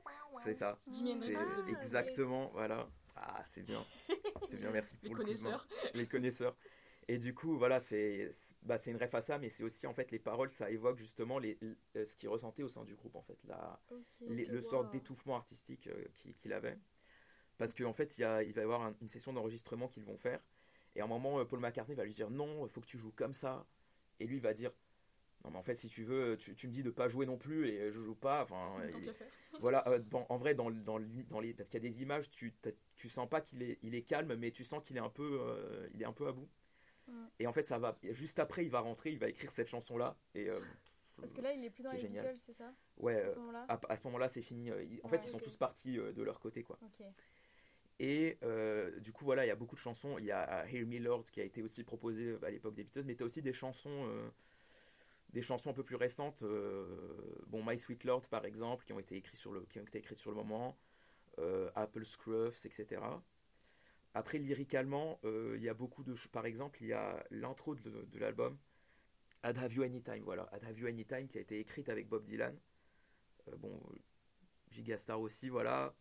c'est 0.42 0.54
ça. 0.54 0.78
C'est 1.20 1.34
exactement, 1.68 2.48
voilà. 2.52 2.88
Ah, 3.16 3.42
c'est 3.46 3.62
bien. 3.62 3.84
C'est 4.48 4.56
bien, 4.58 4.70
merci 4.70 4.96
Les 5.02 5.08
pour 5.10 5.16
le 5.18 5.24
coup 5.24 5.30
de 5.30 5.38
main. 5.42 5.50
connaisseurs. 5.50 5.68
Les 5.94 6.06
connaisseurs. 6.06 6.56
Et 7.12 7.18
du 7.18 7.34
coup, 7.34 7.58
voilà, 7.58 7.78
c'est 7.78 8.30
bah, 8.62 8.78
c'est 8.78 8.90
une 8.90 8.96
ref 8.96 9.14
à 9.14 9.20
ça, 9.20 9.38
mais 9.38 9.48
c'est 9.50 9.62
aussi, 9.64 9.86
en 9.86 9.92
fait, 9.92 10.10
les 10.10 10.18
paroles, 10.18 10.50
ça 10.50 10.70
évoque 10.70 10.96
justement 10.98 11.38
les, 11.38 11.58
les- 11.94 12.06
ce 12.06 12.16
qu'il 12.16 12.28
ressentait 12.30 12.62
au 12.62 12.68
sein 12.68 12.84
du 12.84 12.94
groupe, 12.94 13.16
en 13.16 13.22
fait, 13.22 13.38
la, 13.44 13.78
les- 14.28 14.46
le 14.46 14.60
sort 14.62 14.84
d'étouffement 14.86 15.36
artistique 15.36 15.88
euh, 15.88 16.04
qu'il 16.40 16.52
avait. 16.54 16.78
Parce 17.58 17.74
qu'en 17.74 17.92
fait, 17.92 18.18
il, 18.18 18.22
y 18.22 18.24
a, 18.24 18.42
il 18.42 18.54
va 18.54 18.62
y 18.62 18.64
avoir 18.64 18.82
un- 18.82 18.94
une 19.02 19.08
session 19.08 19.32
d'enregistrement 19.32 19.88
qu'ils 19.88 20.04
vont 20.04 20.16
faire. 20.16 20.40
Et 20.96 21.00
à 21.00 21.04
un 21.04 21.08
moment, 21.08 21.40
euh, 21.40 21.44
Paul 21.44 21.60
McCartney 21.60 21.94
va 21.96 22.04
lui 22.04 22.14
dire 22.14 22.30
non, 22.30 22.66
il 22.66 22.70
faut 22.70 22.80
que 22.82 22.86
tu 22.86 22.98
joues 22.98 23.12
comme 23.12 23.34
ça. 23.34 23.66
Et 24.20 24.26
lui, 24.26 24.40
va 24.40 24.54
dire 24.54 24.72
non, 25.44 25.50
mais 25.52 25.58
en 25.58 25.62
fait, 25.62 25.74
si 25.76 25.88
tu 25.88 26.04
veux, 26.04 26.36
tu, 26.38 26.54
tu 26.56 26.68
me 26.68 26.72
dis 26.72 26.82
de 26.84 26.90
pas 26.90 27.08
jouer 27.08 27.26
non 27.26 27.38
plus 27.38 27.68
et 27.68 27.92
je 27.92 28.00
joue 28.02 28.14
pas. 28.16 28.44
Enfin, 28.44 28.76
il- 28.88 29.12
voilà, 29.60 29.86
euh, 29.88 29.98
dans- 30.00 30.26
en 30.30 30.36
vrai, 30.38 30.54
dans, 30.54 30.70
dans, 30.70 30.98
le- 30.98 31.24
dans 31.30 31.40
les, 31.40 31.54
parce 31.54 31.68
qu'il 31.68 31.82
y 31.82 31.86
a 31.86 31.90
des 31.90 32.02
images, 32.02 32.30
tu, 32.30 32.54
tu 32.96 33.08
sens 33.08 33.28
pas 33.28 33.40
qu'il 33.42 33.62
est, 33.62 33.78
il 33.82 33.94
est 33.94 34.02
calme, 34.02 34.34
mais 34.36 34.50
tu 34.52 34.64
sens 34.64 34.82
qu'il 34.84 34.96
est 34.96 35.00
un 35.00 35.10
peu, 35.10 35.38
euh, 35.42 35.88
il 35.94 36.02
est 36.02 36.06
un 36.06 36.12
peu 36.12 36.28
à 36.28 36.32
bout. 36.32 36.48
Ouais. 37.08 37.14
Et 37.40 37.46
en 37.46 37.52
fait, 37.52 37.64
ça 37.64 37.78
va. 37.78 37.98
Juste 38.10 38.38
après, 38.38 38.64
il 38.64 38.70
va 38.70 38.80
rentrer, 38.80 39.10
il 39.12 39.18
va 39.18 39.28
écrire 39.28 39.50
cette 39.50 39.68
chanson-là. 39.68 40.16
Et 40.34 40.48
euh, 40.48 40.60
Parce 41.16 41.32
que 41.32 41.40
là, 41.40 41.52
il 41.52 41.64
est 41.64 41.70
plus 41.70 41.82
dans 41.82 41.92
les. 41.92 42.08
Beatles, 42.08 42.36
c'est 42.38 42.52
ça? 42.52 42.72
Ouais, 42.98 43.14
À 43.14 43.18
euh, 43.26 43.34
ce 43.34 43.38
moment-là? 43.38 43.66
à, 43.68 43.80
à 43.88 43.96
ce 43.96 44.04
moment-là, 44.04 44.28
c'est 44.28 44.42
fini. 44.42 44.70
Euh, 44.70 44.84
En 45.02 45.08
Ouais, 45.08 45.18
fait, 45.18 45.26
ils 45.26 45.30
sont 45.30 45.38
tous 45.38 45.56
partis 45.56 45.96
de 45.96 46.22
leur 46.22 46.40
côté, 46.40 46.62
quoi. 46.62 46.78
Et 47.98 48.38
euh, 48.42 48.98
du 49.00 49.12
coup, 49.12 49.24
voilà, 49.24 49.44
il 49.44 49.48
y 49.48 49.52
a 49.52 49.54
beaucoup 49.56 49.76
de 49.76 49.80
chansons. 49.80 50.18
Il 50.18 50.24
y 50.24 50.32
a 50.32 50.66
Hear 50.68 50.86
Me 50.86 50.98
Lord 50.98 51.24
qui 51.24 51.40
a 51.40 51.44
été 51.44 51.62
aussi 51.62 51.84
proposé 51.84 52.36
à 52.42 52.50
l'époque 52.50 52.74
des 52.74 52.82
Beatles, 52.84 53.04
mais 53.06 53.14
tu 53.14 53.22
as 53.22 53.26
aussi 53.26 53.42
des 53.42 53.52
chansons, 53.52 54.06
euh, 54.08 54.28
des 55.30 55.42
chansons 55.42 55.70
un 55.70 55.74
peu 55.74 55.84
plus 55.84 55.96
récentes. 55.96 56.42
euh, 56.42 56.86
bon, 57.46 57.62
My 57.64 57.78
Sweet 57.78 58.04
Lord, 58.04 58.22
par 58.28 58.44
exemple, 58.44 58.84
qui 58.84 58.92
ont 58.92 58.98
été 58.98 59.16
écrites 59.16 59.38
sur 59.38 59.52
le, 59.52 59.60
qui 59.70 59.78
ont 59.78 59.82
été 59.84 59.98
écrites 59.98 60.18
sur 60.18 60.30
le 60.30 60.36
moment. 60.36 60.76
Apple 61.74 62.04
Scruffs, 62.04 62.64
etc. 62.66 63.00
Après, 64.14 64.38
lyricalement, 64.38 65.20
euh, 65.24 65.54
il 65.56 65.62
y 65.62 65.68
a 65.68 65.74
beaucoup 65.74 66.02
de. 66.04 66.14
ch- 66.14 66.28
Par 66.28 66.46
exemple, 66.46 66.82
il 66.82 66.88
y 66.88 66.92
a 66.92 67.24
l'intro 67.30 67.74
de, 67.74 68.06
l'album, 68.18 68.58
I'd 69.44 69.58
Have 69.58 69.74
You 69.74 69.82
Anytime, 69.84 70.22
voilà. 70.24 70.48
I'd 70.54 70.64
Have 70.64 70.78
You 70.80 70.88
Anytime, 70.88 71.28
qui 71.28 71.38
a 71.38 71.42
été 71.42 71.60
écrite 71.60 71.88
avec 71.90 72.08
Bob 72.08 72.24
Dylan. 72.24 72.56
Euh, 73.48 73.56
bon, 73.58 73.80
Gigastar 74.70 75.20
aussi, 75.20 75.48
voilà. 75.50 75.94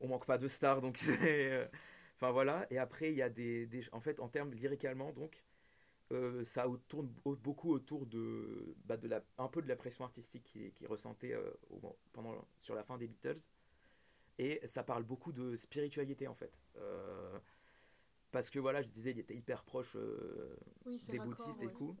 On 0.00 0.08
manque 0.08 0.26
pas 0.26 0.38
de 0.38 0.48
stars, 0.48 0.80
donc 0.82 0.96
c'est. 0.98 1.52
euh, 1.52 1.66
Enfin 2.16 2.32
voilà. 2.32 2.66
Et 2.70 2.78
après, 2.78 3.10
il 3.12 3.16
y 3.18 3.22
a 3.22 3.30
des, 3.30 3.68
En 3.92 4.00
fait, 4.00 4.20
en 4.20 4.28
termes 4.28 4.52
lyricalement, 4.54 5.12
donc, 5.12 5.44
ça 6.44 6.66
tourne 6.88 7.12
au- 7.24 7.36
beaucoup 7.36 7.70
autour 7.72 8.06
de, 8.06 8.74
bah, 8.84 8.96
de 8.96 9.08
la, 9.08 9.22
un 9.38 9.48
peu 9.48 9.62
de 9.62 9.68
la 9.68 9.76
pression 9.76 10.04
artistique 10.04 10.44
qu'il 10.44 10.72
qu'il 10.72 10.86
ressentait 10.86 11.34
pendant, 12.12 12.46
sur 12.58 12.74
la 12.74 12.82
fin 12.84 12.98
des 12.98 13.08
Beatles. 13.08 13.38
Et 14.42 14.60
ça 14.66 14.82
parle 14.82 15.04
beaucoup 15.04 15.30
de 15.30 15.54
spiritualité 15.54 16.26
en 16.26 16.34
fait. 16.34 16.52
Euh, 16.76 17.38
parce 18.32 18.50
que 18.50 18.58
voilà, 18.58 18.82
je 18.82 18.88
disais, 18.88 19.12
il 19.12 19.20
était 19.20 19.36
hyper 19.36 19.62
proche 19.62 19.94
euh, 19.94 20.56
Oui, 20.84 21.00
des 21.08 21.18
raccord, 21.18 21.36
bouddhistes 21.36 21.62
et 21.62 21.70
tout. 21.70 21.96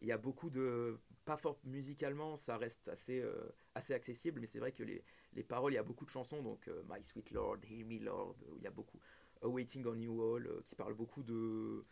Il 0.00 0.08
y 0.08 0.12
a 0.12 0.18
beaucoup 0.18 0.50
de. 0.50 0.98
Pas 1.24 1.36
fort 1.36 1.60
musicalement, 1.62 2.36
ça 2.36 2.58
reste 2.58 2.88
assez, 2.88 3.20
euh, 3.20 3.48
assez 3.76 3.94
accessible, 3.94 4.40
mais 4.40 4.46
c'est 4.48 4.58
vrai 4.58 4.72
que 4.72 4.82
les, 4.82 5.04
les 5.34 5.44
paroles, 5.44 5.72
il 5.72 5.76
y 5.76 5.78
a 5.78 5.84
beaucoup 5.84 6.04
de 6.04 6.10
chansons, 6.10 6.42
donc 6.42 6.68
My 6.90 7.02
Sweet 7.02 7.30
Lord, 7.30 7.58
Hear 7.70 7.86
Me 7.86 8.00
Lord, 8.00 8.34
où 8.48 8.56
il 8.56 8.64
y 8.64 8.66
a 8.66 8.72
beaucoup. 8.72 8.98
A 9.40 9.46
Waiting 9.46 9.86
on 9.86 9.94
You 9.94 10.20
All, 10.20 10.62
qui 10.66 10.74
parle 10.74 10.94
beaucoup 10.94 11.22
de. 11.22 11.84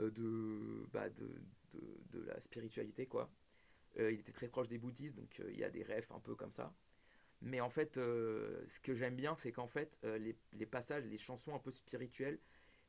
de, 0.00 0.86
bah, 0.90 1.10
de, 1.10 1.28
de, 1.74 2.18
de 2.18 2.24
la 2.24 2.40
spiritualité, 2.40 3.06
quoi. 3.06 3.30
Il 3.98 4.20
était 4.20 4.32
très 4.32 4.48
proche 4.48 4.68
des 4.68 4.78
bouddhistes, 4.78 5.16
donc 5.16 5.42
il 5.50 5.58
y 5.58 5.64
a 5.64 5.70
des 5.70 5.82
rêves 5.82 6.10
un 6.14 6.20
peu 6.20 6.34
comme 6.34 6.52
ça. 6.52 6.72
Mais 7.40 7.60
en 7.60 7.70
fait, 7.70 7.96
euh, 7.98 8.64
ce 8.68 8.80
que 8.80 8.94
j'aime 8.94 9.14
bien, 9.16 9.34
c'est 9.34 9.52
qu'en 9.52 9.68
fait, 9.68 9.98
euh, 10.04 10.18
les, 10.18 10.36
les 10.52 10.66
passages, 10.66 11.04
les 11.06 11.18
chansons 11.18 11.54
un 11.54 11.58
peu 11.60 11.70
spirituelles, 11.70 12.40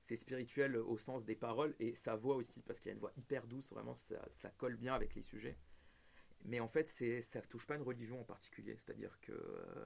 c'est 0.02 0.16
spirituel 0.16 0.78
au 0.78 0.98
sens 0.98 1.26
des 1.26 1.36
paroles 1.36 1.76
et 1.80 1.94
sa 1.94 2.16
voix 2.16 2.36
aussi 2.36 2.62
parce 2.62 2.80
qu'il 2.80 2.88
y 2.90 2.92
a 2.92 2.94
une 2.94 3.00
voix 3.00 3.12
hyper 3.18 3.46
douce 3.48 3.70
vraiment 3.72 3.96
ça, 3.96 4.26
ça 4.32 4.50
colle 4.52 4.78
bien 4.78 4.94
avec 4.96 5.14
les 5.14 5.22
sujets. 5.22 5.58
Mais 6.46 6.62
en 6.62 6.70
fait 6.70 6.88
c'est 6.88 7.22
ça 7.22 7.42
touche 7.42 7.68
pas 7.68 7.76
une 7.76 7.82
religion 7.82 8.22
en 8.22 8.24
particulier. 8.24 8.78
C'est 8.80 8.92
à 8.92 8.96
dire 8.96 9.20
que 9.20 9.34
euh, 9.34 9.86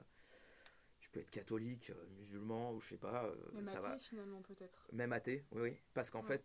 tu 0.99 1.09
peux 1.09 1.19
être 1.19 1.31
catholique 1.31 1.91
musulman 2.19 2.73
ou 2.73 2.79
je 2.79 2.89
sais 2.89 2.97
pas 2.97 3.33
Même 3.53 3.65
ça 3.65 3.79
athée, 3.79 3.87
va. 3.89 3.97
finalement, 3.99 4.41
peut-être. 4.43 4.87
même 4.93 5.11
athée 5.13 5.45
oui, 5.51 5.61
oui. 5.63 5.77
Parce 5.93 6.09
qu'en 6.11 6.21
Ouais. 6.21 6.27
fait 6.27 6.43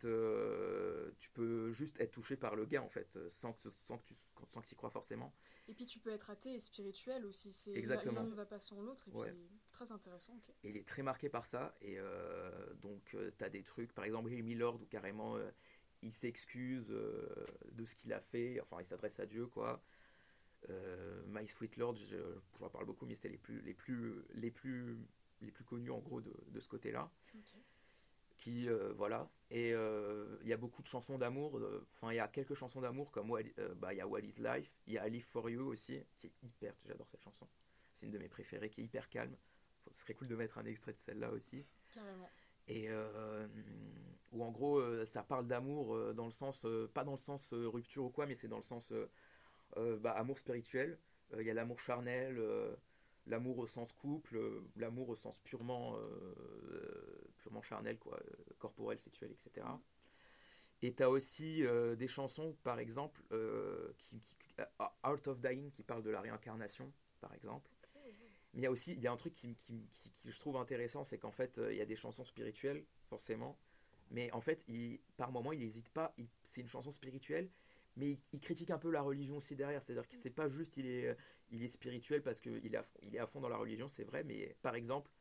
tu 1.19 1.29
peux 1.31 1.71
juste 1.71 1.99
être 2.01 2.11
touché 2.11 2.35
par 2.37 2.55
le 2.55 2.65
gars 2.65 2.81
en 2.83 2.89
fait 2.89 3.17
sans 3.29 3.53
que 3.53 3.61
sans 3.69 3.97
que 3.99 4.03
tu 4.07 4.13
sans 4.49 4.61
que 4.61 4.69
y 4.71 4.75
crois 4.75 4.89
forcément 4.89 5.33
Et 5.69 5.73
puis 5.75 5.85
tu 5.85 5.99
peux 5.99 6.09
être 6.09 6.31
athée 6.31 6.55
et 6.55 6.59
spirituel 6.59 7.25
aussi. 7.25 7.53
c'est 7.53 7.71
Exactement. 7.77 8.21
L'un 8.23 8.27
ne 8.27 8.33
va 8.33 8.45
pas 8.47 8.59
sans 8.59 8.81
l'autre. 8.81 9.07
Et 9.07 9.15
Ouais. 9.15 9.31
puis, 9.31 9.49
très 9.71 9.91
intéressant. 9.91 10.37
Et 10.63 10.69
il 10.69 10.77
est 10.77 10.87
très 10.87 11.03
marqué 11.03 11.29
par 11.29 11.45
ça. 11.45 11.77
Et 11.81 11.99
euh, 11.99 12.73
donc, 12.75 13.15
tu 13.37 13.43
as 13.43 13.49
des 13.49 13.61
trucs, 13.63 13.93
par 13.93 14.03
exemple, 14.03 14.31
Hear 14.33 14.43
Me 14.43 14.55
Lord, 14.55 14.81
où 14.81 14.85
carrément 14.87 15.37
euh, 15.37 15.47
il 16.01 16.11
s'excuse 16.11 16.87
euh, 16.89 17.45
de 17.71 17.85
ce 17.85 17.93
qu'il 17.95 18.11
a 18.13 18.19
fait. 18.19 18.59
Enfin, 18.61 18.77
il 18.81 18.85
s'adresse 18.85 19.19
à 19.19 19.27
Dieu, 19.27 19.45
quoi. 19.45 19.83
Euh, 20.69 21.21
My 21.27 21.47
Sweet 21.47 21.77
Lord, 21.77 21.95
je, 21.97 22.17
j'en 22.59 22.69
parle 22.69 22.85
beaucoup, 22.85 23.05
mais 23.05 23.15
c'est 23.15 23.29
les 23.29 23.37
plus, 23.37 23.61
les, 23.61 23.75
plus, 23.75 24.23
les, 24.33 24.51
plus, 24.51 24.97
les 25.41 25.51
plus 25.51 25.63
connus, 25.63 25.91
en 25.91 25.99
gros, 25.99 26.19
de, 26.19 26.33
de 26.47 26.59
ce 26.59 26.67
côté-là. 26.67 27.11
Ok. 27.35 27.53
Qui 28.39 28.67
euh, 28.67 28.93
voilà. 28.95 29.29
Et 29.51 29.73
euh, 29.73 30.37
il 30.41 30.47
y 30.47 30.53
a 30.53 30.57
beaucoup 30.57 30.81
de 30.81 30.87
chansons 30.87 31.17
d'amour 31.17 31.57
euh, 31.57 31.85
enfin 31.91 32.11
il 32.11 32.15
y 32.15 32.19
a 32.19 32.27
quelques 32.27 32.53
chansons 32.53 32.81
d'amour 32.81 33.11
comme 33.11 33.29
bah 33.77 33.93
il 33.93 33.97
y 33.97 34.01
a 34.01 34.07
What 34.07 34.21
is 34.21 34.35
Life 34.39 34.77
il 34.87 34.93
y 34.93 34.97
a 34.97 35.07
I 35.07 35.11
Live 35.11 35.25
for 35.25 35.49
You 35.49 35.67
aussi 35.67 35.99
qui 36.17 36.27
est 36.27 36.33
hyper 36.43 36.73
j'adore 36.85 37.07
cette 37.09 37.21
chanson. 37.21 37.47
C'est 37.93 38.05
une 38.05 38.11
de 38.13 38.17
mes 38.17 38.29
préférées 38.29 38.69
qui 38.69 38.81
est 38.81 38.85
hyper 38.85 39.09
calme. 39.09 39.35
Ce 39.91 40.01
serait 40.01 40.13
cool 40.13 40.27
de 40.27 40.35
mettre 40.35 40.57
un 40.57 40.65
extrait 40.65 40.93
de 40.93 40.99
celle-là 40.99 41.31
aussi. 41.31 41.65
Carrément. 41.93 42.29
et 42.67 42.85
euh, 42.89 43.47
où 44.31 44.43
en 44.43 44.51
gros 44.51 44.77
euh, 44.77 45.03
ça 45.03 45.23
parle 45.23 45.47
d'amour 45.47 45.95
euh, 45.95 46.13
dans 46.13 46.25
le 46.25 46.31
sens 46.31 46.65
pas 46.93 47.03
dans 47.03 47.13
le 47.13 47.17
sens 47.17 47.51
rupture 47.51 48.05
ou 48.05 48.09
quoi 48.09 48.27
mais 48.27 48.35
c'est 48.35 48.47
dans 48.47 48.57
le 48.57 48.63
sens 48.63 48.93
bah, 49.75 50.11
amour 50.11 50.37
spirituel. 50.37 50.97
Il 51.37 51.45
y 51.45 51.51
a 51.51 51.53
l'amour 51.53 51.79
charnel 51.79 52.41
l'amour 53.27 53.57
au 53.57 53.67
sens 53.67 53.91
couple 53.91 54.39
l'amour 54.77 55.09
au 55.09 55.15
sens 55.15 55.39
purement 55.39 55.97
purement 57.39 57.61
charnel 57.61 57.97
quoi 57.97 58.17
euh, 58.17 58.53
corporel 58.59 58.99
sexuel 58.99 59.31
etc 59.31 59.65
et 60.81 60.93
t'as 60.93 61.07
aussi 61.07 61.65
euh, 61.65 61.95
des 61.95 62.07
chansons 62.07 62.55
par 62.63 62.79
exemple 62.79 63.21
euh, 63.31 63.91
qui, 63.97 64.21
qui- 64.21 64.35
euh, 64.59 65.17
of 65.27 65.39
Dying 65.41 65.71
qui 65.71 65.83
parle 65.83 66.03
de 66.03 66.09
la 66.09 66.21
réincarnation 66.21 66.91
par 67.19 67.33
exemple 67.33 67.69
mais 68.53 68.61
il 68.61 68.63
y 68.63 68.65
a 68.65 68.71
aussi 68.71 68.93
il 68.93 69.01
y 69.01 69.07
a 69.07 69.11
un 69.11 69.17
truc 69.17 69.33
qui, 69.33 69.55
qui, 69.55 69.87
je 70.25 70.39
trouve 70.39 70.57
intéressant, 70.57 71.03
c'est 71.03 71.19
qu'en 71.19 71.31
fait, 71.31 71.61
il 71.69 71.77
y 71.77 71.81
a 71.81 71.85
des 71.85 71.95
chansons 71.95 72.25
spirituelles, 72.25 72.83
forcément. 73.07 73.59
Mais 74.09 74.31
en 74.31 74.41
fait, 74.41 74.65
par 75.17 75.31
moment, 75.31 75.51
il 75.51 75.59
n'hésite 75.59 75.89
pas. 75.89 76.15
C'est 76.41 76.61
une 76.61 76.67
chanson 76.67 76.91
spirituelle, 76.91 77.49
mais 77.95 78.17
il, 78.33 78.39
critique 78.39 78.71
un 78.71 78.79
peu 78.79 78.89
la 78.89 79.03
religion 79.03 79.37
aussi 79.37 79.55
derrière. 79.55 79.83
C'est-à-dire 79.83 80.07
que 80.07 80.15
c'est 80.15 80.31
pas 80.31 80.49
juste 80.49 80.77
il 80.77 80.87
est, 80.87 81.15
il 81.51 81.61
est 81.63 81.67
spirituel 81.67 82.23
parce 82.23 82.39
qu'il 82.39 82.65
est, 82.65 83.13
est 83.13 83.19
à 83.19 83.27
fond 83.27 83.39
dans 83.39 83.49
la 83.49 83.57
religion, 83.57 83.87
c'est 83.87 84.03
vrai. 84.03 84.23
Mais 84.23 84.55
par 84.63 84.73
exemple, 84.73 85.11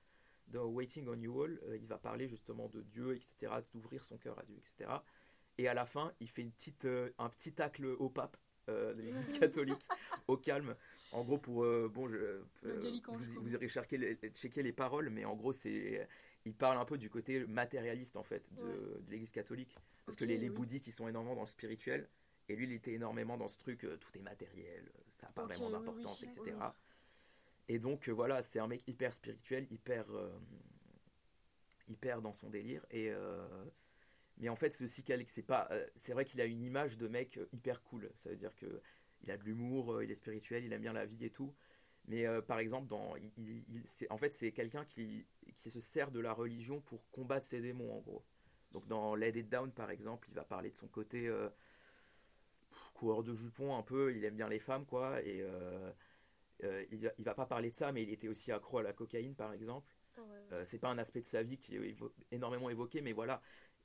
dans 0.49 0.67
Waiting 0.67 1.09
on 1.09 1.21
You 1.21 1.43
All, 1.43 1.61
euh, 1.65 1.77
il 1.77 1.87
va 1.87 1.99
parler 1.99 2.29
justement 2.29 2.69
de 2.69 2.83
Dieu, 2.83 3.15
etc., 3.15 3.53
d'ouvrir 3.73 4.05
son 4.05 4.19
cœur 4.19 4.39
à 4.39 4.43
Dieu, 4.45 4.57
etc. 4.57 4.91
Et 5.59 5.69
à 5.69 5.75
la 5.75 5.87
fin, 5.87 6.13
il 6.21 6.29
fait 6.29 6.43
une 6.43 6.53
petite, 6.53 6.85
euh, 6.85 7.11
un 7.19 7.29
petit 7.29 7.53
tacle 7.53 7.87
au 7.87 8.09
pape 8.09 8.37
euh, 8.69 8.95
de 8.95 9.03
l'église 9.03 9.33
catholique, 9.39 9.87
au 10.27 10.37
calme. 10.37 10.75
En 11.13 11.25
gros, 11.25 11.39
pour. 11.39 11.65
bon, 11.89 12.09
je, 12.09 12.43
vous, 12.63 13.41
vous 13.41 13.55
irez 13.55 13.69
checker 13.69 13.97
les, 13.97 14.17
checker 14.31 14.63
les 14.63 14.73
paroles, 14.73 15.11
mais 15.11 15.25
en 15.25 15.35
gros, 15.35 15.53
c'est. 15.53 16.07
Il 16.45 16.55
parle 16.55 16.79
un 16.79 16.85
peu 16.85 16.97
du 16.97 17.11
côté 17.11 17.45
matérialiste, 17.47 18.17
en 18.17 18.23
fait, 18.23 18.53
de, 18.55 18.63
Ouais. 18.63 18.73
de 19.01 19.11
l'église 19.11 19.33
catholique. 19.33 19.77
Parce 20.07 20.17
que 20.17 20.25
les, 20.25 20.49
bouddhistes, 20.49 20.87
ils 20.87 20.93
sont 20.93 21.09
énormément 21.09 21.35
dans 21.35 21.43
le 21.43 21.47
spirituel. 21.47 22.09
Et 22.49 22.57
lui, 22.57 22.65
il 22.65 22.73
était 22.73 22.93
énormément 22.93 23.37
dans 23.37 23.49
ce 23.49 23.59
truc, 23.59 23.81
tout 23.81 24.19
est 24.19 24.23
matériel, 24.23 24.91
ça 25.11 25.27
n'a 25.27 25.33
pas 25.35 25.45
vraiment 25.45 25.69
d'importance, 25.69 26.23
oui, 26.23 26.29
etc. 26.29 26.57
oui. 26.59 26.67
Et 27.69 27.79
donc, 27.79 28.09
euh, 28.09 28.13
voilà, 28.13 28.43
c'est 28.43 28.59
un 28.59 28.67
mec 28.67 28.83
hyper 28.89 29.13
spirituel, 29.13 29.67
hyper. 29.71 30.11
euh, 30.11 30.29
hyper 31.89 32.23
dans 32.23 32.33
son 32.33 32.51
délire. 32.51 32.85
Et. 32.91 33.11
euh, 33.11 33.47
mais 34.39 34.49
en 34.51 34.57
fait, 34.57 34.73
c'est 34.75 34.85
aussi 34.85 35.05
quel- 35.05 35.25
c'est 35.29 35.43
pas. 35.43 35.71
c'est 35.97 36.13
vrai 36.13 36.25
qu'il 36.25 36.41
a 36.41 36.47
une 36.47 36.63
image 36.63 36.99
de 36.99 37.09
mec 37.09 37.41
hyper 37.53 37.83
cool. 37.83 38.11
Ça 38.17 38.31
veut 38.31 38.37
dire 38.37 38.55
que 38.57 38.83
il 39.23 39.31
a 39.31 39.39
de 39.39 39.45
l'humour, 39.45 40.03
il 40.03 40.11
est 40.11 40.15
spirituel, 40.15 40.65
il 40.65 40.73
aime 40.73 40.83
bien 40.83 40.93
la 40.95 41.07
vie 41.07 41.25
et 41.25 41.31
tout. 41.31 41.55
Mais 42.09 42.27
par 42.43 42.59
exemple, 42.61 42.89
dans, 42.89 43.15
en 44.11 44.19
fait, 44.19 44.35
c'est 44.35 44.53
quelqu'un 44.53 44.85
qui, 44.87 45.27
qui 45.59 45.71
se 45.71 45.81
sert 45.81 46.11
de 46.13 46.21
la 46.21 46.33
religion 46.35 46.81
pour 46.83 47.09
combattre 47.11 47.47
ses 47.47 47.61
démons, 47.61 47.93
en 47.97 48.01
gros. 48.01 48.25
Donc 48.73 48.87
dans 48.89 49.15
Let 49.17 49.31
It 49.39 49.49
Down, 49.51 49.73
par 49.73 49.91
exemple, 49.91 50.29
il 50.31 50.35
va 50.35 50.45
parler 50.45 50.71
de 50.71 50.77
son 50.77 50.89
côté 50.89 51.31
coureur 52.95 53.23
de 53.23 53.35
jupons 53.35 53.77
un 53.77 53.83
peu. 53.83 54.15
Il 54.15 54.25
aime 54.25 54.37
bien 54.37 54.49
les 54.49 54.59
femmes, 54.59 54.85
quoi. 54.87 55.23
Et 55.23 55.43
euh, 56.65 56.85
il, 56.91 57.13
il 57.19 57.25
va 57.25 57.35
pas 57.35 57.47
parler 57.47 57.71
de 57.71 57.77
ça, 57.77 57.93
mais 57.93 58.03
il 58.03 58.11
était 58.11 58.29
aussi 58.29 58.53
accro 58.53 58.79
à 58.79 58.83
la 58.83 58.93
cocaïne, 58.93 59.35
par 59.35 59.53
exemple. 59.53 59.93
Ah 60.17 60.23
ouais. 60.23 60.39
Euh, 60.53 60.65
c'est 60.65 60.79
pas 60.79 60.89
un 60.89 60.99
aspect 60.99 61.21
de 61.21 61.27
sa 61.27 61.43
vie 61.43 61.59
qui 61.59 61.77
est 61.77 61.97
énormément 62.33 62.71
évoqué, 62.71 63.01
mais 63.01 63.13
voilà, 63.13 63.41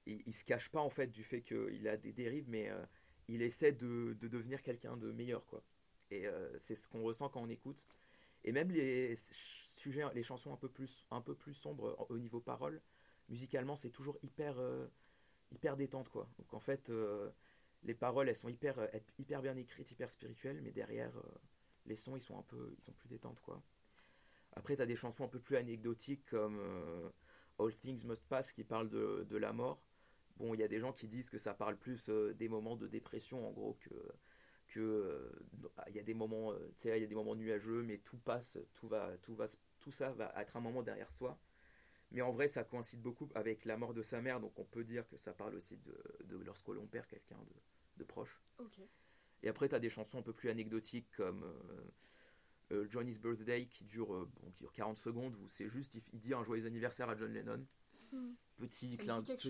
il, 0.05 0.21
il 0.25 0.33
se 0.33 0.43
cache 0.43 0.69
pas 0.69 0.81
en 0.81 0.89
fait 0.89 1.07
du 1.07 1.23
fait 1.23 1.41
qu'il 1.41 1.87
a 1.87 1.97
des 1.97 2.13
dérives, 2.13 2.49
mais 2.49 2.69
euh, 2.69 2.83
il 3.27 3.41
essaie 3.41 3.71
de, 3.71 4.17
de 4.19 4.27
devenir 4.27 4.61
quelqu'un 4.61 4.97
de 4.97 5.11
meilleur, 5.11 5.45
quoi. 5.45 5.63
Et 6.11 6.27
c'est 6.57 6.75
ce 6.75 6.87
qu'on 6.87 7.01
ressent 7.01 7.27
quand 7.29 7.41
on 7.41 7.49
écoute. 7.49 7.83
Et 8.43 8.51
même 8.51 8.69
les 8.69 9.15
sujets, 9.15 10.03
les 10.13 10.21
chansons 10.21 10.53
un 10.53 10.57
peu 10.57 10.69
plus, 10.69 11.03
un 11.09 11.21
peu 11.21 11.33
plus 11.33 11.55
sombres 11.55 12.05
au 12.09 12.19
niveau 12.19 12.39
paroles, 12.39 12.81
musicalement, 13.29 13.75
c'est 13.75 13.89
toujours 13.89 14.19
hyper, 14.21 14.61
hyper 15.51 15.75
détente, 15.75 16.09
quoi. 16.09 16.29
Donc 16.37 16.53
en 16.53 16.59
fait, 16.59 16.91
les 17.81 17.95
paroles, 17.95 18.29
elles 18.29 18.35
sont 18.35 18.49
hyper, 18.49 18.87
hyper 19.17 19.41
bien 19.41 19.55
écrites, 19.57 19.89
hyper 19.89 20.11
spirituelles, 20.11 20.61
mais 20.61 20.71
derrière, 20.71 21.13
les 21.85 21.95
sons, 21.95 22.15
ils 22.15 22.21
sont 22.21 22.37
un 22.37 22.43
peu, 22.43 22.73
ils 22.77 22.83
sont 22.83 22.93
plus 22.93 23.09
détentes, 23.09 23.39
quoi. 23.41 23.61
Après, 24.53 24.75
tu 24.75 24.81
as 24.81 24.85
des 24.85 24.95
chansons 24.95 25.25
un 25.25 25.27
peu 25.29 25.39
plus 25.39 25.55
anecdotiques 25.57 26.25
comme 26.25 26.59
euh, 26.59 27.09
All 27.59 27.73
Things 27.73 28.05
Must 28.05 28.23
Pass 28.27 28.51
qui 28.51 28.63
parlent 28.63 28.89
de, 28.89 29.25
de 29.29 29.37
la 29.37 29.51
mort. 29.53 29.83
Bon, 30.37 30.53
il 30.53 30.59
y 30.59 30.63
a 30.63 30.67
des 30.67 30.79
gens 30.79 30.93
qui 30.93 31.07
disent 31.07 31.29
que 31.29 31.37
ça 31.37 31.53
parle 31.53 31.77
plus 31.77 32.09
euh, 32.09 32.33
des 32.33 32.49
moments 32.49 32.75
de 32.75 32.87
dépression, 32.87 33.47
en 33.47 33.51
gros, 33.51 33.77
que 33.81 33.93
que 34.67 34.79
euh, 34.79 35.29
il 35.89 35.95
y 35.95 35.99
a 35.99 36.03
des 36.03 36.13
moments, 36.15 36.53
il 36.83 36.89
y 36.89 37.03
a 37.03 37.07
des 37.07 37.15
moments 37.15 37.35
nuageux, 37.35 37.83
mais 37.83 37.99
tout 37.99 38.17
passe, 38.17 38.57
tout 38.73 38.87
va, 38.87 39.15
tout 39.21 39.35
va, 39.35 39.45
tout 39.79 39.91
ça 39.91 40.11
va 40.13 40.33
être 40.37 40.57
un 40.57 40.61
moment 40.61 40.81
derrière 40.81 41.11
soi. 41.11 41.37
Mais 42.11 42.21
en 42.21 42.31
vrai, 42.31 42.47
ça 42.47 42.63
coïncide 42.63 43.01
beaucoup 43.01 43.29
avec 43.35 43.65
la 43.65 43.77
mort 43.77 43.93
de 43.93 44.03
sa 44.03 44.21
mère, 44.21 44.39
donc 44.39 44.57
on 44.57 44.65
peut 44.65 44.83
dire 44.83 45.07
que 45.09 45.17
ça 45.17 45.33
parle 45.33 45.55
aussi 45.55 45.77
de, 45.77 45.95
de 46.25 46.37
lorsque 46.37 46.67
l'on 46.69 46.87
perd 46.87 47.07
quelqu'un 47.07 47.37
de, 47.37 47.55
de 47.97 48.03
proche. 48.03 48.41
Et 49.43 49.49
après, 49.49 49.69
tu 49.69 49.75
as 49.75 49.79
des 49.79 49.89
chansons 49.89 50.19
un 50.19 50.21
peu 50.21 50.33
plus 50.33 50.49
anecdotiques 50.49 51.11
comme 51.15 51.43
euh, 51.43 51.83
euh, 52.71 52.87
Johnny's 52.89 53.19
Birthday 53.19 53.65
qui 53.65 53.83
dure, 53.83 54.13
euh, 54.13 54.29
bon, 54.41 54.51
qui 54.51 54.63
dure 54.63 54.73
40 54.73 54.97
secondes, 54.97 55.35
où 55.35 55.47
c'est 55.47 55.69
juste, 55.69 55.95
il, 56.13 56.19
dit 56.19 56.33
un 56.33 56.43
joyeux 56.43 56.65
anniversaire 56.65 57.09
à 57.09 57.15
John 57.15 57.31
Lennon. 57.31 57.65
Hmm. 58.11 58.33
Petit 58.57 58.97
clin 58.97 59.23
Je 59.39 59.49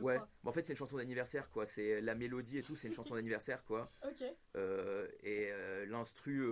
Ouais, 0.00 0.18
mais 0.42 0.50
en 0.50 0.52
fait, 0.52 0.62
c'est 0.62 0.72
une 0.72 0.76
chanson 0.76 0.96
d'anniversaire, 0.96 1.50
quoi. 1.50 1.66
C'est 1.66 2.00
la 2.00 2.16
mélodie 2.16 2.58
et 2.58 2.62
tout, 2.62 2.74
c'est 2.74 2.88
une 2.88 2.94
chanson 2.94 3.14
d'anniversaire, 3.14 3.64
quoi. 3.64 3.92
Ok. 4.04 4.24
Euh, 4.56 5.08
et 5.22 5.50
euh, 5.52 5.86
l'instru, 5.86 6.44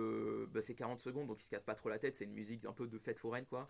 bah, 0.47 0.61
c'est 0.61 0.75
40 0.75 1.01
secondes, 1.01 1.27
donc 1.27 1.41
il 1.41 1.45
se 1.45 1.49
casse 1.49 1.63
pas 1.63 1.75
trop 1.75 1.89
la 1.89 1.99
tête. 1.99 2.15
C'est 2.15 2.23
une 2.25 2.33
musique 2.33 2.63
un 2.65 2.73
peu 2.73 2.87
de 2.87 2.97
fête 2.97 3.19
foraine, 3.19 3.45
quoi. 3.45 3.69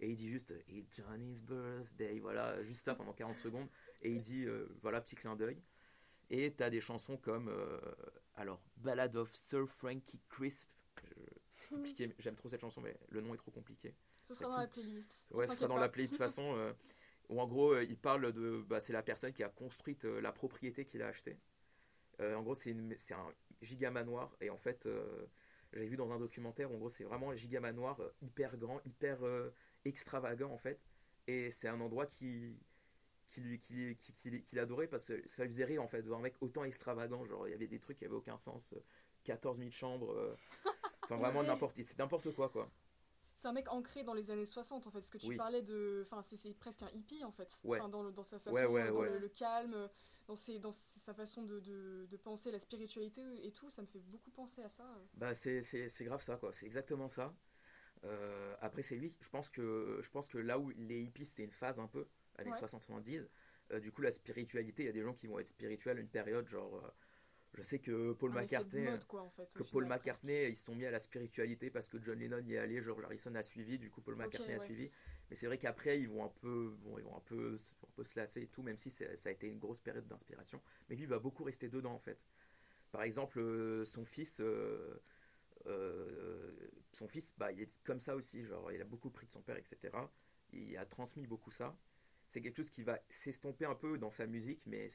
Et 0.00 0.10
il 0.10 0.16
dit 0.16 0.28
juste 0.28 0.54
It's 0.68 0.96
Johnny's 0.96 1.42
birthday, 1.42 2.18
voilà, 2.18 2.62
juste 2.62 2.84
ça 2.84 2.94
pendant 2.94 3.12
40 3.12 3.38
secondes. 3.38 3.68
Et 4.02 4.10
il 4.10 4.20
dit, 4.20 4.44
euh, 4.44 4.68
voilà, 4.82 5.00
petit 5.00 5.16
clin 5.16 5.36
d'œil. 5.36 5.62
Et 6.28 6.52
t'as 6.52 6.70
des 6.70 6.80
chansons 6.80 7.16
comme, 7.16 7.48
euh, 7.48 7.80
alors, 8.36 8.60
Ballad 8.76 9.16
of 9.16 9.34
Sir 9.34 9.66
Frankie 9.68 10.20
Crisp. 10.28 10.68
Je- 11.02 11.08
C'est 11.50 11.68
compliqué, 11.68 12.06
mais 12.06 12.14
j'aime 12.18 12.34
trop 12.36 12.48
cette 12.48 12.60
chanson, 12.60 12.80
mais 12.80 12.96
le 13.10 13.20
nom 13.20 13.34
est 13.34 13.38
trop 13.38 13.50
compliqué. 13.50 13.94
Ce 14.24 14.34
sera 14.34 14.48
dans 14.48 14.56
la 14.60 14.66
playlist. 14.66 15.26
Ouais, 15.30 15.46
ce 15.46 15.54
sera 15.54 15.68
dans 15.68 15.76
la 15.76 15.88
playlist 15.88 16.12
de 16.12 16.16
toute 16.18 16.26
façon. 16.28 16.54
euh, 16.56 16.72
où 17.28 17.40
en 17.40 17.46
gros, 17.46 17.72
euh, 17.74 17.82
il 17.84 17.98
parle 17.98 18.32
de. 18.32 18.62
Bah, 18.68 18.80
c'est 18.80 18.92
la 18.92 19.02
personne 19.02 19.32
qui 19.32 19.42
a 19.42 19.48
construit 19.48 19.98
euh, 20.04 20.20
la 20.20 20.32
propriété 20.32 20.84
qu'il 20.84 21.02
a 21.02 21.08
achetée. 21.08 21.38
Euh, 22.20 22.34
en 22.36 22.42
gros, 22.42 22.54
c'est 22.54 22.72
un 22.72 23.34
giga 23.62 23.90
manoir. 23.90 24.36
Et 24.40 24.50
en 24.50 24.56
fait, 24.58 24.86
euh, 24.86 25.26
j'avais 25.72 25.86
vu 25.86 25.96
dans 25.96 26.10
un 26.12 26.18
documentaire, 26.18 26.70
en 26.70 26.76
gros, 26.76 26.88
c'est 26.88 27.04
vraiment 27.04 27.30
un 27.30 27.34
giga 27.34 27.60
manoir 27.60 28.00
euh, 28.00 28.10
hyper 28.22 28.56
grand, 28.56 28.80
hyper 28.84 29.24
euh, 29.24 29.50
extravagant 29.84 30.50
en 30.52 30.56
fait. 30.58 30.80
Et 31.26 31.50
c'est 31.50 31.68
un 31.68 31.80
endroit 31.80 32.06
qui. 32.06 32.58
Qui 33.28 33.40
lui, 33.40 33.58
qui, 33.58 33.96
qui, 33.96 34.12
qui- 34.14 34.42
qu'il 34.44 34.58
adorait 34.60 34.86
parce 34.86 35.08
que 35.08 35.28
ça 35.28 35.42
lui 35.44 35.50
faisait 35.50 35.64
rire 35.64 35.82
en 35.82 35.88
fait 35.88 36.00
de 36.02 36.06
voir 36.06 36.20
un 36.20 36.22
mec 36.22 36.36
autant 36.40 36.62
extravagant 36.64 37.24
genre 37.26 37.48
il 37.48 37.50
y 37.50 37.54
avait 37.54 37.66
des 37.66 37.80
trucs 37.80 37.98
qui 37.98 38.04
avaient 38.04 38.14
aucun 38.14 38.38
sens 38.38 38.72
euh, 38.72 38.82
14 39.24 39.58
000 39.58 39.70
chambres 39.72 40.12
euh, 40.12 40.36
enfin 41.02 41.16
vraiment 41.16 41.40
Ouais. 41.40 41.46
n'importe 41.46 41.82
c'est 41.82 41.98
n'importe 41.98 42.32
quoi 42.32 42.48
quoi 42.50 42.70
C'est 43.34 43.48
un 43.48 43.52
mec 43.52 43.68
ancré 43.70 44.04
dans 44.04 44.14
les 44.14 44.30
années 44.30 44.46
60 44.46 44.86
en 44.86 44.90
fait. 44.90 45.02
Ce 45.04 45.10
que 45.10 45.18
tu 45.18 45.26
Oui. 45.26 45.36
parlais 45.36 45.60
de. 45.62 46.02
Enfin, 46.06 46.22
c'est- 46.22 46.54
presque 46.54 46.82
un 46.82 46.90
hippie 46.94 47.22
en 47.24 47.32
fait. 47.32 47.60
Ouais. 47.64 47.78
Enfin, 47.80 47.88
dans, 47.90 48.02
le- 48.02 48.12
dans 48.12 48.22
sa 48.24 48.38
façon, 48.38 48.54
Ouais, 48.56 48.88
dans. 48.88 49.02
Le, 49.02 49.18
le 49.18 49.28
calme, 49.28 49.90
dans, 50.26 50.36
ses, 50.36 50.58
dans 50.58 50.72
sa 50.72 51.12
façon 51.12 51.42
de, 51.42 51.60
de, 51.60 52.06
de 52.08 52.16
penser 52.16 52.50
la 52.52 52.58
spiritualité 52.60 53.22
et 53.46 53.52
tout. 53.52 53.68
Ça 53.70 53.82
me 53.82 53.86
fait 53.88 53.98
beaucoup 53.98 54.30
penser 54.30 54.62
à 54.62 54.68
ça. 54.70 54.84
Bah 55.14 55.34
c'est, 55.34 55.60
grave 56.04 56.22
ça 56.22 56.36
quoi, 56.36 56.52
c'est 56.54 56.64
exactement 56.66 57.08
ça. 57.10 57.34
Euh, 58.04 58.54
après 58.60 58.82
c'est 58.82 58.96
lui, 58.96 59.14
je 59.20 59.28
pense 59.28 59.50
que 59.50 60.00
je 60.02 60.10
pense 60.10 60.28
que 60.28 60.38
là 60.38 60.58
où 60.58 60.70
les 60.70 61.02
hippies 61.02 61.26
c'était 61.26 61.44
une 61.44 61.50
phase 61.50 61.78
un 61.80 61.88
peu 61.88 62.06
années 62.38 62.50
Ouais. 62.50 62.58
60-70, 62.58 63.26
euh, 63.72 63.80
du 63.80 63.92
coup 63.92 64.02
la 64.02 64.12
spiritualité, 64.12 64.84
il 64.84 64.86
y 64.86 64.88
a 64.88 64.92
des 64.92 65.02
gens 65.02 65.14
qui 65.14 65.26
vont 65.26 65.38
être 65.38 65.46
spirituels 65.46 65.98
une 65.98 66.08
période 66.08 66.48
genre 66.48 66.76
euh, 66.76 66.88
je 67.54 67.62
sais 67.62 67.78
que 67.78 68.12
Paul 68.12 68.32
McCartney 68.32 68.84
mode, 68.84 69.04
quoi, 69.06 69.22
en 69.22 69.30
fait, 69.30 69.44
au 69.44 69.58
que 69.58 69.70
Paul 69.70 69.84
final, 69.84 69.98
McCartney 69.98 70.50
ils 70.50 70.56
se 70.56 70.64
sont 70.64 70.74
mis 70.74 70.84
à 70.84 70.90
la 70.90 70.98
spiritualité 70.98 71.70
parce 71.70 71.88
que 71.88 71.96
John 72.02 72.18
Lennon 72.18 72.44
y 72.44 72.54
est 72.54 72.58
allé, 72.58 72.82
George 72.82 73.02
Harrison 73.04 73.34
a 73.34 73.42
suivi, 73.42 73.78
du 73.78 73.90
coup 73.90 74.02
Paul 74.02 74.16
McCartney 74.16 74.54
a 74.54 74.58
ouais. 74.58 74.64
suivi. 74.64 74.90
Mais 75.30 75.36
c'est 75.36 75.46
vrai 75.46 75.56
qu'après 75.56 75.98
ils 75.98 76.08
vont 76.08 76.24
un 76.24 76.32
peu 76.40 76.76
bon, 76.80 76.98
ils 76.98 77.04
vont 77.04 77.16
un 77.16 77.22
peu 77.24 77.56
un 77.56 77.90
peu 77.94 78.04
se 78.04 78.18
lasser 78.18 78.42
et 78.42 78.46
tout 78.48 78.62
même 78.62 78.76
si 78.76 78.90
ça 78.90 79.04
a 79.24 79.30
été 79.30 79.46
une 79.48 79.58
grosse 79.58 79.80
période 79.80 80.06
d'inspiration, 80.06 80.60
mais 80.88 80.96
lui 80.96 81.04
il 81.04 81.08
va 81.08 81.18
beaucoup 81.18 81.44
rester 81.44 81.68
dedans 81.68 81.94
en 81.94 81.98
fait. 81.98 82.18
Par 82.96 83.02
exemple, 83.02 83.38
euh, 83.40 83.84
son 83.84 84.04
fils, 84.04 84.40
euh, 84.40 85.02
euh, 85.66 86.50
son 86.92 87.06
fils, 87.08 87.34
bah, 87.36 87.52
il 87.52 87.60
est 87.60 87.82
comme 87.84 88.00
ça 88.00 88.16
aussi, 88.16 88.44
genre, 88.44 88.72
il 88.72 88.80
a 88.80 88.84
beaucoup 88.84 89.10
pris 89.10 89.26
de 89.26 89.32
son 89.32 89.42
père, 89.42 89.56
etc. 89.56 89.94
Il 90.52 90.76
a 90.78 90.86
transmis 90.86 91.26
beaucoup 91.26 91.50
ça. 91.50 91.76
C'est 92.36 92.42
quelque 92.42 92.58
chose 92.58 92.68
qui 92.68 92.82
va 92.82 93.00
s'estomper 93.08 93.64
un 93.64 93.74
peu 93.74 93.96
dans 93.96 94.10
sa 94.10 94.26
musique, 94.26 94.60
mais 94.66 94.88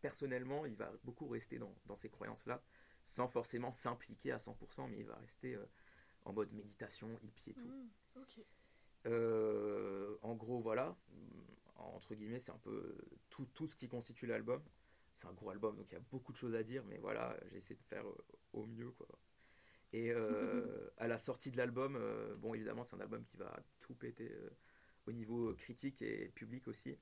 personnellement, 0.00 0.64
il 0.64 0.74
va 0.74 0.90
beaucoup 1.04 1.28
rester 1.28 1.58
dans, 1.58 1.74
dans 1.84 1.96
ces 1.96 2.08
croyances-là, 2.08 2.62
sans 3.04 3.28
forcément 3.28 3.72
s'impliquer 3.72 4.32
à 4.32 4.38
100%, 4.38 4.88
mais 4.88 5.00
il 5.00 5.04
va 5.04 5.16
rester 5.16 5.54
euh, 5.54 5.66
en 6.24 6.32
mode 6.32 6.50
méditation, 6.54 7.14
hippie 7.22 7.50
et 7.50 7.52
tout. 7.52 7.70
Ok. 8.16 8.40
Euh, 9.04 10.16
en 10.22 10.34
gros, 10.34 10.60
voilà. 10.60 10.96
entre 11.76 12.14
guillemets, 12.14 12.40
c'est 12.40 12.52
un 12.52 12.60
peu 12.62 12.96
tout, 13.28 13.44
tout 13.52 13.66
ce 13.66 13.76
qui 13.76 13.86
constitue 13.86 14.24
l'album. 14.26 14.62
C'est 15.12 15.26
un 15.26 15.34
gros 15.34 15.50
album, 15.50 15.76
donc 15.76 15.88
il 15.90 15.92
y 15.92 15.98
a 15.98 16.04
beaucoup 16.10 16.32
de 16.32 16.38
choses 16.38 16.54
à 16.54 16.62
dire, 16.62 16.86
mais 16.86 16.96
voilà, 16.96 17.36
j'essaie 17.52 17.74
de 17.74 17.82
faire 17.82 18.08
euh, 18.08 18.16
au 18.54 18.64
mieux, 18.64 18.92
quoi. 18.92 19.08
Et 19.92 20.10
euh, 20.10 20.90
à 20.98 21.06
la 21.06 21.18
sortie 21.18 21.50
de 21.50 21.56
l'album, 21.56 21.96
euh, 21.96 22.34
bon, 22.36 22.54
évidemment, 22.54 22.84
c'est 22.84 22.96
un 22.96 23.00
album 23.00 23.24
qui 23.24 23.36
va 23.36 23.54
tout 23.80 23.94
péter 23.94 24.30
euh, 24.32 24.50
au 25.06 25.12
niveau 25.12 25.54
critique 25.54 26.02
et 26.02 26.28
public 26.34 26.68
aussi. 26.68 26.98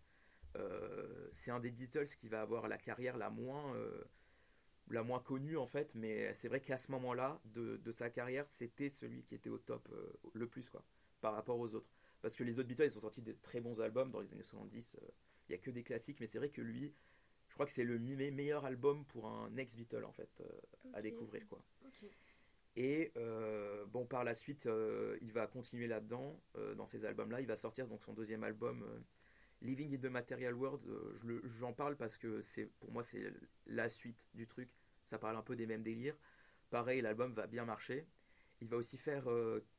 Euh, 0.56 1.28
c'est 1.32 1.50
un 1.50 1.60
des 1.60 1.70
Beatles 1.70 2.06
qui 2.18 2.28
va 2.28 2.40
avoir 2.42 2.68
la 2.68 2.78
carrière 2.78 3.16
la 3.18 3.30
moins, 3.30 3.74
euh, 3.76 4.04
la 4.90 5.02
moins 5.02 5.20
connue, 5.20 5.56
en 5.56 5.66
fait, 5.66 5.94
mais 5.94 6.32
c'est 6.34 6.48
vrai 6.48 6.60
qu'à 6.60 6.76
ce 6.76 6.90
moment-là 6.92 7.40
de, 7.46 7.76
de 7.76 7.90
sa 7.90 8.08
carrière, 8.10 8.46
c'était 8.46 8.88
celui 8.88 9.24
qui 9.24 9.34
était 9.34 9.50
au 9.50 9.58
top 9.58 9.88
euh, 9.92 10.12
le 10.34 10.46
plus, 10.46 10.70
quoi, 10.70 10.84
par 11.20 11.34
rapport 11.34 11.58
aux 11.58 11.74
autres. 11.74 11.90
Parce 12.22 12.34
que 12.34 12.44
les 12.44 12.58
autres 12.58 12.68
Beatles, 12.68 12.84
ils 12.86 12.96
ont 12.96 13.00
sorti 13.00 13.22
des 13.22 13.34
très 13.36 13.60
bons 13.60 13.80
albums 13.80 14.10
dans 14.10 14.20
les 14.20 14.32
années 14.32 14.42
70, 14.44 14.96
euh, 15.02 15.06
il 15.48 15.52
y 15.52 15.54
a 15.54 15.58
que 15.58 15.70
des 15.70 15.82
classiques, 15.82 16.20
mais 16.20 16.26
c'est 16.26 16.38
vrai 16.38 16.50
que 16.50 16.62
lui, 16.62 16.94
je 17.48 17.54
crois 17.54 17.66
que 17.66 17.72
c'est 17.72 17.84
le 17.84 17.98
me- 17.98 18.30
meilleur 18.30 18.64
album 18.64 19.04
pour 19.06 19.26
un 19.28 19.54
ex-Beatle, 19.56 20.04
en 20.04 20.12
fait, 20.12 20.30
euh, 20.40 20.48
à 20.92 21.02
découvrir, 21.02 21.46
quoi. 21.48 21.62
Et 22.76 23.12
euh, 23.16 23.86
bon, 23.86 24.04
par 24.06 24.22
la 24.24 24.34
suite, 24.34 24.66
euh, 24.66 25.16
il 25.22 25.32
va 25.32 25.46
continuer 25.46 25.86
là-dedans, 25.86 26.38
euh, 26.56 26.74
dans 26.74 26.86
ces 26.86 27.04
albums-là. 27.04 27.40
Il 27.40 27.46
va 27.46 27.56
sortir 27.56 27.86
donc 27.88 28.02
son 28.02 28.12
deuxième 28.12 28.44
album, 28.44 28.84
Living 29.62 29.94
in 29.94 29.98
the 29.98 30.10
Material 30.10 30.54
World. 30.54 30.82
Je 31.14 31.40
J'en 31.48 31.72
parle 31.72 31.96
parce 31.96 32.18
que 32.18 32.40
c'est 32.42 32.66
pour 32.78 32.92
moi 32.92 33.02
c'est 33.02 33.32
la 33.66 33.88
suite 33.88 34.28
du 34.34 34.46
truc. 34.46 34.68
Ça 35.06 35.18
parle 35.18 35.36
un 35.36 35.42
peu 35.42 35.56
des 35.56 35.66
mêmes 35.66 35.82
délires. 35.82 36.18
Pareil, 36.70 37.00
l'album 37.00 37.32
va 37.32 37.46
bien 37.46 37.64
marcher. 37.64 38.06
Il 38.60 38.68
va 38.68 38.76
aussi 38.76 38.98
faire 38.98 39.24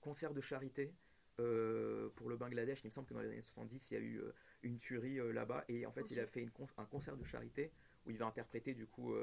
concert 0.01 0.33
de 0.33 0.41
charité 0.41 0.93
pour 1.35 2.29
le 2.29 2.37
Bangladesh. 2.37 2.81
Il 2.83 2.87
me 2.87 2.91
semble 2.91 3.07
que 3.07 3.13
dans 3.13 3.21
les 3.21 3.29
années 3.29 3.41
70, 3.41 3.91
il 3.91 3.93
y 3.93 3.97
a 3.97 3.99
eu 3.99 4.21
une 4.63 4.77
tuerie 4.77 5.17
là-bas. 5.33 5.65
Et 5.67 5.85
en 5.85 5.91
fait, 5.91 6.09
il 6.09 6.19
a 6.19 6.25
fait 6.25 6.41
une 6.41 6.51
con- 6.51 6.65
un 6.77 6.85
concert 6.85 7.15
de 7.17 7.23
charité 7.23 7.71
où 8.05 8.09
il 8.11 8.17
va 8.17 8.25
interpréter 8.25 8.73
du 8.73 8.87
coup 8.87 9.13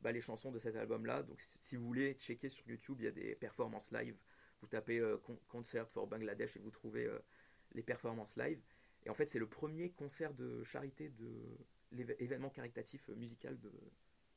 bah, 0.00 0.12
les 0.12 0.20
chansons 0.20 0.50
de 0.50 0.58
cet 0.58 0.76
album-là. 0.76 1.22
Donc, 1.22 1.40
si- 1.58 1.76
vous 1.76 1.86
voulez 1.86 2.14
checker 2.14 2.48
sur 2.48 2.66
YouTube, 2.68 3.00
il 3.00 3.04
y 3.04 3.08
a 3.08 3.12
des 3.12 3.34
performances 3.34 3.90
live. 3.92 4.16
Vous 4.60 4.66
tapez 4.66 4.98
euh, 4.98 5.16
con- 5.18 5.40
Concert 5.48 5.88
for 5.88 6.06
Bangladesh 6.06 6.56
et 6.56 6.60
vous 6.60 6.70
trouvez 6.70 7.06
euh, 7.06 7.18
les 7.72 7.82
performances 7.82 8.36
live. 8.36 8.60
Et 9.04 9.10
en 9.10 9.14
fait, 9.14 9.26
c'est 9.26 9.38
le 9.38 9.48
premier 9.48 9.90
concert 9.90 10.34
de 10.34 10.62
charité 10.64 11.08
de 11.08 11.58
l'événement 11.92 12.50
caritatif 12.50 13.08
euh, 13.08 13.14
musical 13.14 13.58
de, 13.60 13.72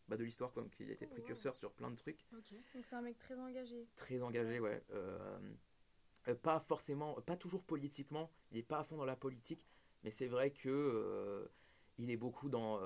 bah, 0.07 0.15
de 0.17 0.23
l'histoire. 0.23 0.51
Donc, 0.53 0.79
il 0.79 0.89
a 0.89 0.93
été 0.93 1.05
Oh, 1.05 1.09
wow. 1.09 1.13
précurseur 1.15 1.55
sur 1.55 1.71
plein 1.73 1.91
de 1.91 1.97
trucs 1.97 2.25
Ok. 2.33 2.53
Donc 2.73 2.85
c'est 2.85 2.95
un 2.95 3.01
mec 3.01 3.17
très 3.19 3.37
engagé. 3.37 3.87
très 3.95 4.21
engagé, 4.21 4.59
ouais. 4.59 4.81
Euh, 4.91 5.39
pas 6.41 6.59
forcément, 6.61 7.19
pas 7.21 7.35
toujours 7.35 7.63
politiquement, 7.63 8.31
il 8.51 8.57
est 8.57 8.63
pas 8.63 8.79
à 8.79 8.83
fond 8.85 8.95
dans 8.95 9.03
la 9.05 9.17
politique, 9.17 9.67
mais 10.05 10.09
c'est 10.11 10.27
vrai 10.27 10.51
que 10.51 11.49
il 11.97 12.09
est 12.09 12.15
beaucoup 12.17 12.47
dans, 12.49 12.79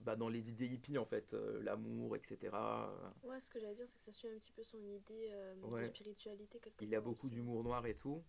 bah, 0.00 0.16
dans 0.16 0.28
les 0.28 0.50
idées 0.50 0.66
hippies 0.66 0.98
en 0.98 1.04
fait, 1.04 1.34
euh, 1.34 1.60
l'amour, 1.62 2.16
etc. 2.16 2.38
Ouais, 3.22 3.40
ce 3.40 3.50
que 3.50 3.58
j'allais 3.60 3.74
dire, 3.74 3.88
c'est 3.88 3.98
que 3.98 4.04
ça 4.04 4.12
suit 4.12 4.28
un 4.28 4.38
petit 4.38 4.52
peu 4.52 4.62
son 4.62 4.78
idée 4.78 5.30
euh, 5.32 5.54
Ouais. 5.62 5.82
de 5.82 5.86
spiritualité. 5.86 6.58
Quelque 6.58 6.82
Il 6.84 6.94
a 6.94 7.00
beaucoup 7.00 7.28
d'humour 7.28 7.62
noir 7.62 7.84
et 7.86 7.94
tout. 7.94 8.24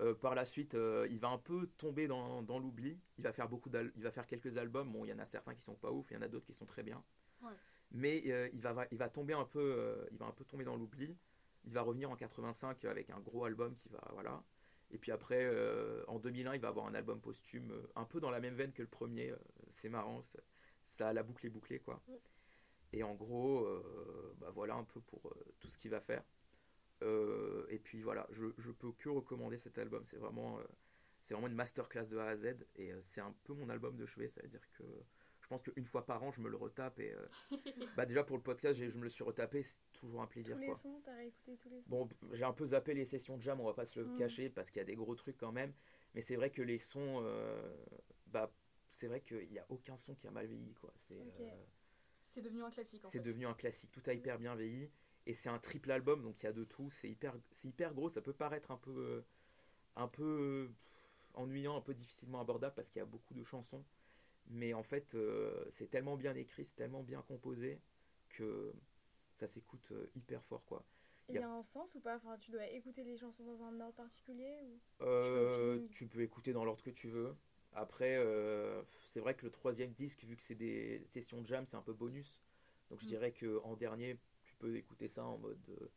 Euh, 0.00 0.14
par 0.14 0.34
la 0.34 0.44
suite, 0.44 0.76
il 1.08 1.18
va 1.18 1.28
un 1.28 1.38
peu 1.38 1.68
tomber 1.78 2.06
dans, 2.06 2.42
dans 2.42 2.58
l'oubli. 2.58 2.98
Il 3.16 3.24
va 3.24 3.32
faire 3.32 3.48
beaucoup 3.48 3.70
il 3.96 4.02
va 4.02 4.10
faire 4.10 4.26
quelques 4.26 4.58
albums. 4.58 4.92
Bon, 4.92 5.04
il 5.04 5.08
y 5.08 5.12
en 5.12 5.18
a 5.18 5.24
certains 5.24 5.54
qui 5.54 5.62
sont 5.62 5.74
pas 5.74 5.90
ouf, 5.90 6.10
il 6.10 6.14
y 6.14 6.16
en 6.18 6.22
a 6.22 6.28
d'autres 6.28 6.46
qui 6.46 6.54
sont 6.54 6.66
très 6.66 6.82
bien. 6.82 7.02
Ouais. 7.42 7.52
Mais 7.92 8.18
il 8.52 8.60
va 8.60 8.86
il 8.90 8.98
va 8.98 9.08
tomber 9.08 9.32
un 9.32 9.44
peu 9.46 10.06
il 10.10 10.18
va 10.18 10.26
un 10.26 10.32
peu 10.32 10.44
tomber 10.44 10.64
dans 10.64 10.76
l'oubli. 10.76 11.16
Il 11.64 11.72
va 11.72 11.82
revenir 11.82 12.10
en 12.10 12.16
85 12.16 12.84
avec 12.84 13.10
un 13.10 13.20
gros 13.20 13.44
album 13.44 13.74
qui 13.76 13.88
va 13.88 14.06
voilà. 14.12 14.42
Et 14.90 14.98
puis 14.98 15.10
après 15.12 15.44
euh, 15.44 16.04
en 16.06 16.18
2001, 16.18 16.54
il 16.54 16.60
va 16.60 16.68
avoir 16.68 16.86
un 16.86 16.94
album 16.94 17.20
posthume 17.20 17.72
euh, 17.72 17.86
un 17.96 18.04
peu 18.04 18.20
dans 18.20 18.30
la 18.30 18.40
même 18.40 18.54
veine 18.54 18.72
que 18.72 18.82
le 18.82 18.88
premier. 18.88 19.30
Euh, 19.30 19.36
C'est 19.68 19.88
marrant, 19.88 20.20
ça, 20.86 21.06
ça 21.06 21.12
la 21.12 21.22
boucle 21.22 21.46
est 21.46 21.50
bouclée 21.50 21.80
quoi. 21.80 22.02
Mm. 22.08 22.12
Et 22.92 23.02
en 23.02 23.14
gros, 23.14 23.64
euh, 23.66 24.34
bah 24.38 24.50
voilà 24.54 24.74
un 24.74 24.84
peu 24.84 25.00
pour 25.00 25.26
euh, 25.28 25.54
tout 25.60 25.68
ce 25.68 25.76
qu'il 25.78 25.90
va 25.90 26.00
faire. 26.00 26.22
Euh, 27.02 27.66
et 27.68 27.78
puis 27.78 28.00
voilà, 28.02 28.26
je, 28.30 28.46
je 28.56 28.70
peux 28.70 28.92
que 28.92 29.08
recommander 29.08 29.58
cet 29.58 29.76
album. 29.78 30.04
C'est 30.04 30.16
vraiment, 30.18 30.58
c'est 31.22 31.34
vraiment 31.34 31.48
une 31.48 31.54
masterclass 31.54 32.08
de 32.08 32.16
A 32.18 32.28
à 32.28 32.36
Z. 32.36 32.56
Et 32.76 32.92
c'est 33.00 33.20
un 33.20 33.34
peu 33.44 33.52
mon 33.54 33.68
album 33.68 33.96
de 33.96 34.06
chevet. 34.06 34.28
C'est-à-dire 34.28 34.62
que 34.78 34.84
je 35.40 35.46
pense 35.48 35.62
qu'une 35.62 35.84
fois 35.84 36.06
par 36.06 36.22
an, 36.22 36.30
je 36.32 36.40
me 36.40 36.48
le 36.48 36.56
retape. 36.56 36.98
Et 37.00 37.14
bah 37.96 38.06
déjà 38.06 38.24
pour 38.24 38.36
le 38.36 38.42
podcast, 38.42 38.78
je 38.80 38.96
me 38.98 39.02
le 39.02 39.10
suis 39.10 39.24
retapé. 39.24 39.62
C'est 39.62 39.80
toujours 39.92 40.22
un 40.22 40.26
plaisir. 40.26 40.54
Tous 40.54 40.60
les 40.60 40.66
Quoi. 40.68 40.76
sons, 40.76 41.00
t'as 41.04 41.16
réécouté 41.16 41.56
tous 41.56 41.68
les 41.68 41.82
sons. 41.82 41.88
Bon, 41.88 42.08
j'ai 42.32 42.44
un 42.44 42.52
peu 42.54 42.64
zappé 42.66 42.94
les 42.94 43.04
sessions 43.04 43.36
de 43.36 43.42
jam, 43.42 43.60
on 43.60 43.64
va 43.66 43.74
pas 43.74 43.84
se 43.84 43.98
le 44.00 44.06
Mm. 44.06 44.16
cacher 44.16 44.48
parce 44.48 44.70
qu'il 44.70 44.78
y 44.78 44.82
a 44.82 44.86
des 44.86 44.96
gros 44.96 45.14
trucs 45.16 45.36
quand 45.36 45.52
même. 45.52 45.74
Mais 46.14 46.22
c'est 46.22 46.36
vrai 46.36 46.50
que 46.50 46.62
les 46.62 46.78
sons, 46.78 47.22
bah, 48.28 48.50
c'est 48.96 49.08
vrai 49.08 49.20
qu'il 49.20 49.48
n'y 49.50 49.58
a 49.58 49.66
aucun 49.68 49.96
son 49.96 50.14
qui 50.14 50.26
a 50.26 50.30
mal 50.30 50.46
vieilli. 50.46 50.74
quoi. 50.74 50.92
C'est 50.96 51.14
Ok. 51.14 51.40
euh, 51.40 51.64
C'est 52.20 52.42
devenu 52.42 52.62
un 52.62 52.70
classique 52.70 53.04
c'est 53.04 53.20
devenu 53.20 53.46
un 53.46 53.54
classique. 53.54 53.90
Tout 53.92 54.02
a 54.06 54.12
hyper 54.12 54.38
bien 54.38 54.54
vieilli. 54.54 54.90
Et 55.26 55.34
c'est 55.34 55.48
un 55.48 55.58
triple 55.58 55.90
album, 55.90 56.22
donc 56.22 56.36
il 56.42 56.46
y 56.46 56.48
a 56.48 56.52
de 56.52 56.64
tout. 56.64 56.88
C'est 56.90 57.10
hyper, 57.10 57.34
c'est 57.52 57.68
hyper 57.68 57.94
gros. 57.94 58.08
Ça 58.08 58.20
peut 58.22 58.32
paraître 58.32 58.70
un 58.70 58.76
peu, 58.76 58.90
euh, 58.92 59.20
un 59.96 60.08
peu 60.08 60.24
euh, 60.24 60.68
ennuyant, 61.34 61.76
un 61.76 61.82
peu 61.82 61.94
difficilement 61.94 62.40
abordable 62.40 62.74
parce 62.74 62.88
qu'il 62.88 63.00
y 63.00 63.02
a 63.02 63.06
beaucoup 63.06 63.34
de 63.34 63.44
chansons. 63.44 63.84
Mais 64.48 64.74
en 64.74 64.82
fait, 64.84 65.14
euh, 65.14 65.64
c'est 65.70 65.90
tellement 65.90 66.16
bien 66.16 66.34
écrit, 66.36 66.64
c'est 66.64 66.76
tellement 66.76 67.02
bien 67.02 67.22
composé 67.22 67.80
que 68.30 68.72
ça 69.38 69.46
s'écoute 69.46 69.92
hyper 70.16 70.42
fort, 70.44 70.64
quoi. 70.66 70.84
Il 71.28 71.36
y 71.36 71.38
a 71.38 71.48
un 71.48 71.62
sens 71.62 71.94
ou 71.94 72.00
pas? 72.00 72.16
Enfin, 72.16 72.36
tu 72.38 72.50
dois 72.50 72.66
écouter 72.66 73.04
les 73.04 73.16
chansons 73.16 73.44
dans 73.44 73.62
un 73.62 73.80
ordre 73.80 73.94
particulier 73.94 74.58
ou... 74.64 74.80
Euh, 75.02 75.76
Tu 75.76 75.80
peux- 75.80 75.88
tu 75.94 76.06
peux 76.06 76.20
écouter 76.22 76.52
dans 76.52 76.64
l'ordre 76.64 76.82
que 76.82 76.90
tu 76.90 77.08
veux. 77.08 77.34
Après, 77.76 78.16
euh, 78.16 78.82
c'est 79.04 79.20
vrai 79.20 79.34
que 79.34 79.44
le 79.44 79.50
troisième 79.52 79.92
disque, 79.92 80.24
vu 80.24 80.34
que 80.36 80.42
c'est 80.42 80.54
des 80.54 81.04
sessions 81.10 81.42
de 81.42 81.46
jam, 81.46 81.66
c'est 81.66 81.76
un 81.76 81.82
peu 81.82 81.92
bonus. 81.92 82.40
Donc 82.90 83.00
je 83.00 83.04
Mm. 83.04 83.08
dirais 83.08 83.32
que 83.32 83.60
en 83.64 83.76
dernier, 83.76 84.18
tu 84.44 84.54
peux 84.56 84.76
écouter 84.76 85.08
ça 85.08 85.24
en 85.24 85.36
mode, 85.36 85.60
euh, 85.68 85.90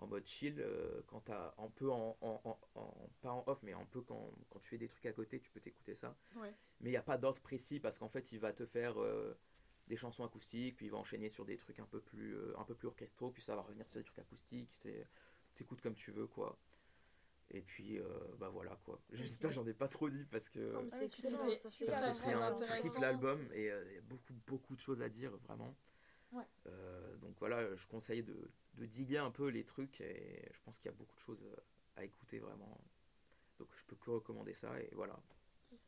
en 0.00 0.08
mode 0.08 0.26
chill. 0.26 0.56
euh, 0.60 1.00
quand 1.06 1.30
un 1.30 1.68
peu 1.76 1.90
en, 1.92 2.16
en- 2.20 2.58
en- 2.74 3.10
pas 3.20 3.30
en 3.32 3.44
off, 3.46 3.62
mais 3.62 3.72
un 3.72 3.84
peu 3.84 4.00
quand, 4.02 4.32
quand 4.50 4.58
tu 4.58 4.68
fais 4.70 4.78
des 4.78 4.88
trucs 4.88 5.06
à 5.06 5.12
côté, 5.12 5.38
tu 5.38 5.50
peux 5.50 5.60
t'écouter 5.60 5.94
ça. 5.94 6.16
Ouais. 6.34 6.52
Mais 6.80 6.88
il 6.90 6.92
n'y 6.92 6.96
a 6.98 7.02
pas 7.02 7.18
d'ordre 7.18 7.40
précis 7.40 7.78
parce 7.78 7.98
qu'en 7.98 8.08
fait, 8.08 8.32
il 8.32 8.40
va 8.40 8.52
te 8.52 8.66
faire 8.66 8.96
des 9.86 9.96
chansons 9.96 10.24
acoustiques, 10.24 10.76
puis 10.76 10.86
il 10.86 10.90
va 10.90 10.98
enchaîner 10.98 11.28
sur 11.28 11.44
des 11.44 11.56
trucs 11.56 11.78
un 11.78 11.86
peu 11.86 12.00
plus, 12.00 12.36
un 12.56 12.64
peu 12.64 12.74
plus 12.74 12.88
orchestraux, 12.88 13.30
puis 13.30 13.42
ça 13.42 13.54
va 13.54 13.62
revenir 13.62 13.86
sur 13.86 14.00
des 14.00 14.04
trucs 14.04 14.18
acoustiques. 14.18 14.72
C'est, 14.74 15.06
t'écoutes 15.54 15.80
comme 15.82 15.94
tu 15.94 16.10
veux, 16.10 16.26
quoi. 16.26 16.58
Et 17.54 17.60
puis, 17.60 17.98
euh, 17.98 18.04
bah 18.38 18.48
voilà, 18.48 18.78
quoi. 18.84 18.98
J'espère 19.12 19.50
que 19.50 19.56
j'en 19.56 19.66
ai 19.66 19.74
pas 19.74 19.88
trop 19.88 20.08
dit 20.08 20.24
parce 20.30 20.48
que. 20.48 20.74
Ah, 20.74 20.80
c'est 20.90 21.08
très 21.10 21.34
un 21.34 22.42
intéressant. 22.42 22.78
triple 22.78 23.04
album 23.04 23.46
et 23.52 23.70
euh, 23.70 23.84
il 23.90 23.94
y 23.94 23.98
a 23.98 24.02
beaucoup, 24.02 24.32
beaucoup 24.46 24.74
de 24.74 24.80
choses 24.80 25.02
à 25.02 25.08
dire, 25.08 25.36
vraiment. 25.46 25.76
Ouais. 26.32 26.44
Euh, 26.66 27.16
donc 27.18 27.36
voilà, 27.38 27.74
je 27.76 27.86
conseille 27.86 28.22
de, 28.22 28.50
de 28.74 28.86
diguer 28.86 29.18
un 29.18 29.30
peu 29.30 29.48
les 29.48 29.64
trucs 29.64 30.00
et 30.00 30.48
je 30.50 30.60
pense 30.62 30.78
qu'il 30.78 30.90
y 30.90 30.94
a 30.94 30.96
beaucoup 30.96 31.14
de 31.14 31.20
choses 31.20 31.42
euh, 31.44 31.56
à 31.96 32.04
écouter, 32.04 32.38
vraiment. 32.38 32.80
Donc 33.58 33.68
je 33.76 33.84
peux 33.84 33.96
que 33.96 34.10
recommander 34.10 34.54
ça 34.54 34.80
et 34.80 34.88
voilà. 34.94 35.20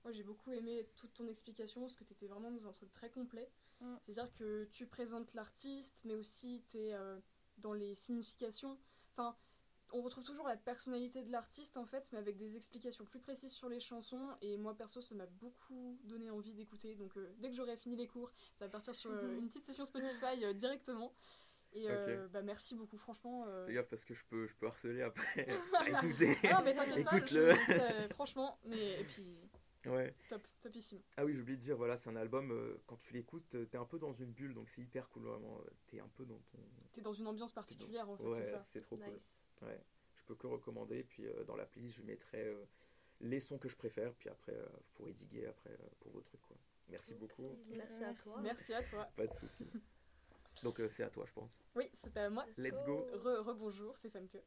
Moi 0.02 0.12
j'ai 0.12 0.22
beaucoup 0.22 0.52
aimé 0.52 0.86
toute 0.96 1.14
ton 1.14 1.26
explication 1.28 1.80
parce 1.80 1.96
que 1.96 2.04
tu 2.04 2.12
étais 2.12 2.26
vraiment 2.26 2.50
dans 2.50 2.68
un 2.68 2.72
truc 2.72 2.92
très 2.92 3.08
complet. 3.08 3.48
Mm. 3.80 3.94
C'est-à-dire 4.04 4.34
que 4.34 4.64
tu 4.70 4.86
présentes 4.86 5.32
l'artiste, 5.32 6.02
mais 6.04 6.14
aussi 6.14 6.62
tu 6.68 6.76
es 6.76 6.94
dans 7.56 7.72
les 7.72 7.94
significations. 7.94 8.78
Enfin, 9.12 9.34
on 9.92 10.02
retrouve 10.02 10.24
toujours 10.24 10.48
la 10.48 10.56
personnalité 10.56 11.22
de 11.22 11.30
l'artiste 11.30 11.76
en 11.76 11.84
fait, 11.86 12.08
mais 12.12 12.18
avec 12.18 12.36
des 12.36 12.56
explications 12.56 13.04
plus 13.04 13.20
précises 13.20 13.52
sur 13.52 13.68
les 13.68 13.80
chansons. 13.80 14.28
Et 14.42 14.56
moi 14.56 14.74
perso, 14.76 15.00
ça 15.00 15.14
m'a 15.14 15.26
beaucoup 15.26 15.98
donné 16.04 16.30
envie 16.30 16.52
d'écouter. 16.52 16.94
Donc 16.96 17.16
euh, 17.16 17.32
dès 17.38 17.50
que 17.50 17.54
j'aurai 17.56 17.76
fini 17.76 17.96
les 17.96 18.06
cours, 18.08 18.30
ça 18.56 18.66
va 18.66 18.70
partir 18.70 18.94
sur 18.94 19.10
euh, 19.10 19.34
une 19.38 19.48
petite 19.48 19.64
session 19.64 19.84
Spotify 19.84 20.44
euh, 20.44 20.52
directement. 20.52 21.12
Et 21.76 21.90
euh, 21.90 22.28
bah, 22.28 22.42
merci 22.42 22.76
beaucoup, 22.76 22.96
franchement. 22.98 23.46
euh, 23.48 23.66
Fais 23.66 23.74
gaffe 23.74 23.88
parce 23.88 24.04
que 24.04 24.14
je 24.14 24.24
peux, 24.26 24.46
je 24.46 24.54
peux 24.54 24.66
harceler 24.66 25.02
après. 25.02 25.48
Écouté 25.88 26.36
Ah 26.44 26.52
non, 26.58 26.62
mais 26.64 26.74
t'inquiète 26.74 27.04
pas, 27.04 27.16
Écoute-le. 27.16 27.50
je- 27.50 27.66
ça- 27.66 28.08
franchement, 28.10 28.58
mais 28.64 29.00
et 29.00 29.04
puis 29.04 29.26
Ouais. 29.86 30.14
top, 30.28 30.46
topissime. 30.62 31.02
Ah 31.16 31.24
oui, 31.26 31.34
j'ai 31.34 31.42
oublié 31.42 31.56
de 31.58 31.62
dire, 31.62 31.76
voilà, 31.76 31.96
c'est 31.96 32.08
un 32.08 32.16
album, 32.16 32.50
euh, 32.52 32.80
quand 32.86 32.96
tu 32.96 33.12
l'écoutes, 33.12 33.54
t'es 33.70 33.76
un 33.76 33.84
peu 33.84 33.98
dans 33.98 34.12
une 34.14 34.32
bulle, 34.32 34.54
donc 34.54 34.70
c'est 34.70 34.80
hyper 34.82 35.10
cool, 35.10 35.24
vraiment. 35.24 35.60
T'es 35.88 35.98
un 36.00 36.08
peu 36.08 36.24
dans 36.24 36.38
ton. 36.52 36.58
T'es 36.92 37.02
dans 37.02 37.12
une 37.12 37.26
ambiance 37.26 37.52
particulière 37.52 38.08
en 38.08 38.16
fait, 38.16 38.22
Ouais, 38.24 38.44
c'est 38.44 38.52
ça. 38.52 38.62
c'est 38.64 38.80
trop 38.80 38.96
cool. 38.96 39.18
Ouais, 39.62 39.80
je 40.16 40.22
peux 40.24 40.34
que 40.34 40.46
recommander. 40.46 41.04
Puis 41.04 41.26
euh, 41.26 41.44
dans 41.44 41.56
la 41.56 41.66
playlist, 41.66 41.98
je 41.98 42.02
mettrai 42.02 42.42
euh, 42.42 42.64
les 43.20 43.40
sons 43.40 43.58
que 43.58 43.68
je 43.68 43.76
préfère. 43.76 44.12
Puis 44.14 44.28
après, 44.28 44.52
euh, 44.52 44.66
vous 44.66 44.92
pourrez 44.94 45.12
diguer 45.12 45.46
après 45.46 45.70
euh, 45.70 45.88
pour 46.00 46.12
vos 46.12 46.20
trucs. 46.20 46.42
Quoi. 46.42 46.56
Merci 46.88 47.14
beaucoup. 47.14 47.44
Merci 47.68 48.04
à 48.04 48.14
toi. 48.14 48.40
Merci 48.42 48.74
à 48.74 48.82
toi. 48.82 49.08
Pas 49.16 49.26
de 49.26 49.32
soucis. 49.32 49.68
Donc 50.62 50.80
euh, 50.80 50.88
c'est 50.88 51.02
à 51.02 51.10
toi, 51.10 51.24
je 51.26 51.32
pense. 51.32 51.62
Oui, 51.74 51.90
c'est 51.94 52.16
à 52.16 52.30
moi. 52.30 52.44
Let's 52.56 52.84
go. 52.84 53.06
Re, 53.12 53.44
rebonjour, 53.44 53.96
c'est 53.96 54.10
Femke. 54.10 54.38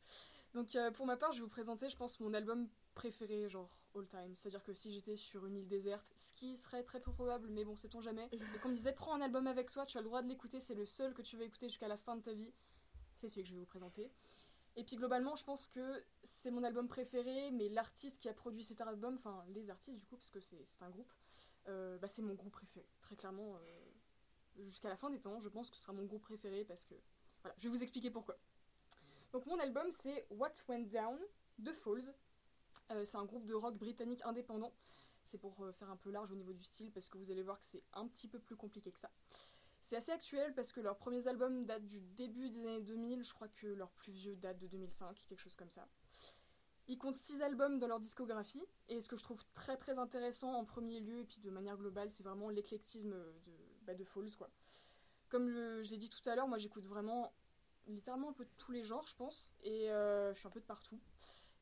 Donc 0.54 0.76
euh, 0.76 0.92
pour 0.92 1.06
ma 1.06 1.18
part, 1.18 1.32
je 1.34 1.38
vais 1.40 1.44
vous 1.44 1.50
présenter, 1.50 1.90
je 1.90 1.98
pense, 1.98 2.20
mon 2.20 2.34
album 2.34 2.68
préféré, 2.96 3.50
genre 3.50 3.70
all 3.96 4.08
time. 4.08 4.34
C'est-à-dire 4.34 4.64
que 4.64 4.74
si 4.74 4.94
j'étais 4.94 5.18
sur 5.18 5.46
une 5.46 5.58
île 5.58 5.68
déserte, 5.68 6.12
ce 6.16 6.34
qui 6.34 6.58
serait 6.58 6.84
très 6.84 7.02
peu 7.02 7.12
probable, 7.12 7.50
mais 7.50 7.66
bon, 7.66 7.76
sait-on 7.76 8.02
jamais. 8.02 8.30
Et 8.32 8.60
qu'on 8.60 8.70
me 8.70 8.76
disait, 8.76 8.94
prends 8.94 9.14
un 9.16 9.22
album 9.22 9.48
avec 9.48 9.70
toi, 9.70 9.86
tu 9.86 9.98
as 9.98 10.02
le 10.02 10.06
droit 10.08 10.22
de 10.22 10.28
l'écouter, 10.30 10.60
c'est 10.60 10.76
le 10.76 10.86
seul 10.86 11.14
que 11.14 11.22
tu 11.22 11.38
vas 11.38 11.44
écouter 11.44 11.68
jusqu'à 11.68 11.88
la 11.88 11.98
fin 11.98 12.16
de 12.16 12.22
ta 12.22 12.34
vie. 12.34 12.54
C'est 13.18 13.30
celui 13.30 13.44
que 13.44 13.50
je 13.50 13.54
vais 13.54 13.60
vous 13.60 13.66
présenter. 13.66 14.10
Et 14.78 14.84
puis 14.84 14.96
globalement, 14.96 15.36
je 15.36 15.44
pense 15.44 15.68
que 15.68 16.04
c'est 16.24 16.52
mon 16.52 16.64
album 16.64 16.88
préféré, 16.88 17.50
mais 17.50 17.68
l'artiste 17.68 18.20
qui 18.20 18.30
a 18.30 18.34
produit 18.34 18.64
cet 18.64 18.80
album, 18.80 19.16
enfin 19.16 19.44
les 19.50 19.72
artistes 19.72 19.98
du 19.98 20.06
coup, 20.06 20.18
parce 20.18 20.30
que 20.30 20.40
c'est 20.40 20.84
un 20.84 20.90
groupe, 20.92 21.12
euh, 21.68 21.98
bah, 21.98 22.08
c'est 22.08 22.22
mon 22.22 22.36
groupe 22.36 22.54
préféré. 22.54 22.86
Très 23.02 23.16
clairement, 23.16 23.56
euh, 23.56 24.64
jusqu'à 24.66 24.90
la 24.90 24.96
fin 24.96 25.10
des 25.10 25.20
temps, 25.20 25.40
je 25.40 25.50
pense 25.50 25.72
que 25.72 25.76
ce 25.76 25.82
sera 25.82 25.94
mon 25.94 26.06
groupe 26.06 26.22
préféré 26.22 26.64
parce 26.64 26.86
que. 26.86 26.94
Voilà, 27.42 27.56
je 27.58 27.64
vais 27.64 27.76
vous 27.76 27.82
expliquer 27.82 28.12
pourquoi. 28.12 28.38
Donc 29.34 29.48
mon 29.48 29.60
album, 29.60 29.88
c'est 29.90 30.28
What 30.30 30.54
Went 30.70 30.86
Down 30.86 31.20
de 31.58 31.74
Falls. 31.74 32.14
Euh, 32.92 33.04
c'est 33.04 33.18
un 33.18 33.26
groupe 33.26 33.48
de 33.48 33.56
rock 33.56 33.76
britannique 33.78 34.22
indépendant. 34.26 34.72
C'est 35.24 35.40
pour 35.40 35.56
faire 35.74 35.90
un 35.90 35.98
peu 35.98 36.12
large 36.12 36.32
au 36.32 36.36
niveau 36.36 36.54
du 36.54 36.64
style 36.64 36.92
parce 36.92 37.10
que 37.10 37.18
vous 37.18 37.32
allez 37.32 37.42
voir 37.42 37.60
que 37.60 37.66
c'est 37.66 37.84
un 37.94 38.08
petit 38.08 38.28
peu 38.28 38.40
plus 38.40 38.56
compliqué 38.56 38.92
que 38.92 39.00
ça. 39.00 39.10
C'est 39.88 39.96
assez 39.96 40.12
actuel 40.12 40.54
parce 40.54 40.74
que 40.74 40.82
leurs 40.82 40.98
premiers 40.98 41.30
albums 41.30 41.64
datent 41.64 41.86
du 41.86 42.02
début 42.02 42.50
des 42.50 42.60
années 42.68 42.82
2000, 42.82 43.24
je 43.24 43.34
crois 43.34 43.48
que 43.48 43.68
leur 43.68 43.90
plus 43.92 44.12
vieux 44.12 44.36
date 44.36 44.60
de 44.60 44.68
2005, 44.68 45.24
quelque 45.30 45.40
chose 45.40 45.56
comme 45.56 45.70
ça. 45.70 45.88
Ils 46.90 46.98
comptent 46.98 47.16
6 47.16 47.42
albums 47.42 47.80
dans 47.80 47.88
leur 47.88 48.02
discographie, 48.02 48.66
et 48.90 49.00
ce 49.00 49.08
que 49.08 49.16
je 49.16 49.24
trouve 49.24 49.46
très 49.54 49.78
très 49.78 49.98
intéressant 49.98 50.52
en 50.56 50.66
premier 50.66 51.00
lieu, 51.00 51.20
et 51.20 51.24
puis 51.24 51.40
de 51.40 51.50
manière 51.50 51.78
globale, 51.78 52.12
c'est 52.12 52.24
vraiment 52.24 52.50
l'éclectisme 52.50 53.12
de, 53.12 53.54
bah, 53.84 53.94
de 53.94 54.04
Falls. 54.04 54.36
Quoi. 54.38 54.50
Comme 55.30 55.50
je 55.50 55.90
l'ai 55.90 55.98
dit 55.98 56.10
tout 56.10 56.30
à 56.30 56.36
l'heure, 56.36 56.50
moi 56.50 56.58
j'écoute 56.58 56.86
vraiment 56.86 57.34
littéralement 57.86 58.32
un 58.32 58.34
peu 58.34 58.46
tous 58.58 58.74
les 58.74 58.84
genres, 58.84 59.08
je 59.08 59.16
pense, 59.16 59.54
et 59.64 59.90
euh, 59.90 60.34
je 60.34 60.40
suis 60.40 60.48
un 60.50 60.52
peu 60.52 60.60
de 60.60 60.66
partout. 60.66 61.00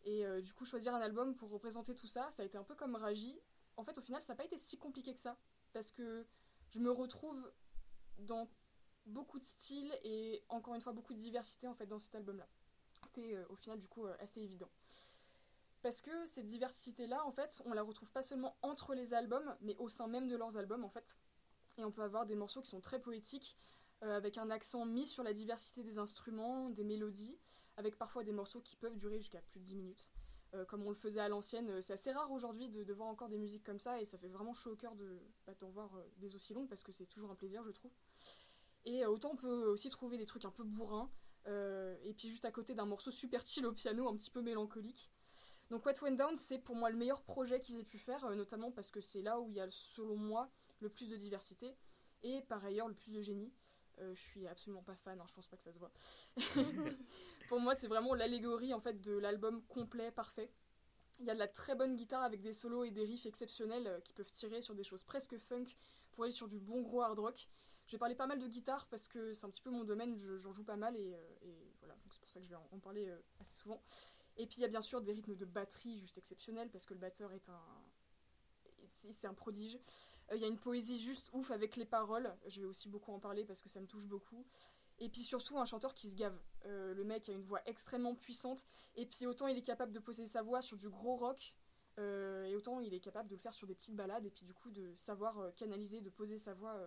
Et 0.03 0.25
euh, 0.25 0.41
du 0.41 0.51
coup, 0.51 0.65
choisir 0.65 0.95
un 0.95 1.01
album 1.01 1.35
pour 1.35 1.51
représenter 1.51 1.93
tout 1.93 2.07
ça, 2.07 2.31
ça 2.31 2.41
a 2.41 2.45
été 2.47 2.57
un 2.57 2.63
peu 2.63 2.73
comme 2.73 2.95
Raji. 2.95 3.39
En 3.77 3.83
fait, 3.83 3.95
au 3.99 4.01
final, 4.01 4.23
ça 4.23 4.33
n'a 4.33 4.37
pas 4.37 4.45
été 4.45 4.57
si 4.57 4.79
compliqué 4.79 5.13
que 5.13 5.19
ça, 5.19 5.37
parce 5.73 5.91
que 5.91 6.25
je 6.71 6.79
me 6.79 6.89
retrouve 6.89 7.51
dans 8.19 8.49
beaucoup 9.05 9.39
de 9.39 9.45
styles 9.45 9.93
et 10.03 10.43
encore 10.49 10.75
une 10.75 10.81
fois 10.81 10.93
beaucoup 10.93 11.13
de 11.13 11.19
diversité 11.19 11.67
en 11.67 11.75
fait 11.75 11.85
dans 11.85 11.99
cet 11.99 12.15
album 12.15 12.37
là. 12.37 12.47
C'était 13.03 13.35
euh, 13.35 13.45
au 13.49 13.55
final 13.55 13.77
du 13.77 13.87
coup 13.87 14.05
euh, 14.05 14.15
assez 14.19 14.41
évident. 14.41 14.69
Parce 15.81 16.01
que 16.01 16.25
cette 16.25 16.47
diversité 16.47 17.05
là 17.05 17.25
en 17.25 17.31
fait 17.31 17.61
on 17.65 17.73
la 17.73 17.83
retrouve 17.83 18.11
pas 18.11 18.23
seulement 18.23 18.57
entre 18.61 18.95
les 18.95 19.13
albums 19.13 19.55
mais 19.61 19.75
au 19.77 19.89
sein 19.89 20.07
même 20.07 20.27
de 20.27 20.35
leurs 20.35 20.57
albums 20.57 20.83
en 20.83 20.89
fait. 20.89 21.17
Et 21.77 21.83
on 21.83 21.91
peut 21.91 22.03
avoir 22.03 22.25
des 22.25 22.35
morceaux 22.35 22.61
qui 22.61 22.69
sont 22.69 22.81
très 22.81 22.99
poétiques 22.99 23.57
euh, 24.01 24.15
avec 24.15 24.37
un 24.37 24.49
accent 24.49 24.85
mis 24.85 25.07
sur 25.07 25.23
la 25.23 25.33
diversité 25.33 25.83
des 25.83 25.99
instruments, 25.99 26.69
des 26.69 26.83
mélodies, 26.83 27.37
avec 27.77 27.97
parfois 27.97 28.23
des 28.23 28.31
morceaux 28.31 28.61
qui 28.61 28.75
peuvent 28.75 28.95
durer 28.95 29.19
jusqu'à 29.19 29.41
plus 29.41 29.59
de 29.59 29.65
10 29.65 29.75
minutes. 29.75 30.09
Comme 30.69 30.83
on 30.85 30.89
le 30.89 30.95
faisait 30.95 31.19
à 31.19 31.27
l'ancienne, 31.27 31.81
c'est 31.81 31.91
assez 31.91 32.13
rare 32.13 32.31
aujourd'hui 32.31 32.69
de, 32.69 32.93
voir 32.93 33.09
encore 33.09 33.27
des 33.27 33.37
musiques 33.37 33.65
comme 33.65 33.79
ça 33.79 33.99
et 33.99 34.05
ça 34.05 34.17
fait 34.17 34.29
vraiment 34.29 34.53
chaud 34.53 34.71
au 34.71 34.75
cœur 34.77 34.95
de, 34.95 35.19
bah, 35.45 35.53
d'en 35.59 35.67
voir 35.67 35.91
des 36.15 36.33
aussi 36.33 36.53
longues 36.53 36.69
parce 36.69 36.81
que 36.81 36.93
c'est 36.93 37.07
toujours 37.07 37.29
un 37.29 37.35
plaisir 37.35 37.61
je 37.65 37.71
trouve. 37.71 37.91
Et 38.85 39.03
euh, 39.03 39.09
autant 39.09 39.31
on 39.33 39.35
peut 39.35 39.65
aussi 39.65 39.89
trouver 39.89 40.17
des 40.17 40.25
trucs 40.25 40.45
un 40.45 40.51
peu 40.51 40.63
bourrins, 40.63 41.11
euh, 41.47 41.95
et 42.03 42.13
puis 42.13 42.29
juste 42.29 42.45
à 42.45 42.51
côté 42.51 42.73
d'un 42.73 42.85
morceau 42.85 43.11
super 43.11 43.45
chill 43.45 43.65
au 43.65 43.71
piano, 43.71 44.07
un 44.07 44.15
petit 44.15 44.31
peu 44.31 44.41
mélancolique. 44.41 45.11
Donc 45.69 45.85
What 45.85 45.95
Went 46.01 46.15
Down, 46.15 46.37
c'est 46.37 46.59
pour 46.59 46.75
moi 46.75 46.89
le 46.89 46.97
meilleur 46.97 47.21
projet 47.21 47.59
qu'ils 47.59 47.79
aient 47.79 47.83
pu 47.85 47.97
faire, 47.97 48.23
euh, 48.25 48.35
notamment 48.35 48.71
parce 48.71 48.91
que 48.91 49.01
c'est 49.01 49.21
là 49.21 49.39
où 49.39 49.49
il 49.49 49.55
y 49.55 49.59
a, 49.59 49.67
selon 49.69 50.15
moi, 50.15 50.49
le 50.79 50.89
plus 50.89 51.09
de 51.09 51.17
diversité, 51.17 51.75
et 52.23 52.41
par 52.43 52.63
ailleurs 52.65 52.87
le 52.87 52.95
plus 52.95 53.13
de 53.13 53.21
génie. 53.21 53.53
Euh, 53.99 54.13
je 54.13 54.21
suis 54.21 54.45
absolument 54.47 54.83
pas 54.83 54.95
fan, 54.95 55.19
hein, 55.19 55.25
je 55.27 55.33
pense 55.33 55.47
pas 55.47 55.55
que 55.55 55.63
ça 55.63 55.71
se 55.71 55.79
voit. 55.79 55.91
pour 57.47 57.59
moi, 57.59 57.73
c'est 57.75 57.87
vraiment 57.87 58.13
l'allégorie 58.13 58.73
en 58.73 58.81
fait 58.81 58.99
de 59.01 59.13
l'album 59.13 59.63
complet, 59.67 60.11
parfait. 60.11 60.51
Il 61.19 61.25
y 61.25 61.29
a 61.29 61.33
de 61.33 61.39
la 61.39 61.47
très 61.47 61.75
bonne 61.75 61.95
guitare 61.95 62.23
avec 62.23 62.41
des 62.41 62.51
solos 62.51 62.83
et 62.83 62.91
des 62.91 63.05
riffs 63.05 63.25
exceptionnels 63.25 64.01
qui 64.03 64.11
peuvent 64.11 64.29
tirer 64.29 64.61
sur 64.61 64.75
des 64.75 64.83
choses 64.83 65.03
presque 65.03 65.37
funk 65.37 65.67
pour 66.11 66.25
aller 66.25 66.33
sur 66.33 66.49
du 66.49 66.59
bon 66.59 66.81
gros 66.81 67.03
hard 67.03 67.19
rock. 67.19 67.47
Je 67.87 67.91
vais 67.91 67.99
parler 67.99 68.15
pas 68.15 68.25
mal 68.27 68.39
de 68.39 68.47
guitare 68.47 68.87
parce 68.87 69.07
que 69.07 69.33
c'est 69.33 69.45
un 69.45 69.49
petit 69.49 69.61
peu 69.61 69.69
mon 69.69 69.83
domaine, 69.83 70.17
je- 70.17 70.37
j'en 70.37 70.51
joue 70.51 70.63
pas 70.63 70.75
mal 70.75 70.95
et, 70.95 71.13
euh, 71.13 71.35
et 71.43 71.73
voilà, 71.79 71.93
donc 71.95 72.11
c'est 72.13 72.19
pour 72.19 72.29
ça 72.29 72.39
que 72.39 72.45
je 72.45 72.49
vais 72.49 72.55
en, 72.55 72.79
parler 72.79 73.07
euh, 73.07 73.19
assez 73.39 73.55
souvent. 73.55 73.81
Et 74.37 74.47
puis 74.47 74.57
il 74.57 74.61
y 74.61 74.65
a 74.65 74.67
bien 74.67 74.81
sûr 74.81 75.01
des 75.01 75.13
rythmes 75.13 75.35
de 75.35 75.45
batterie 75.45 75.97
juste 75.99 76.17
exceptionnels 76.17 76.69
parce 76.71 76.85
que 76.85 76.93
le 76.93 76.99
batteur 76.99 77.31
est 77.31 77.47
un. 77.49 77.61
c'est 78.87 79.27
un 79.27 79.33
prodige. 79.33 79.79
Euh, 80.31 80.35
Il 80.35 80.41
y 80.41 80.45
a 80.45 80.47
une 80.47 80.57
poésie 80.59 80.97
juste 80.97 81.29
ouf 81.33 81.51
avec 81.51 81.75
les 81.75 81.85
paroles, 81.85 82.35
je 82.47 82.59
vais 82.61 82.67
aussi 82.67 82.89
beaucoup 82.89 83.11
en 83.11 83.19
parler 83.19 83.45
parce 83.45 83.61
que 83.61 83.69
ça 83.69 83.79
me 83.79 83.87
touche 83.87 84.05
beaucoup. 84.05 84.45
Et 84.97 85.09
puis 85.09 85.23
surtout 85.23 85.59
un 85.59 85.65
chanteur 85.65 85.93
qui 85.93 86.09
se 86.09 86.15
gave. 86.15 86.37
Le 86.63 87.03
mec 87.03 87.29
a 87.29 87.33
une 87.33 87.43
voix 87.43 87.61
extrêmement 87.67 88.15
puissante 88.15 88.65
et 88.95 89.05
puis 89.05 89.27
autant 89.27 89.45
il 89.47 89.57
est 89.57 89.61
capable 89.61 89.91
de 89.91 89.99
poser 89.99 90.25
sa 90.25 90.41
voix 90.41 90.61
sur 90.61 90.77
du 90.77 90.89
gros 90.89 91.17
rock 91.17 91.53
et 91.97 92.55
autant 92.55 92.79
il 92.79 92.93
est 92.93 92.99
capable 93.01 93.27
de 93.29 93.35
le 93.35 93.39
faire 93.41 93.53
sur 93.53 93.67
des 93.67 93.75
petites 93.75 93.95
balades 93.95 94.25
et 94.25 94.31
puis 94.31 94.45
du 94.45 94.53
coup 94.53 94.71
de 94.71 94.95
savoir 94.95 95.53
canaliser, 95.55 95.99
de 96.01 96.09
poser 96.09 96.37
sa 96.39 96.53
voix 96.53 96.79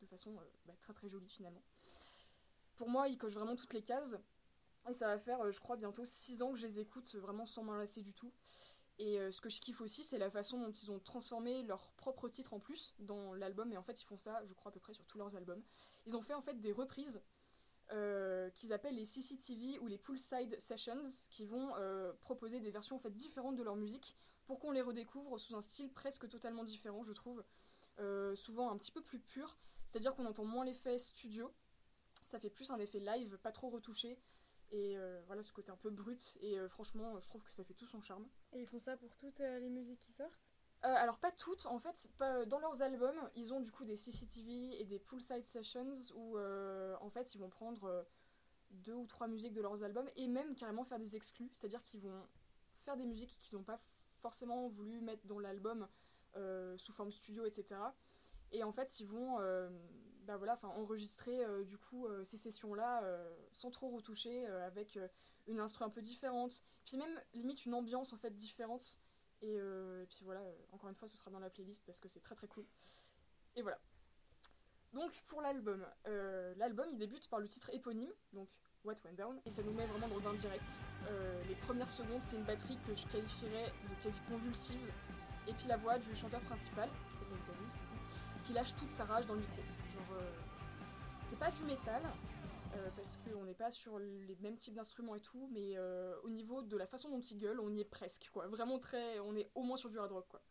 de 0.00 0.06
façon 0.06 0.36
euh, 0.36 0.44
bah, 0.66 0.74
très 0.80 0.92
très 0.92 1.08
jolie 1.08 1.28
finalement. 1.28 1.62
Pour 2.76 2.88
moi, 2.88 3.08
il 3.08 3.16
coche 3.16 3.32
vraiment 3.32 3.56
toutes 3.56 3.72
les 3.72 3.82
cases. 3.82 4.16
Et 4.88 4.92
ça 4.92 5.08
va 5.08 5.18
faire, 5.18 5.40
euh, 5.40 5.50
je 5.50 5.60
crois, 5.60 5.76
bientôt 5.76 6.04
6 6.04 6.42
ans 6.42 6.52
que 6.52 6.58
je 6.58 6.66
les 6.66 6.78
écoute 6.78 7.12
euh, 7.14 7.20
vraiment 7.20 7.46
sans 7.46 7.64
m'en 7.64 7.74
lasser 7.74 8.02
du 8.02 8.14
tout. 8.14 8.32
Et 8.98 9.18
ce 9.30 9.42
que 9.42 9.50
je 9.50 9.60
kiffe 9.60 9.82
aussi, 9.82 10.04
c'est 10.04 10.16
la 10.16 10.30
façon 10.30 10.58
dont 10.58 10.72
ils 10.72 10.90
ont 10.90 10.98
transformé 10.98 11.62
leur 11.64 11.90
propre 11.98 12.30
titre 12.30 12.54
en 12.54 12.60
plus 12.60 12.94
dans 12.98 13.34
l'album. 13.34 13.70
Et 13.70 13.76
en 13.76 13.82
fait, 13.82 14.00
ils 14.00 14.06
font 14.06 14.16
ça, 14.16 14.42
je 14.46 14.54
crois, 14.54 14.70
à 14.70 14.72
peu 14.72 14.80
près 14.80 14.94
sur 14.94 15.04
tous 15.04 15.18
leurs 15.18 15.36
albums. 15.36 15.62
Ils 16.06 16.16
ont 16.16 16.22
fait 16.22 16.32
en 16.32 16.40
fait 16.40 16.58
des 16.62 16.72
reprises 16.72 17.20
qu'ils 18.54 18.72
appellent 18.72 18.94
les 18.94 19.04
CCTV 19.04 19.80
ou 19.80 19.86
les 19.86 19.98
Poolside 19.98 20.58
Sessions, 20.58 21.02
qui 21.28 21.44
vont 21.44 21.74
proposer 22.22 22.58
des 22.58 22.70
versions 22.70 22.96
en 22.96 22.98
fait 22.98 23.10
différentes 23.10 23.56
de 23.56 23.62
leur 23.62 23.76
musique 23.76 24.16
pour 24.46 24.58
qu'on 24.58 24.70
les 24.70 24.80
redécouvre 24.80 25.38
sous 25.38 25.54
un 25.54 25.60
style 25.60 25.92
presque 25.92 26.26
totalement 26.26 26.64
différent, 26.64 27.04
je 27.04 27.12
trouve. 27.12 27.44
Souvent 28.34 28.70
un 28.70 28.78
petit 28.78 28.92
peu 28.92 29.02
plus 29.02 29.20
pur, 29.20 29.58
c'est-à-dire 29.96 30.14
qu'on 30.14 30.26
entend 30.26 30.44
moins 30.44 30.66
l'effet 30.66 30.98
studio, 30.98 31.50
ça 32.22 32.38
fait 32.38 32.50
plus 32.50 32.70
un 32.70 32.78
effet 32.78 33.00
live, 33.00 33.38
pas 33.38 33.50
trop 33.50 33.70
retouché, 33.70 34.20
et 34.70 34.98
euh, 34.98 35.22
voilà 35.26 35.42
ce 35.42 35.54
côté 35.54 35.72
un 35.72 35.76
peu 35.78 35.88
brut, 35.88 36.36
et 36.42 36.58
euh, 36.58 36.68
franchement, 36.68 37.18
je 37.18 37.26
trouve 37.26 37.42
que 37.42 37.50
ça 37.50 37.64
fait 37.64 37.72
tout 37.72 37.86
son 37.86 38.02
charme. 38.02 38.28
Et 38.52 38.60
ils 38.60 38.66
font 38.66 38.78
ça 38.78 38.98
pour 38.98 39.16
toutes 39.16 39.40
euh, 39.40 39.58
les 39.58 39.70
musiques 39.70 40.00
qui 40.00 40.12
sortent? 40.12 40.38
Alors 40.82 41.18
pas 41.18 41.32
toutes, 41.32 41.64
en 41.64 41.78
fait, 41.78 42.10
pas, 42.18 42.44
dans 42.44 42.58
leurs 42.58 42.82
albums, 42.82 43.18
ils 43.36 43.54
ont 43.54 43.60
du 43.60 43.72
coup 43.72 43.86
des 43.86 43.96
CCTV 43.96 44.82
et 44.82 44.84
des 44.84 44.98
poolside 44.98 45.42
sessions 45.42 45.94
où 46.14 46.38
en 46.38 47.08
fait 47.08 47.34
ils 47.34 47.38
vont 47.38 47.48
prendre 47.48 48.06
deux 48.70 48.92
ou 48.92 49.06
trois 49.06 49.26
musiques 49.26 49.54
de 49.54 49.62
leurs 49.62 49.82
albums 49.82 50.08
et 50.16 50.28
même 50.28 50.54
carrément 50.54 50.84
faire 50.84 50.98
des 50.98 51.16
exclus, 51.16 51.50
c'est-à-dire 51.54 51.82
qu'ils 51.82 52.02
vont 52.02 52.28
faire 52.74 52.98
des 52.98 53.06
musiques 53.06 53.38
qu'ils 53.38 53.56
n'ont 53.56 53.64
pas 53.64 53.80
forcément 54.20 54.68
voulu 54.68 55.00
mettre 55.00 55.26
dans 55.26 55.38
l'album 55.38 55.88
sous 56.76 56.92
forme 56.92 57.10
studio, 57.10 57.46
etc. 57.46 57.80
Et 58.52 58.62
en 58.64 58.72
fait 58.72 59.00
ils 59.00 59.06
vont 59.06 59.40
euh, 59.40 59.68
bah 60.24 60.36
voilà, 60.36 60.58
enregistrer 60.62 61.44
euh, 61.44 61.64
du 61.64 61.78
coup 61.78 62.06
euh, 62.06 62.24
ces 62.24 62.36
sessions-là 62.36 63.02
sans 63.52 63.70
trop 63.70 63.88
retoucher, 63.90 64.46
avec 64.46 64.98
une 65.46 65.60
instru 65.60 65.84
un 65.84 65.90
peu 65.90 66.00
différente, 66.00 66.62
puis 66.84 66.96
même 66.96 67.20
limite 67.34 67.64
une 67.64 67.74
ambiance 67.74 68.12
en 68.12 68.16
fait 68.16 68.34
différente. 68.34 68.98
Et, 69.42 69.58
puis 70.08 70.24
voilà, 70.24 70.42
encore 70.72 70.88
une 70.88 70.94
fois, 70.94 71.08
ce 71.08 71.16
sera 71.16 71.30
dans 71.30 71.38
la 71.38 71.50
playlist 71.50 71.84
parce 71.84 72.00
que 72.00 72.08
c'est 72.08 72.20
très 72.20 72.34
très 72.34 72.48
cool. 72.48 72.64
Et 73.54 73.62
voilà. 73.62 73.78
Donc 74.92 75.12
pour 75.26 75.40
l'album, 75.42 75.86
l'album 76.56 76.86
il 76.90 76.98
débute 76.98 77.28
par 77.28 77.38
le 77.38 77.48
titre 77.48 77.70
éponyme, 77.72 78.12
donc 78.32 78.48
What 78.84 78.96
Went 79.04 79.14
Down, 79.14 79.40
et 79.44 79.50
ça 79.50 79.62
nous 79.62 79.72
met 79.72 79.86
vraiment 79.86 80.08
dans 80.20 80.32
le 80.32 80.38
direct. 80.38 80.70
Les 81.48 81.54
premières 81.54 81.90
secondes, 81.90 82.22
c'est 82.22 82.36
une 82.36 82.44
batterie 82.44 82.78
que 82.86 82.94
je 82.94 83.06
qualifierais 83.06 83.72
de 83.88 84.02
quasi 84.02 84.18
convulsive, 84.28 84.92
et 85.46 85.52
puis 85.52 85.68
la 85.68 85.76
voix 85.76 85.98
du 85.98 86.14
chanteur 86.14 86.40
principal, 86.42 86.88
qui 88.46 88.52
lâche 88.52 88.74
toute 88.76 88.90
sa 88.90 89.04
rage 89.04 89.26
dans 89.26 89.34
le 89.34 89.40
micro. 89.40 89.60
Euh, 90.12 90.30
c'est 91.28 91.38
pas 91.38 91.50
du 91.50 91.64
métal, 91.64 92.00
euh, 92.74 92.90
parce 92.94 93.16
qu'on 93.16 93.44
n'est 93.44 93.54
pas 93.54 93.72
sur 93.72 93.98
les 93.98 94.36
mêmes 94.40 94.56
types 94.56 94.74
d'instruments 94.74 95.16
et 95.16 95.20
tout, 95.20 95.48
mais 95.52 95.76
euh, 95.76 96.14
au 96.22 96.30
niveau 96.30 96.62
de 96.62 96.76
la 96.76 96.86
façon 96.86 97.10
dont 97.10 97.20
il 97.20 97.38
gueule, 97.38 97.58
on 97.58 97.74
y 97.74 97.80
est 97.80 97.84
presque, 97.84 98.30
quoi. 98.32 98.46
Vraiment 98.46 98.78
très. 98.78 99.18
On 99.20 99.34
est 99.34 99.50
au 99.56 99.62
moins 99.62 99.76
sur 99.76 99.90
du 99.90 99.98
hard 99.98 100.12
rock, 100.12 100.28
quoi. 100.28 100.42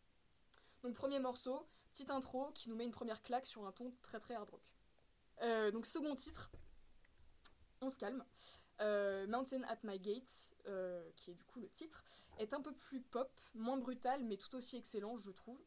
Donc, 0.82 0.94
premier 0.94 1.20
morceau, 1.20 1.66
petite 1.92 2.10
intro 2.10 2.50
qui 2.52 2.68
nous 2.68 2.76
met 2.76 2.84
une 2.84 2.92
première 2.92 3.22
claque 3.22 3.46
sur 3.46 3.66
un 3.66 3.72
ton 3.72 3.94
très 4.02 4.20
très 4.20 4.34
hard 4.34 4.50
rock. 4.50 5.72
Donc, 5.72 5.86
second 5.86 6.14
titre, 6.14 6.50
on 7.80 7.88
se 7.88 7.96
calme. 7.96 8.24
Mountain 8.78 9.62
at 9.62 9.78
My 9.84 9.98
Gates, 9.98 10.52
qui 11.16 11.30
est 11.30 11.34
du 11.34 11.44
coup 11.44 11.60
le 11.60 11.70
titre, 11.70 12.04
est 12.38 12.52
un 12.52 12.60
peu 12.60 12.72
plus 12.74 13.00
pop, 13.00 13.32
moins 13.54 13.78
brutal, 13.78 14.22
mais 14.24 14.36
tout 14.36 14.54
aussi 14.54 14.76
excellent, 14.76 15.16
je 15.16 15.30
trouve. 15.30 15.58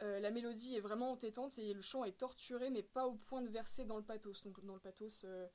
Euh, 0.00 0.18
la 0.20 0.30
mélodie 0.30 0.74
est 0.74 0.80
vraiment 0.80 1.12
entêtante 1.12 1.58
et 1.58 1.74
le 1.74 1.82
chant 1.82 2.04
est 2.04 2.18
torturé, 2.18 2.70
mais 2.70 2.82
pas 2.82 3.06
au 3.06 3.14
point 3.14 3.42
de 3.42 3.48
verser 3.48 3.84
dans 3.84 3.96
le 3.96 4.02
pathos. 4.02 4.42
Donc, 4.44 4.64
dans 4.64 4.74
le 4.74 4.80
pathos. 4.80 5.24
euh, 5.24 5.46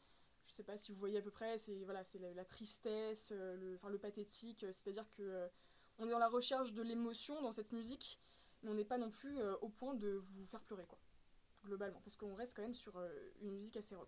je 0.48 0.54
sais 0.54 0.64
pas 0.64 0.78
si 0.78 0.94
vous 0.94 1.00
voyez 1.00 1.18
à 1.18 1.22
peu 1.22 1.32
près, 1.32 1.58
c'est 1.58 1.84
voilà, 1.84 2.06
c'est 2.06 2.20
la, 2.20 2.46
tristesse, 2.46 3.34
euh, 3.34 3.58
le, 3.58 3.80
le 3.90 3.98
pathétique, 4.00 4.66
c'est-à-dire 4.72 5.10
que 5.12 5.50
on 5.98 6.08
est 6.08 6.12
dans 6.12 6.20
la 6.20 6.30
recherche 6.30 6.72
de 6.72 6.82
l'émotion 6.82 7.42
dans 7.42 7.52
cette 7.52 7.74
musique, 7.74 8.18
mais 8.62 8.70
on 8.70 8.74
n'est 8.74 8.86
pas 8.86 8.98
non 8.98 9.10
plus 9.10 9.42
au 9.62 9.68
point 9.68 9.94
de 9.94 10.08
vous 10.12 10.46
faire 10.46 10.62
pleurer 10.62 10.86
quoi, 10.86 11.00
globalement, 11.66 12.00
parce 12.02 12.16
qu'on 12.16 12.34
reste 12.36 12.56
quand 12.56 12.62
même 12.62 12.76
sur 12.76 12.98
une 13.42 13.52
musique 13.52 13.76
assez 13.76 13.94
rock. 13.96 14.08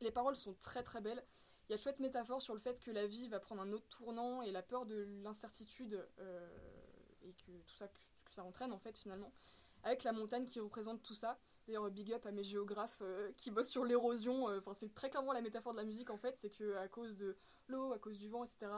Les 0.00 0.10
paroles 0.10 0.34
sont 0.34 0.54
très 0.54 0.82
très 0.82 1.00
belles. 1.00 1.22
Il 1.68 1.72
y 1.72 1.74
a 1.74 1.76
de 1.76 1.80
chouettes 1.82 2.00
métaphores 2.00 2.42
sur 2.42 2.54
le 2.54 2.60
fait 2.60 2.80
que 2.80 2.90
la 2.90 3.06
vie 3.06 3.28
va 3.28 3.38
prendre 3.38 3.62
un 3.62 3.72
autre 3.72 3.86
tournant 3.88 4.42
et 4.42 4.50
la 4.50 4.62
peur 4.62 4.84
de 4.84 5.04
l'incertitude 5.22 6.04
et 7.22 7.34
que 7.34 7.52
tout 7.66 7.74
ça 7.74 7.86
ça 8.36 8.44
entraîne 8.44 8.72
en 8.72 8.78
fait 8.78 8.96
finalement, 8.98 9.32
avec 9.82 10.04
la 10.04 10.12
montagne 10.12 10.46
qui 10.46 10.60
représente 10.60 11.02
tout 11.02 11.14
ça. 11.14 11.38
D'ailleurs, 11.66 11.90
big 11.90 12.12
up 12.12 12.24
à 12.26 12.30
mes 12.30 12.44
géographes 12.44 13.02
euh, 13.02 13.32
qui 13.36 13.50
bossent 13.50 13.70
sur 13.70 13.84
l'érosion. 13.84 14.48
euh, 14.48 14.58
Enfin, 14.58 14.72
c'est 14.72 14.94
très 14.94 15.10
clairement 15.10 15.32
la 15.32 15.40
métaphore 15.40 15.72
de 15.72 15.78
la 15.78 15.84
musique 15.84 16.10
en 16.10 16.16
fait, 16.16 16.36
c'est 16.38 16.50
que 16.50 16.76
à 16.76 16.86
cause 16.86 17.16
de 17.16 17.36
l'eau, 17.66 17.92
à 17.92 17.98
cause 17.98 18.18
du 18.18 18.28
vent, 18.28 18.44
etc., 18.44 18.70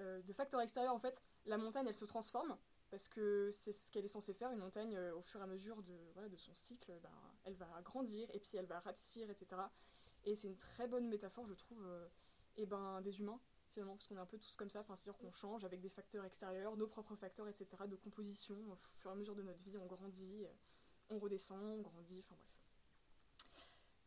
euh, 0.00 0.22
de 0.22 0.32
facteurs 0.32 0.60
extérieurs, 0.60 0.94
en 0.94 1.00
fait, 1.00 1.20
la 1.46 1.58
montagne, 1.58 1.86
elle 1.88 1.94
se 1.94 2.04
transforme, 2.04 2.56
parce 2.90 3.08
que 3.08 3.50
c'est 3.52 3.72
ce 3.72 3.90
qu'elle 3.90 4.04
est 4.04 4.14
censée 4.16 4.32
faire, 4.32 4.52
une 4.52 4.60
montagne, 4.60 4.96
au 5.16 5.22
fur 5.22 5.40
et 5.40 5.42
à 5.42 5.46
mesure 5.48 5.82
de, 5.82 6.36
son 6.36 6.54
cycle, 6.54 6.92
ben, 7.02 7.10
elle 7.44 7.54
va 7.54 7.66
grandir, 7.82 8.28
et 8.32 8.38
puis 8.38 8.56
elle 8.56 8.66
va 8.66 8.78
rapetissir, 8.78 9.28
etc. 9.28 9.60
Et 10.24 10.36
c'est 10.36 10.46
une 10.46 10.56
très 10.56 10.86
bonne 10.86 11.08
métaphore, 11.08 11.46
je 11.48 11.54
trouve, 11.54 11.84
euh, 11.84 12.06
eh 12.56 12.66
ben, 12.66 13.00
des 13.00 13.20
humains, 13.20 13.40
finalement, 13.68 13.94
parce 13.96 14.06
qu'on 14.08 14.16
est 14.16 14.20
un 14.20 14.26
peu 14.26 14.38
tous 14.38 14.56
comme 14.56 14.70
ça, 14.70 14.84
c'est-à-dire 14.86 15.18
qu'on 15.18 15.32
change 15.32 15.64
avec 15.64 15.80
des 15.80 15.88
facteurs 15.88 16.24
extérieurs, 16.24 16.76
nos 16.76 16.86
propres 16.86 17.16
facteurs, 17.16 17.48
etc., 17.48 17.66
de 17.86 17.96
composition, 17.96 18.56
au 18.70 18.76
fur 18.96 19.10
et 19.10 19.12
à 19.12 19.16
mesure 19.16 19.34
de 19.34 19.42
notre 19.42 19.60
vie, 19.60 19.76
on 19.76 19.86
grandit, 19.86 20.44
euh, 20.44 20.52
on 21.10 21.18
redescend, 21.18 21.62
on 21.62 21.80
grandit, 21.80 22.20
enfin 22.20 22.34
bref. 22.36 22.48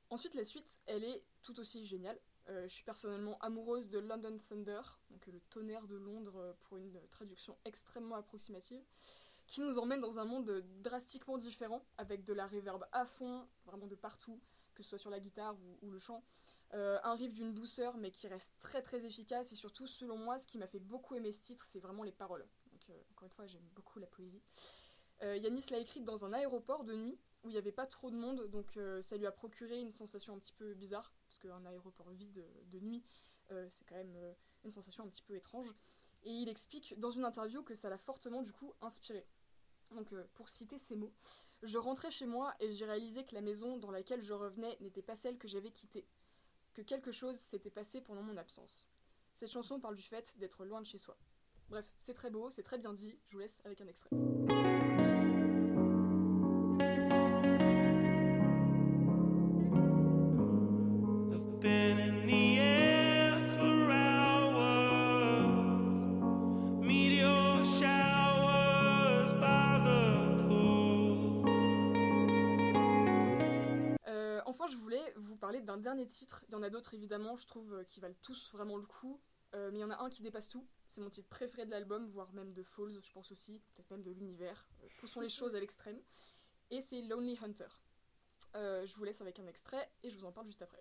Ensuite, 0.10 0.34
la 0.34 0.44
suite, 0.44 0.80
elle 0.88 1.04
est 1.04 1.24
tout 1.42 1.60
aussi 1.60 1.86
géniale. 1.86 2.20
Euh, 2.50 2.64
je 2.64 2.74
suis 2.74 2.84
personnellement 2.84 3.38
amoureuse 3.40 3.90
de 3.90 4.00
London 4.00 4.38
Thunder, 4.40 4.82
donc 5.10 5.28
euh, 5.28 5.32
le 5.32 5.40
tonnerre 5.50 5.88
de 5.88 5.96
Londres 5.96 6.56
pour 6.62 6.78
une 6.78 7.00
traduction 7.12 7.58
extrêmement 7.66 8.16
approximative, 8.16 8.84
qui 9.48 9.62
nous 9.62 9.78
emmène 9.78 10.02
dans 10.02 10.20
un 10.20 10.26
monde 10.26 10.64
drastiquement 10.82 11.38
différent, 11.38 11.86
avec 11.98 12.24
de 12.24 12.34
la 12.34 12.48
réverb 12.48 12.86
à 12.92 13.06
fond, 13.06 13.48
vraiment 13.66 13.88
de 13.88 13.96
partout, 13.96 14.42
que 14.74 14.84
ce 14.84 14.90
soit 14.90 14.98
sur 14.98 15.10
la 15.10 15.20
guitare 15.20 15.56
ou 15.82 15.92
le 15.92 16.00
chant. 16.00 16.24
Euh, 16.74 17.00
un 17.04 17.16
riff 17.16 17.34
d'une 17.34 17.54
douceur, 17.54 17.98
mais 17.98 18.12
qui 18.12 18.28
reste 18.28 18.54
très 18.60 18.82
très 18.82 19.06
efficace, 19.06 19.52
et 19.52 19.56
surtout, 19.56 19.88
selon 19.88 20.18
moi, 20.18 20.38
ce 20.38 20.48
qui 20.48 20.58
m'a 20.58 20.68
fait 20.68 20.80
beaucoup 20.80 21.16
aimer 21.16 21.34
ce 21.34 21.44
titre, 21.44 21.66
c'est 21.66 21.80
vraiment 21.80 22.04
les 22.04 22.14
paroles. 22.14 22.48
Donc, 22.72 22.90
euh, 22.90 22.94
encore 23.12 23.26
une 23.26 23.32
fois, 23.32 23.46
j'aime 23.46 23.68
beaucoup 23.76 24.00
la 24.00 24.08
poésie. 24.08 24.42
Euh, 25.22 25.36
Yanis 25.36 25.66
l'a 25.70 25.80
écrite 25.80 26.06
dans 26.06 26.24
un 26.24 26.32
aéroport 26.32 26.86
de 26.86 26.96
nuit, 26.96 27.20
où 27.44 27.50
il 27.50 27.52
n'y 27.52 27.58
avait 27.58 27.74
pas 27.74 27.88
trop 27.88 28.10
de 28.10 28.16
monde, 28.16 28.48
donc 28.50 28.78
ça 29.02 29.18
lui 29.18 29.26
a 29.26 29.32
procuré 29.32 29.82
une 29.82 29.92
sensation 29.92 30.36
un 30.36 30.40
petit 30.40 30.54
peu 30.54 30.76
bizarre, 30.76 31.12
parce 31.28 31.40
qu'un 31.40 31.66
aéroport 31.66 32.10
vide 32.12 32.46
de 32.72 32.80
nuit, 32.80 33.04
c'est 33.70 33.84
quand 33.86 33.96
même 33.96 34.16
une 34.64 34.72
sensation 34.72 35.04
un 35.04 35.08
petit 35.08 35.24
peu 35.24 35.36
étrange. 35.36 35.74
Et 36.22 36.30
il 36.30 36.50
explique 36.50 37.00
dans 37.00 37.10
une 37.10 37.26
interview 37.26 37.64
que 37.64 37.74
ça 37.74 37.90
l'a 37.90 37.98
fortement 37.98 38.44
du 38.44 38.54
coup 38.54 38.74
inspiré. 38.82 39.26
Donc 39.90 40.14
pour 40.36 40.50
citer 40.50 40.78
ces 40.78 40.96
mots, 40.96 41.14
je 41.64 41.80
rentrais 41.80 42.12
chez 42.12 42.28
moi 42.28 42.54
et 42.60 42.72
j'ai 42.72 42.86
réalisé 42.86 43.26
que 43.26 43.34
la 43.34 43.42
maison 43.42 43.78
dans 43.78 43.90
laquelle 43.90 44.22
je 44.22 44.34
revenais 44.34 44.78
n'était 44.80 45.02
pas 45.02 45.16
celle 45.16 45.40
que 45.40 45.48
j'avais 45.48 45.72
quittée, 45.72 46.06
que 46.74 46.82
quelque 46.82 47.12
chose 47.12 47.38
s'était 47.38 47.70
passé 47.70 48.02
pendant 48.02 48.24
mon 48.24 48.38
absence. 48.38 48.90
Cette 49.34 49.52
chanson 49.52 49.80
parle 49.80 49.96
du 49.96 50.02
fait 50.02 50.38
d'être 50.38 50.66
loin 50.66 50.82
de 50.82 50.86
chez 50.86 50.98
soi. 50.98 51.18
Bref, 51.70 51.92
c'est 52.00 52.14
très 52.14 52.30
beau, 52.30 52.52
c'est 52.52 52.64
très 52.64 52.78
bien 52.78 52.94
dit, 52.94 53.18
je 53.28 53.34
vous 53.34 53.40
laisse 53.40 53.62
avec 53.64 53.82
un 53.82 53.88
extrait. 53.88 54.10
Parler 75.52 75.66
d'un 75.66 75.78
dernier 75.78 76.06
titre. 76.06 76.46
Il 76.48 76.54
y 76.54 76.56
en 76.56 76.64
a 76.64 76.70
d'autres 76.70 76.94
évidemment, 76.94 77.36
je 77.36 77.46
trouve 77.46 77.74
euh, 77.74 77.84
qui 77.84 78.00
valent 78.00 78.16
tous 78.22 78.52
vraiment 78.54 78.78
le 78.78 78.86
coup. 78.86 79.20
Euh, 79.54 79.70
mais 79.70 79.80
il 79.80 79.82
y 79.82 79.84
en 79.84 79.90
a 79.90 80.02
un 80.02 80.10
qui 80.10 80.24
dépasse 80.24 80.48
tout. 80.48 80.66
C'est 80.88 81.02
mon 81.02 81.10
titre 81.10 81.28
préféré 81.28 81.66
de 81.66 81.72
l'album, 81.72 82.08
voire 82.08 82.32
même 82.32 82.54
de 82.54 82.64
Falls, 82.64 83.02
je 83.04 83.12
pense 83.12 83.34
aussi, 83.34 83.62
peut-être 83.76 83.92
même 83.92 84.02
de 84.02 84.12
l'univers. 84.12 84.66
Euh, 84.82 84.88
poussons 85.02 85.20
les 85.20 85.28
choses 85.40 85.54
à 85.54 85.60
l'extrême. 85.60 86.00
Et 86.70 86.80
c'est 86.80 87.02
Lonely 87.02 87.38
Hunter. 87.44 87.68
Euh, 88.56 88.86
je 88.86 88.96
vous 88.96 89.04
laisse 89.04 89.20
avec 89.20 89.40
un 89.40 89.48
extrait 89.48 89.90
et 90.04 90.10
je 90.10 90.18
vous 90.18 90.24
en 90.24 90.32
parle 90.32 90.48
juste 90.48 90.62
après. 90.62 90.80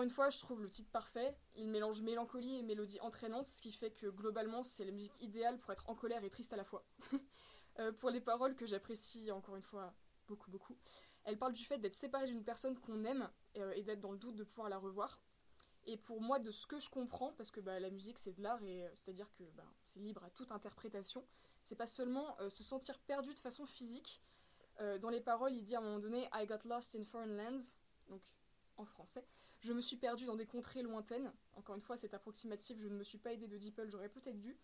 Encore 0.00 0.04
une 0.04 0.14
fois, 0.14 0.30
je 0.30 0.40
trouve 0.40 0.62
le 0.62 0.70
titre 0.70 0.90
parfait. 0.90 1.36
Il 1.56 1.68
mélange 1.68 2.00
mélancolie 2.00 2.56
et 2.56 2.62
mélodie 2.62 2.98
entraînante, 3.00 3.44
ce 3.44 3.60
qui 3.60 3.70
fait 3.70 3.90
que 3.90 4.06
globalement, 4.06 4.64
c'est 4.64 4.86
la 4.86 4.92
musique 4.92 5.12
idéale 5.20 5.58
pour 5.58 5.70
être 5.72 5.90
en 5.90 5.94
colère 5.94 6.24
et 6.24 6.30
triste 6.30 6.54
à 6.54 6.56
la 6.56 6.64
fois. 6.64 6.84
Euh, 7.78 7.92
pour 7.92 8.10
les 8.10 8.20
paroles 8.20 8.56
que 8.56 8.66
j'apprécie 8.66 9.30
encore 9.30 9.54
une 9.54 9.62
fois 9.62 9.94
beaucoup, 10.26 10.50
beaucoup, 10.50 10.76
elles 11.24 11.38
parlent 11.38 11.52
du 11.52 11.64
fait 11.64 11.78
d'être 11.78 11.94
séparé 11.94 12.26
d'une 12.26 12.42
personne 12.42 12.76
qu'on 12.76 13.04
aime 13.04 13.30
euh, 13.56 13.72
et 13.76 13.84
d'être 13.84 14.00
dans 14.00 14.10
le 14.10 14.18
doute 14.18 14.34
de 14.34 14.42
pouvoir 14.42 14.68
la 14.68 14.76
revoir. 14.76 15.22
Et 15.84 15.96
pour 15.96 16.20
moi, 16.20 16.40
de 16.40 16.50
ce 16.50 16.66
que 16.66 16.80
je 16.80 16.90
comprends, 16.90 17.32
parce 17.34 17.52
que 17.52 17.60
bah, 17.60 17.78
la 17.78 17.88
musique 17.88 18.18
c'est 18.18 18.32
de 18.32 18.42
l'art 18.42 18.60
et 18.64 18.84
euh, 18.84 18.90
c'est-à-dire 18.96 19.32
que 19.38 19.44
bah, 19.54 19.64
c'est 19.86 20.00
libre 20.00 20.24
à 20.24 20.30
toute 20.30 20.50
interprétation, 20.50 21.24
c'est 21.62 21.76
pas 21.76 21.86
seulement 21.86 22.36
se 22.50 22.64
sentir 22.64 22.98
perdu 22.98 23.32
de 23.34 23.40
façon 23.40 23.64
physique. 23.64 24.20
Dans 25.00 25.10
les 25.10 25.20
paroles, 25.20 25.52
il 25.52 25.62
dit 25.62 25.76
à 25.76 25.78
un 25.78 25.82
moment 25.82 26.00
donné 26.00 26.28
I 26.34 26.44
got 26.44 26.64
lost 26.64 26.96
in 26.96 27.04
foreign 27.04 27.36
lands, 27.36 27.76
donc 28.08 28.22
en 28.78 28.84
français. 28.84 29.24
Je 29.60 29.72
me 29.72 29.80
suis 29.80 29.96
perdue 29.96 30.24
dans 30.24 30.36
des 30.36 30.46
contrées 30.46 30.82
lointaines. 30.82 31.32
Encore 31.54 31.74
une 31.74 31.80
fois, 31.82 31.96
c'est 31.96 32.14
approximatif, 32.14 32.78
je 32.78 32.88
ne 32.88 32.96
me 32.96 33.04
suis 33.04 33.18
pas 33.18 33.32
aidée 33.32 33.46
de 33.46 33.58
Deeple, 33.58 33.90
j'aurais 33.90 34.08
peut-être 34.08 34.40
dû. 34.40 34.56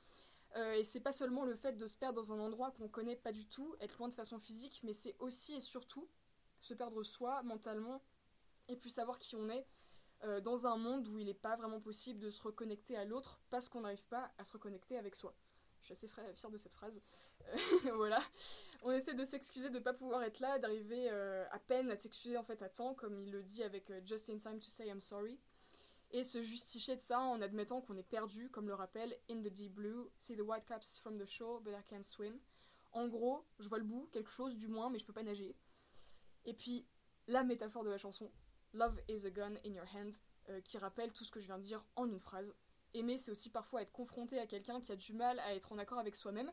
Euh, 0.57 0.75
et 0.75 0.85
c'est 0.85 1.01
pas 1.01 1.13
seulement 1.13 1.45
le 1.45 1.55
fait 1.55 1.73
de 1.73 1.87
se 1.87 1.97
perdre 1.97 2.21
dans 2.21 2.33
un 2.33 2.39
endroit 2.39 2.71
qu'on 2.71 2.89
connaît 2.89 3.17
pas 3.17 3.33
du 3.33 3.47
tout, 3.47 3.77
être 3.81 3.99
loin 3.99 4.09
de 4.09 4.15
façon 4.15 4.39
physique, 4.39 4.81
mais 4.85 4.95
c'est 4.95 5.15
aussi 5.19 5.55
et 5.55 5.61
surtout 5.61 6.09
se 6.61 6.73
perdre 6.73 7.03
soi 7.03 7.43
mentalement 7.43 8.03
et 8.69 8.77
puis 8.77 8.91
savoir 8.91 9.19
qui 9.19 9.37
on 9.37 9.51
est 9.51 9.67
euh, 10.25 10.41
dans 10.41 10.67
un 10.67 10.77
monde 10.77 11.09
où 11.09 11.19
il 11.19 11.27
n'est 11.27 11.35
pas 11.35 11.57
vraiment 11.57 11.81
possible 11.81 12.21
de 12.21 12.31
se 12.31 12.41
reconnecter 12.41 12.97
à 12.97 13.05
l'autre 13.05 13.41
parce 13.51 13.69
qu'on 13.69 13.83
n'arrive 13.83 14.07
pas 14.07 14.33
à 14.39 14.45
se 14.45 14.53
reconnecter 14.53 14.97
avec 14.97 15.15
soi. 15.15 15.35
Je 15.87 15.95
suis 15.95 16.07
assez 16.07 16.09
fière 16.09 16.51
de 16.51 16.59
cette 16.59 16.73
phrase. 16.73 17.01
Euh, 17.49 17.57
voilà. 17.95 18.21
On 18.83 18.91
essaie 18.91 19.15
de 19.15 19.25
s'excuser 19.25 19.69
de 19.69 19.79
ne 19.79 19.85
pas 19.85 19.93
pouvoir 19.93 20.25
être 20.25 20.41
là, 20.41 20.59
d'arriver 20.59 21.09
euh, 21.11 21.47
à 21.53 21.61
peine 21.61 21.93
à 21.93 21.97
s'excuser 21.97 22.37
en 22.37 22.43
fait 22.43 22.61
à 22.63 22.69
temps, 22.69 22.95
comme 22.95 23.21
il 23.21 23.31
le 23.31 23.43
dit 23.45 23.63
avec 23.63 23.89
euh, 23.91 24.01
Just 24.05 24.29
in 24.29 24.39
time 24.39 24.59
to 24.59 24.69
say 24.69 24.89
I'm 24.89 25.01
sorry. 25.01 25.39
Et 26.11 26.25
se 26.25 26.43
justifier 26.43 26.97
de 26.97 27.01
ça 27.01 27.21
en 27.21 27.41
admettant 27.41 27.81
qu'on 27.81 27.97
est 27.97 28.03
perdu, 28.03 28.51
comme 28.51 28.67
le 28.67 28.75
rappelle 28.75 29.17
In 29.31 29.43
the 29.43 29.49
deep 29.49 29.75
blue, 29.75 30.09
see 30.19 30.37
the 30.37 30.41
white 30.41 30.65
caps 30.67 30.99
from 30.99 31.19
the 31.19 31.27
shore, 31.27 31.61
but 31.61 31.73
I 31.73 31.85
can't 31.89 32.05
swim. 32.05 32.37
En 32.91 33.07
gros, 33.07 33.45
je 33.61 33.69
vois 33.69 33.79
le 33.79 33.85
bout, 33.85 34.09
quelque 34.11 34.31
chose 34.31 34.57
du 34.57 34.67
moins, 34.67 34.91
mais 34.91 34.99
je 34.99 35.07
peux 35.07 35.13
pas 35.13 35.23
nager. 35.23 35.55
Et 36.47 36.55
puis, 36.55 36.85
la 37.29 37.45
métaphore 37.45 37.85
de 37.85 37.91
la 37.91 37.99
chanson, 37.99 38.33
Love 38.73 39.01
is 39.09 39.25
a 39.25 39.31
gun 39.31 39.55
in 39.65 39.73
your 39.73 39.87
hand, 39.95 40.15
qui 40.65 40.79
rappelle 40.79 41.13
tout 41.13 41.25
ce 41.25 41.31
que 41.31 41.41
je 41.41 41.47
viens 41.47 41.59
de 41.59 41.65
dire 41.65 41.85
en 41.97 42.09
une 42.09 42.21
phrase. 42.21 42.55
Aimer, 42.97 43.19
c'est 43.19 43.31
aussi 43.31 43.51
parfois 43.51 43.83
être 43.83 43.93
confronté 43.93 44.39
à 44.39 44.47
quelqu'un 44.47 44.81
qui 44.81 44.93
a 44.93 44.97
du 44.97 45.13
mal 45.13 45.39
à 45.41 45.55
être 45.55 45.73
en 45.73 45.79
accord 45.79 45.99
avec 45.99 46.17
soi-même, 46.17 46.53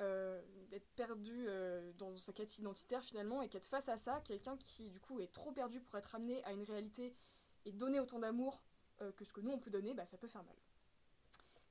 euh, 0.00 0.40
d'être 0.70 0.88
perdu 0.96 1.46
euh, 1.48 1.92
dans 1.98 2.16
sa 2.16 2.32
quête 2.32 2.56
identitaire 2.58 3.02
finalement, 3.02 3.42
et 3.42 3.48
qu'être 3.48 3.66
face 3.66 3.88
à 3.88 3.96
ça, 3.96 4.20
quelqu'un 4.24 4.56
qui 4.56 4.90
du 4.90 5.00
coup 5.00 5.20
est 5.20 5.32
trop 5.32 5.52
perdu 5.52 5.80
pour 5.80 5.96
être 5.96 6.14
amené 6.14 6.42
à 6.44 6.52
une 6.52 6.62
réalité 6.62 7.16
et 7.64 7.72
donner 7.72 8.00
autant 8.00 8.18
d'amour 8.18 8.62
euh, 9.00 9.12
que 9.12 9.24
ce 9.24 9.32
que 9.32 9.40
nous 9.40 9.50
on 9.50 9.58
peut 9.58 9.70
donner, 9.70 9.94
bah, 9.94 10.06
ça 10.06 10.18
peut 10.18 10.28
faire 10.28 10.44
mal. 10.44 10.56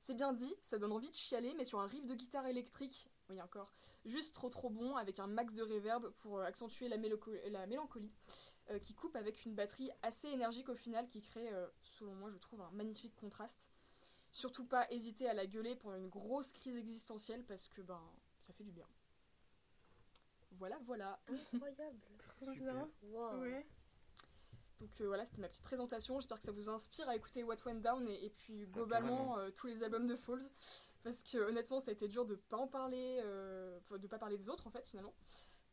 C'est 0.00 0.14
bien 0.14 0.32
dit, 0.32 0.54
ça 0.62 0.78
donne 0.78 0.92
envie 0.92 1.10
de 1.10 1.14
chialer, 1.14 1.54
mais 1.54 1.64
sur 1.64 1.80
un 1.80 1.86
riff 1.86 2.06
de 2.06 2.14
guitare 2.14 2.46
électrique, 2.46 3.10
oui 3.28 3.42
encore, 3.42 3.74
juste 4.04 4.34
trop 4.34 4.48
trop 4.48 4.70
bon, 4.70 4.96
avec 4.96 5.18
un 5.18 5.26
max 5.26 5.54
de 5.54 5.62
reverb 5.62 6.10
pour 6.18 6.38
euh, 6.38 6.44
accentuer 6.44 6.88
la, 6.88 6.96
mélancolie, 6.96 8.10
euh, 8.70 8.78
qui 8.78 8.94
coupe 8.94 9.16
avec 9.16 9.44
une 9.44 9.54
batterie 9.54 9.90
assez 10.02 10.28
énergique 10.28 10.68
au 10.68 10.76
final, 10.76 11.08
qui 11.08 11.20
crée, 11.20 11.52
euh, 11.52 11.66
selon 11.82 12.14
moi 12.14 12.30
je 12.30 12.38
trouve, 12.38 12.60
un 12.60 12.70
magnifique 12.70 13.16
contraste. 13.16 13.68
Surtout 14.32 14.64
pas 14.64 14.86
hésiter 14.90 15.28
à 15.28 15.34
la 15.34 15.46
gueuler 15.46 15.74
pendant 15.76 15.96
une 15.96 16.08
grosse 16.08 16.52
crise 16.52 16.76
existentielle, 16.76 17.44
parce 17.44 17.68
que 17.68 17.82
ben, 17.82 18.00
ça 18.40 18.52
fait 18.52 18.64
du 18.64 18.72
bien. 18.72 18.86
Voilà, 20.52 20.78
voilà. 20.84 21.20
Incroyable. 21.28 21.98
Super. 22.32 22.86
Wow. 23.02 23.40
Ouais. 23.40 23.66
Donc 24.80 25.00
euh, 25.00 25.06
voilà, 25.06 25.24
c'était 25.24 25.40
ma 25.40 25.48
petite 25.48 25.64
présentation. 25.64 26.20
J'espère 26.20 26.38
que 26.38 26.44
ça 26.44 26.52
vous 26.52 26.68
inspire 26.68 27.08
à 27.08 27.16
écouter 27.16 27.42
What 27.42 27.56
Went 27.66 27.80
Down 27.80 28.06
et, 28.08 28.26
et 28.26 28.30
puis 28.30 28.66
globalement 28.66 29.38
euh, 29.38 29.50
tous 29.50 29.66
les 29.66 29.82
albums 29.82 30.06
de 30.06 30.16
Falls. 30.16 30.50
Parce 31.02 31.22
que 31.22 31.38
honnêtement, 31.38 31.80
ça 31.80 31.90
a 31.90 31.94
été 31.94 32.08
dur 32.08 32.24
de 32.24 32.34
pas 32.34 32.56
en 32.56 32.66
parler, 32.66 33.20
euh, 33.22 33.78
de 33.90 34.06
pas 34.06 34.18
parler 34.18 34.36
des 34.36 34.48
autres 34.48 34.66
en 34.66 34.70
fait 34.70 34.86
finalement. 34.86 35.14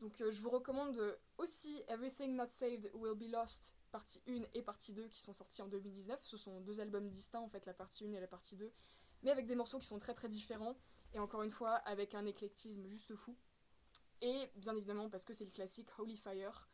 Donc 0.01 0.19
euh, 0.21 0.31
je 0.31 0.41
vous 0.41 0.49
recommande 0.49 0.97
euh, 0.97 1.15
aussi 1.37 1.81
Everything 1.87 2.35
Not 2.35 2.49
Saved 2.49 2.91
Will 2.93 3.15
Be 3.15 3.31
Lost, 3.31 3.75
partie 3.91 4.21
1 4.27 4.41
et 4.53 4.61
partie 4.61 4.91
2 4.91 5.07
qui 5.07 5.19
sont 5.19 5.33
sortis 5.33 5.61
en 5.61 5.67
2019. 5.67 6.19
Ce 6.23 6.37
sont 6.37 6.59
deux 6.61 6.79
albums 6.79 7.09
distincts 7.09 7.39
en 7.39 7.47
fait, 7.47 7.65
la 7.65 7.73
partie 7.73 8.05
1 8.05 8.13
et 8.13 8.19
la 8.19 8.27
partie 8.27 8.55
2, 8.55 8.71
mais 9.23 9.31
avec 9.31 9.45
des 9.45 9.55
morceaux 9.55 9.79
qui 9.79 9.87
sont 9.87 9.99
très 9.99 10.13
très 10.13 10.27
différents 10.27 10.77
et 11.13 11.19
encore 11.19 11.43
une 11.43 11.51
fois 11.51 11.75
avec 11.75 12.13
un 12.13 12.25
éclectisme 12.25 12.85
juste 12.85 13.15
fou. 13.15 13.35
Et 14.21 14.49
bien 14.55 14.75
évidemment 14.75 15.09
parce 15.09 15.23
que 15.23 15.33
c'est 15.33 15.45
le 15.45 15.51
classique 15.51 15.87
Holy 15.97 16.17
Fire 16.17 16.67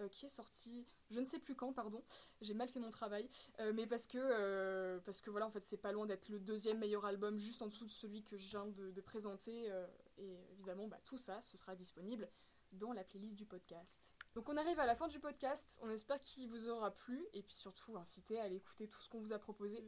euh, 0.00 0.08
qui 0.08 0.26
est 0.26 0.30
sorti, 0.30 0.86
je 1.10 1.18
ne 1.18 1.24
sais 1.24 1.40
plus 1.40 1.56
quand, 1.56 1.72
pardon, 1.72 2.04
j'ai 2.40 2.54
mal 2.54 2.68
fait 2.68 2.78
mon 2.78 2.90
travail, 2.90 3.28
mais 3.74 3.84
parce 3.88 4.06
que, 4.06 4.98
parce 4.98 5.20
que 5.20 5.30
voilà, 5.30 5.46
en 5.46 5.50
fait, 5.50 5.64
c'est 5.64 5.78
pas 5.78 5.90
loin 5.90 6.06
d'être 6.06 6.28
le 6.28 6.38
deuxième 6.38 6.78
meilleur 6.78 7.04
album, 7.04 7.36
juste 7.38 7.62
en 7.62 7.66
dessous 7.66 7.86
de 7.86 7.90
celui 7.90 8.22
que 8.22 8.36
je 8.36 8.46
viens 8.46 8.66
de, 8.66 9.00
présenter, 9.00 9.72
et 10.18 10.38
évidemment, 10.52 10.86
bah, 10.86 11.00
tout 11.04 11.18
ça, 11.18 11.42
ce 11.42 11.56
sera 11.56 11.74
disponible 11.74 12.28
dans 12.72 12.92
la 12.92 13.04
playlist 13.04 13.34
du 13.34 13.46
podcast. 13.46 14.14
Donc 14.34 14.48
on 14.48 14.56
arrive 14.56 14.78
à 14.78 14.86
la 14.86 14.94
fin 14.94 15.08
du 15.08 15.20
podcast, 15.20 15.78
on 15.82 15.90
espère 15.90 16.22
qu'il 16.22 16.48
vous 16.48 16.68
aura 16.68 16.90
plu 16.90 17.26
et 17.32 17.42
puis 17.42 17.56
surtout 17.56 17.96
inciter 17.96 18.38
à 18.38 18.44
aller 18.44 18.56
écouter 18.56 18.88
tout 18.88 19.00
ce 19.00 19.08
qu'on 19.08 19.20
vous 19.20 19.32
a 19.32 19.38
proposé. 19.38 19.82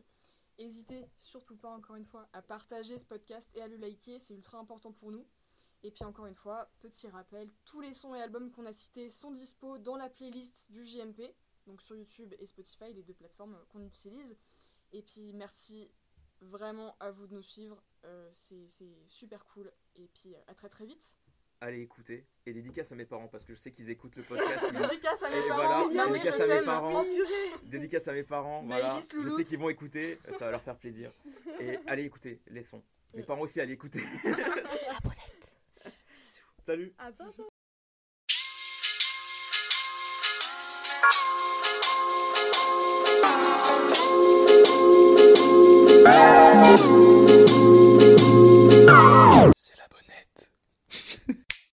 N'hésitez 0.58 1.08
surtout 1.16 1.56
pas 1.56 1.70
encore 1.70 1.96
une 1.96 2.04
fois 2.04 2.28
à 2.32 2.42
partager 2.42 2.98
ce 2.98 3.04
podcast 3.04 3.50
et 3.54 3.62
à 3.62 3.68
le 3.68 3.76
liker, 3.76 4.18
c'est 4.18 4.34
ultra 4.34 4.58
important 4.58 4.92
pour 4.92 5.10
nous. 5.10 5.26
Et 5.82 5.90
puis 5.90 6.04
encore 6.04 6.26
une 6.26 6.34
fois, 6.34 6.70
petit 6.80 7.08
rappel, 7.08 7.50
tous 7.64 7.80
les 7.80 7.94
sons 7.94 8.14
et 8.14 8.20
albums 8.20 8.50
qu'on 8.50 8.66
a 8.66 8.72
cités 8.72 9.08
sont 9.08 9.30
dispo 9.30 9.78
dans 9.78 9.96
la 9.96 10.10
playlist 10.10 10.70
du 10.70 10.84
JMP, 10.84 11.34
donc 11.66 11.80
sur 11.80 11.96
YouTube 11.96 12.34
et 12.38 12.46
Spotify, 12.46 12.92
les 12.92 13.02
deux 13.02 13.14
plateformes 13.14 13.58
qu'on 13.70 13.82
utilise. 13.82 14.36
Et 14.92 15.02
puis 15.02 15.32
merci 15.32 15.90
vraiment 16.40 16.96
à 17.00 17.10
vous 17.10 17.26
de 17.26 17.34
nous 17.34 17.42
suivre, 17.42 17.82
euh, 18.04 18.28
c'est 18.32 18.66
super 19.06 19.44
cool. 19.46 19.72
Et 19.96 20.08
puis 20.08 20.34
à 20.46 20.54
très 20.54 20.68
très 20.68 20.84
vite. 20.84 21.16
Allez 21.62 21.82
écouter. 21.82 22.24
Et 22.46 22.54
dédicace 22.54 22.90
à 22.90 22.94
mes 22.94 23.04
parents 23.04 23.28
parce 23.28 23.44
que 23.44 23.52
je 23.52 23.58
sais 23.58 23.70
qu'ils 23.70 23.90
écoutent 23.90 24.16
le 24.16 24.22
podcast. 24.22 24.64
Dédicace 24.72 25.22
à 25.22 25.28
mes 25.28 25.46
parents, 25.46 25.88
voilà, 25.88 26.04
non, 26.04 26.10
mais 26.10 26.18
dédicace 26.18 26.38
je 26.38 26.42
à 26.42 26.46
mes 26.60 26.64
parents. 26.64 27.04
Dédicace 27.64 28.08
à 28.08 28.12
mes 28.12 28.22
parents, 28.22 28.62
voilà. 28.62 28.98
Je 29.22 29.28
sais 29.28 29.44
qu'ils 29.44 29.58
vont 29.58 29.68
écouter, 29.68 30.18
ça 30.38 30.46
va 30.46 30.52
leur 30.52 30.62
faire 30.62 30.76
plaisir. 30.78 31.12
Et 31.60 31.78
allez 31.86 32.04
écouter 32.04 32.40
les 32.48 32.62
sons. 32.62 32.82
Mes 33.14 33.22
parents 33.22 33.42
aussi, 33.42 33.60
allez 33.60 33.74
écouter. 33.74 34.00
Salut 36.62 36.94
À 36.98 37.10
bientôt. 37.10 37.49